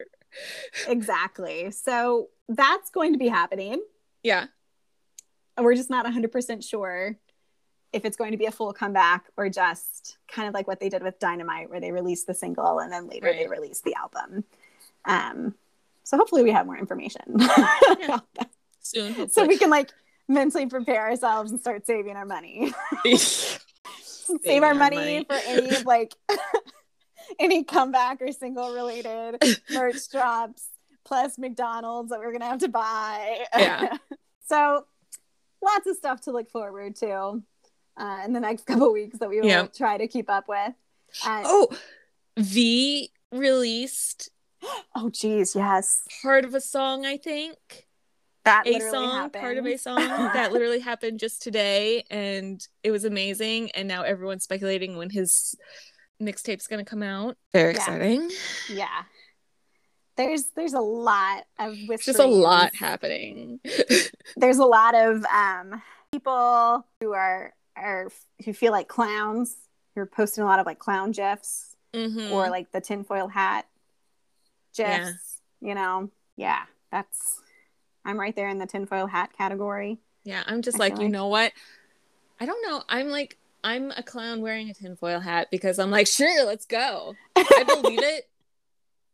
exactly. 0.89 1.71
So 1.71 2.29
that's 2.49 2.91
going 2.91 3.13
to 3.13 3.19
be 3.19 3.29
happening. 3.29 3.83
Yeah. 4.23 4.47
we're 5.59 5.75
just 5.75 5.91
not 5.91 6.07
100% 6.07 6.67
sure 6.69 7.17
if 7.93 8.05
it's 8.05 8.17
going 8.17 8.33
to 8.33 8.37
be 8.37 8.47
a 8.47 8.53
full 8.53 8.73
comeback 8.73 9.27
or 9.37 9.49
just 9.49 10.19
kind 10.29 10.47
of 10.47 10.55
like 10.55 10.69
what 10.69 10.81
they 10.81 10.89
did 10.89 11.03
with 11.03 11.19
Dynamite, 11.19 11.71
where 11.71 11.81
they 11.81 11.93
released 11.93 12.27
the 12.27 12.35
single 12.35 12.79
and 12.79 12.93
then 12.93 13.09
later 13.09 13.33
they 13.33 13.49
released 13.49 13.85
the 13.85 13.95
album. 13.95 14.45
Um, 15.05 15.55
so 16.05 16.17
hopefully 16.17 16.43
we 16.43 16.53
have 16.53 16.67
more 16.67 16.79
information. 16.79 17.23
Soon. 18.83 19.29
so 19.29 19.45
we 19.47 19.59
can 19.59 19.71
like 19.71 19.91
mentally 20.27 20.67
prepare 20.67 21.03
ourselves 21.03 21.51
and 21.51 21.61
start 21.61 21.87
saving 21.87 22.17
our 22.17 22.25
money. 22.25 22.73
Save 23.05 24.63
our 24.63 24.69
our 24.69 24.75
money, 24.75 24.97
money. 24.97 25.25
for 25.25 25.39
any 25.47 25.83
like 25.83 26.15
any 27.39 27.65
comeback 27.65 28.23
or 28.23 28.31
single 28.33 28.73
related 28.73 29.43
merch 29.71 30.09
drops 30.11 30.69
plus 31.05 31.37
McDonald's 31.37 32.11
that 32.11 32.21
we're 32.21 32.33
gonna 32.33 32.47
have 32.47 32.61
to 32.61 32.69
buy. 32.69 33.45
Yeah. 33.57 33.97
so 34.47 34.87
lots 35.63 35.87
of 35.87 35.97
stuff 35.97 36.21
to 36.23 36.33
look 36.33 36.51
forward 36.51 36.97
to 36.97 37.43
uh, 38.01 38.23
in 38.25 38.33
the 38.33 38.41
next 38.41 38.67
couple 38.67 38.93
weeks 38.93 39.19
that 39.19 39.29
we 39.29 39.41
will 39.41 39.47
Yeah. 39.49 39.67
try 39.67 39.97
to 39.99 40.09
keep 40.09 40.29
up 40.29 40.49
with. 40.49 40.73
Uh, 41.25 41.43
oh, 41.45 41.69
V 42.39 43.11
released 43.31 44.31
oh, 44.97 45.11
geez, 45.11 45.55
yes, 45.55 46.03
part 46.23 46.45
of 46.45 46.55
a 46.55 46.61
song, 46.61 47.07
I 47.07 47.17
think. 47.17 47.57
that 48.45 48.67
a 48.67 48.81
song, 48.91 49.11
happened. 49.11 49.41
part 49.43 49.57
of 49.59 49.67
a 49.67 49.77
song 49.77 49.97
that 50.35 50.53
literally 50.53 50.81
happened 50.81 51.19
just 51.21 51.43
today, 51.43 52.05
and 52.11 52.67
it 52.83 52.91
was 52.91 53.05
amazing. 53.05 53.71
And 53.73 53.87
now 53.89 54.03
everyone's 54.03 54.45
speculating 54.45 54.97
when 54.97 55.11
his 55.11 55.55
mixtape's 56.23 56.67
gonna 56.67 56.85
come 56.85 57.03
out. 57.03 57.37
Very 57.53 57.73
Yeah. 57.75 57.79
exciting. 57.79 58.31
yeah. 58.69 59.03
There's 60.17 60.45
there's 60.55 60.75
a 60.75 60.81
lot 60.81 61.45
of 61.59 61.75
It's 61.89 62.05
just 62.05 62.19
a 62.19 62.27
lot 62.27 62.75
happening. 62.75 63.61
there's 64.37 64.59
a 64.59 64.67
lot 64.67 64.95
of 64.95 65.25
um, 65.27 65.81
people 66.13 66.85
who 67.01 67.13
are 67.15 67.55
are 67.83 68.11
who 68.45 68.53
feel 68.53 68.73
like 68.73 68.89
clowns 68.89 69.57
who 69.95 70.01
are 70.03 70.07
posting 70.07 70.43
a 70.45 70.47
lot 70.47 70.59
of 70.59 70.67
like 70.67 70.79
clown 70.79 71.13
gifs 71.13 71.77
Mhm. 71.95 72.31
or 72.31 72.49
like 72.51 72.71
the 72.73 72.81
tinfoil 72.81 73.27
hat 73.29 73.67
gifs 74.77 74.79
Yeah. 74.89 75.13
you 75.61 75.75
know 75.75 76.11
yeah 76.37 76.63
that's 76.93 77.41
i'm 78.05 78.19
right 78.19 78.35
there 78.37 78.49
in 78.49 78.59
the 78.59 78.67
tinfoil 78.67 79.07
hat 79.07 79.33
category 79.37 79.99
yeah, 80.23 80.43
I'm 80.47 80.61
just 80.61 80.77
I 80.77 80.81
like, 80.81 80.97
you 80.99 81.05
like- 81.05 81.13
know 81.13 81.29
what? 81.29 81.51
I 82.39 82.45
don't 82.45 82.61
know. 82.69 82.83
I'm 82.91 83.09
like, 83.09 83.39
I'm 83.65 83.91
a 83.97 84.03
clown 84.03 84.43
wearing 84.43 84.69
a 84.69 84.75
tinfoil 84.75 85.19
hat 85.19 85.49
because 85.51 85.79
I'm 85.79 85.91
like, 85.91 86.07
sure, 86.07 86.45
let's 86.45 86.67
go. 86.67 87.15
I 87.35 87.65
believe 87.67 88.01
it. 88.03 88.29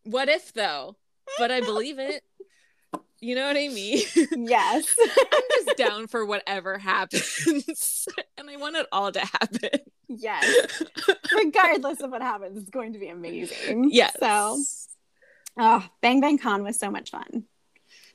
What 0.02 0.28
if 0.28 0.52
though? 0.52 0.96
But 1.38 1.52
I 1.52 1.60
believe 1.60 2.00
it. 2.00 2.24
You 3.20 3.34
know 3.34 3.46
what 3.46 3.56
I 3.56 3.68
mean? 3.68 4.02
yes 4.36 4.94
I'm 5.32 5.42
just 5.64 5.76
down 5.76 6.06
for 6.06 6.24
whatever 6.24 6.78
happens. 6.78 8.06
and 8.38 8.50
I 8.50 8.56
want 8.56 8.76
it 8.76 8.86
all 8.92 9.12
to 9.12 9.20
happen. 9.20 9.80
yes 10.08 10.82
regardless 11.36 12.00
of 12.00 12.10
what 12.10 12.22
happens 12.22 12.58
it's 12.58 12.70
going 12.70 12.92
to 12.92 12.98
be 12.98 13.08
amazing 13.08 13.88
Yes. 13.90 14.16
so 14.20 14.62
oh 15.58 15.84
bang 16.00 16.20
bang 16.20 16.38
con 16.38 16.62
was 16.62 16.78
so 16.78 16.92
much 16.92 17.10
fun 17.10 17.44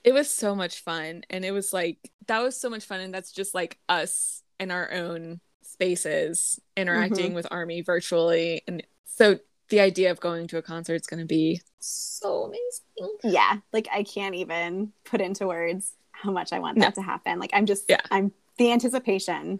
it 0.03 0.13
was 0.13 0.29
so 0.29 0.55
much 0.55 0.79
fun. 0.79 1.23
And 1.29 1.45
it 1.45 1.51
was 1.51 1.73
like, 1.73 1.97
that 2.27 2.41
was 2.41 2.59
so 2.59 2.69
much 2.69 2.85
fun. 2.85 3.01
And 3.01 3.13
that's 3.13 3.31
just 3.31 3.53
like 3.53 3.77
us 3.87 4.41
in 4.59 4.71
our 4.71 4.91
own 4.91 5.39
spaces 5.63 6.59
interacting 6.75 7.27
mm-hmm. 7.27 7.35
with 7.35 7.47
Army 7.51 7.81
virtually. 7.81 8.63
And 8.67 8.83
so 9.05 9.39
the 9.71 9.79
idea 9.79 10.11
of 10.11 10.19
going 10.19 10.47
to 10.47 10.57
a 10.57 10.61
concert 10.61 10.95
is 10.95 11.07
going 11.07 11.19
to 11.19 11.25
be 11.25 11.59
so 11.79 12.43
amazing. 12.43 13.17
yeah 13.23 13.57
like 13.73 13.87
i 13.91 14.03
can't 14.03 14.35
even 14.35 14.91
put 15.03 15.19
into 15.19 15.47
words 15.47 15.93
how 16.11 16.29
much 16.31 16.53
i 16.53 16.59
want 16.59 16.77
No. 16.77 16.85
that 16.85 16.95
to 16.95 17.01
happen 17.01 17.39
like 17.39 17.49
i'm 17.53 17.65
just 17.65 17.85
Yeah. 17.89 18.01
i'm 18.11 18.31
the 18.57 18.71
anticipation 18.71 19.59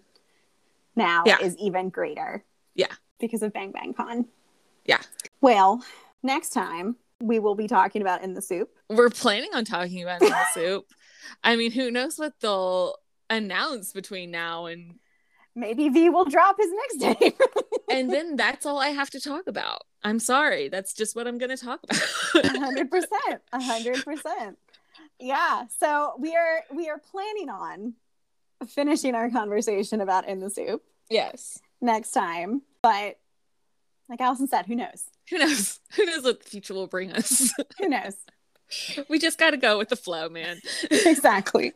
now 0.95 1.24
Yeah. 1.26 1.39
is 1.41 1.57
even 1.57 1.89
greater 1.89 2.43
Yeah. 2.76 2.93
because 3.20 3.41
of 3.41 3.51
bang 3.53 3.72
bang 3.72 3.93
con 3.93 4.26
Yeah. 4.86 5.01
well 5.41 5.84
next 6.22 6.49
time 6.49 6.95
we 7.20 7.39
will 7.39 7.55
be 7.55 7.68
talking 7.68 8.01
about 8.01 8.24
In 8.24 8.34
the 8.34 8.41
SOOP 8.41 8.70
We're 8.89 9.09
planning 9.12 9.51
on 9.53 9.64
talking 9.64 10.01
about 10.01 10.22
In 10.24 10.30
the 10.30 10.45
SOOP. 10.55 10.88
I 11.43 11.55
mean, 11.55 11.72
who 11.72 11.91
knows 11.91 12.18
what 12.18 12.34
they'll 12.41 12.95
announce 13.30 13.93
between 13.93 14.32
now 14.32 14.66
and 14.66 14.95
maybe 15.53 15.88
V 15.89 16.09
will 16.09 16.26
drop 16.26 16.57
his 16.57 16.72
next 16.82 17.20
name. 17.22 17.34
and 17.91 18.12
then 18.12 18.36
that's 18.38 18.66
all 18.66 18.80
I 18.80 18.88
have 18.89 19.12
to 19.12 19.20
talk 19.22 19.43
about. 19.45 19.84
I'm 20.03 20.19
sorry. 20.19 20.69
That's 20.69 20.93
just 20.93 21.15
what 21.15 21.27
I'm 21.27 21.37
going 21.37 21.55
to 21.55 21.63
talk 21.63 21.79
about. 21.83 21.99
100%. 22.35 23.03
100%. 23.53 24.55
Yeah. 25.19 25.65
So 25.79 26.13
we 26.17 26.35
are 26.35 26.61
we 26.73 26.89
are 26.89 26.97
planning 26.97 27.49
on 27.49 27.93
finishing 28.67 29.15
our 29.15 29.29
conversation 29.29 30.01
about 30.01 30.27
In 30.27 30.39
the 30.39 30.49
SOOP. 30.49 30.83
Yes. 31.09 31.59
Next 31.81 32.11
time. 32.11 32.61
But 32.81 33.19
like 34.09 34.21
Allison 34.21 34.47
said, 34.47 34.65
who 34.65 34.75
knows? 34.75 35.05
Who 35.29 35.37
knows? 35.37 35.79
Who 35.95 36.05
knows 36.05 36.23
what 36.23 36.43
the 36.43 36.49
future 36.49 36.73
will 36.73 36.87
bring 36.87 37.11
us? 37.11 37.53
who 37.79 37.87
knows? 37.87 38.15
We 39.09 39.19
just 39.19 39.37
got 39.37 39.51
to 39.51 39.57
go 39.57 39.77
with 39.77 39.89
the 39.89 39.95
flow, 39.95 40.29
man. 40.29 40.59
exactly. 40.91 41.73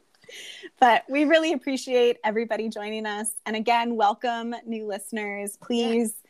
But 0.80 1.04
we 1.10 1.26
really 1.26 1.54
appreciate 1.54 2.18
everybody 2.24 2.70
joining 2.70 3.06
us. 3.06 3.32
And 3.46 3.56
again, 3.56 3.96
welcome 3.96 4.56
new 4.66 4.88
listeners. 4.88 5.58
Please, 5.62 6.14
yeah. 6.24 6.30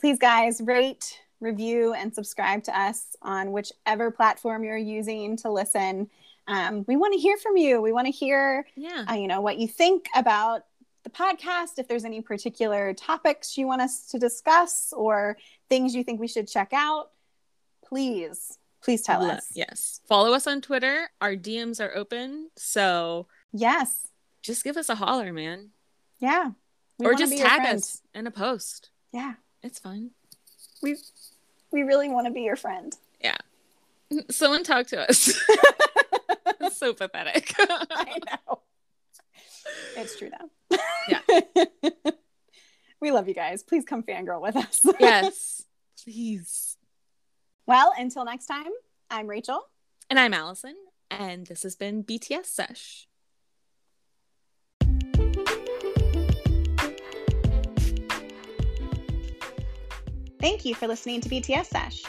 please, 0.00 0.18
guys, 0.18 0.60
rate, 0.60 1.18
review, 1.42 1.92
and 1.92 2.14
subscribe 2.14 2.64
to 2.64 2.78
us 2.78 3.16
on 3.20 3.52
whichever 3.52 4.10
platform 4.10 4.64
you're 4.64 4.76
using 4.76 5.36
to 5.38 5.50
listen. 5.50 6.08
Um, 6.46 6.84
we 6.88 6.96
want 6.96 7.14
to 7.14 7.20
hear 7.20 7.36
from 7.36 7.56
you. 7.56 7.80
We 7.80 7.92
want 7.92 8.06
to 8.06 8.12
hear, 8.12 8.66
yeah, 8.76 9.04
uh, 9.08 9.14
you 9.14 9.28
know, 9.28 9.40
what 9.40 9.58
you 9.58 9.68
think 9.68 10.06
about 10.14 10.64
the 11.04 11.10
podcast. 11.10 11.78
If 11.78 11.88
there's 11.88 12.04
any 12.04 12.20
particular 12.20 12.94
topics 12.94 13.56
you 13.58 13.66
want 13.66 13.82
us 13.82 14.06
to 14.08 14.18
discuss 14.18 14.92
or 14.96 15.36
things 15.68 15.94
you 15.94 16.04
think 16.04 16.20
we 16.20 16.28
should 16.28 16.48
check 16.48 16.72
out, 16.72 17.10
please, 17.84 18.58
please 18.82 19.02
tell 19.02 19.22
us. 19.22 19.48
Yes, 19.54 20.00
follow 20.08 20.32
us 20.32 20.46
on 20.46 20.60
Twitter. 20.60 21.08
Our 21.20 21.34
DMs 21.34 21.80
are 21.80 21.94
open, 21.94 22.50
so 22.56 23.26
yes, 23.52 24.08
just 24.42 24.64
give 24.64 24.76
us 24.76 24.88
a 24.88 24.94
holler, 24.94 25.32
man. 25.32 25.70
Yeah, 26.18 26.50
or 26.98 27.14
just 27.14 27.36
tag 27.36 27.74
us 27.74 28.00
in 28.14 28.26
a 28.26 28.30
post. 28.30 28.90
Yeah, 29.12 29.34
it's 29.62 29.78
fun. 29.78 30.10
We 30.82 30.96
we 31.72 31.82
really 31.82 32.08
want 32.08 32.26
to 32.26 32.32
be 32.32 32.42
your 32.42 32.56
friend. 32.56 32.94
Yeah. 33.20 33.36
Someone 34.30 34.62
talk 34.62 34.88
to 34.88 35.08
us. 35.08 35.32
so 36.72 36.92
pathetic. 36.92 37.54
I 37.58 38.18
know. 38.26 38.60
It's 39.96 40.18
true 40.18 40.30
though. 40.30 40.78
Yeah. 41.08 41.40
we 43.00 43.10
love 43.10 43.28
you 43.28 43.34
guys. 43.34 43.62
Please 43.62 43.84
come 43.84 44.02
fangirl 44.02 44.42
with 44.42 44.56
us. 44.56 44.84
yes. 45.00 45.62
Please. 46.02 46.76
Well, 47.66 47.92
until 47.96 48.24
next 48.24 48.46
time, 48.46 48.70
I'm 49.08 49.28
Rachel. 49.28 49.62
And 50.10 50.18
I'm 50.18 50.34
Allison. 50.34 50.74
And 51.10 51.46
this 51.46 51.62
has 51.62 51.76
been 51.76 52.02
BTS 52.04 52.46
Sesh. 52.46 53.06
Thank 60.42 60.64
you 60.64 60.74
for 60.74 60.88
listening 60.88 61.20
to 61.20 61.28
BTS 61.28 61.66
Sesh. 61.66 62.02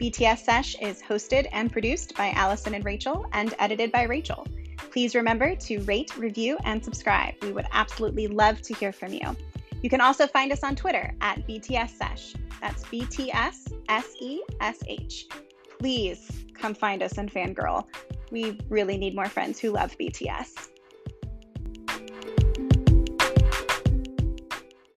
BTS 0.00 0.44
Sesh 0.44 0.76
is 0.80 1.02
hosted 1.02 1.48
and 1.50 1.72
produced 1.72 2.16
by 2.16 2.30
Allison 2.30 2.74
and 2.74 2.84
Rachel 2.84 3.26
and 3.32 3.52
edited 3.58 3.90
by 3.90 4.04
Rachel. 4.04 4.46
Please 4.92 5.16
remember 5.16 5.56
to 5.56 5.80
rate, 5.80 6.16
review, 6.16 6.56
and 6.62 6.84
subscribe. 6.84 7.34
We 7.42 7.50
would 7.50 7.66
absolutely 7.72 8.28
love 8.28 8.62
to 8.62 8.74
hear 8.74 8.92
from 8.92 9.12
you. 9.12 9.36
You 9.82 9.90
can 9.90 10.00
also 10.00 10.28
find 10.28 10.52
us 10.52 10.62
on 10.62 10.76
Twitter 10.76 11.12
at 11.20 11.44
BTS 11.48 11.90
Sesh. 11.98 12.34
That's 12.60 12.84
BTS 12.84 13.72
S 13.88 14.14
E 14.20 14.40
S 14.60 14.78
H. 14.86 15.26
Please 15.80 16.30
come 16.54 16.74
find 16.74 17.02
us 17.02 17.18
and 17.18 17.28
fangirl. 17.28 17.86
We 18.30 18.60
really 18.68 18.98
need 18.98 19.16
more 19.16 19.28
friends 19.28 19.58
who 19.58 19.72
love 19.72 19.98
BTS. 19.98 20.68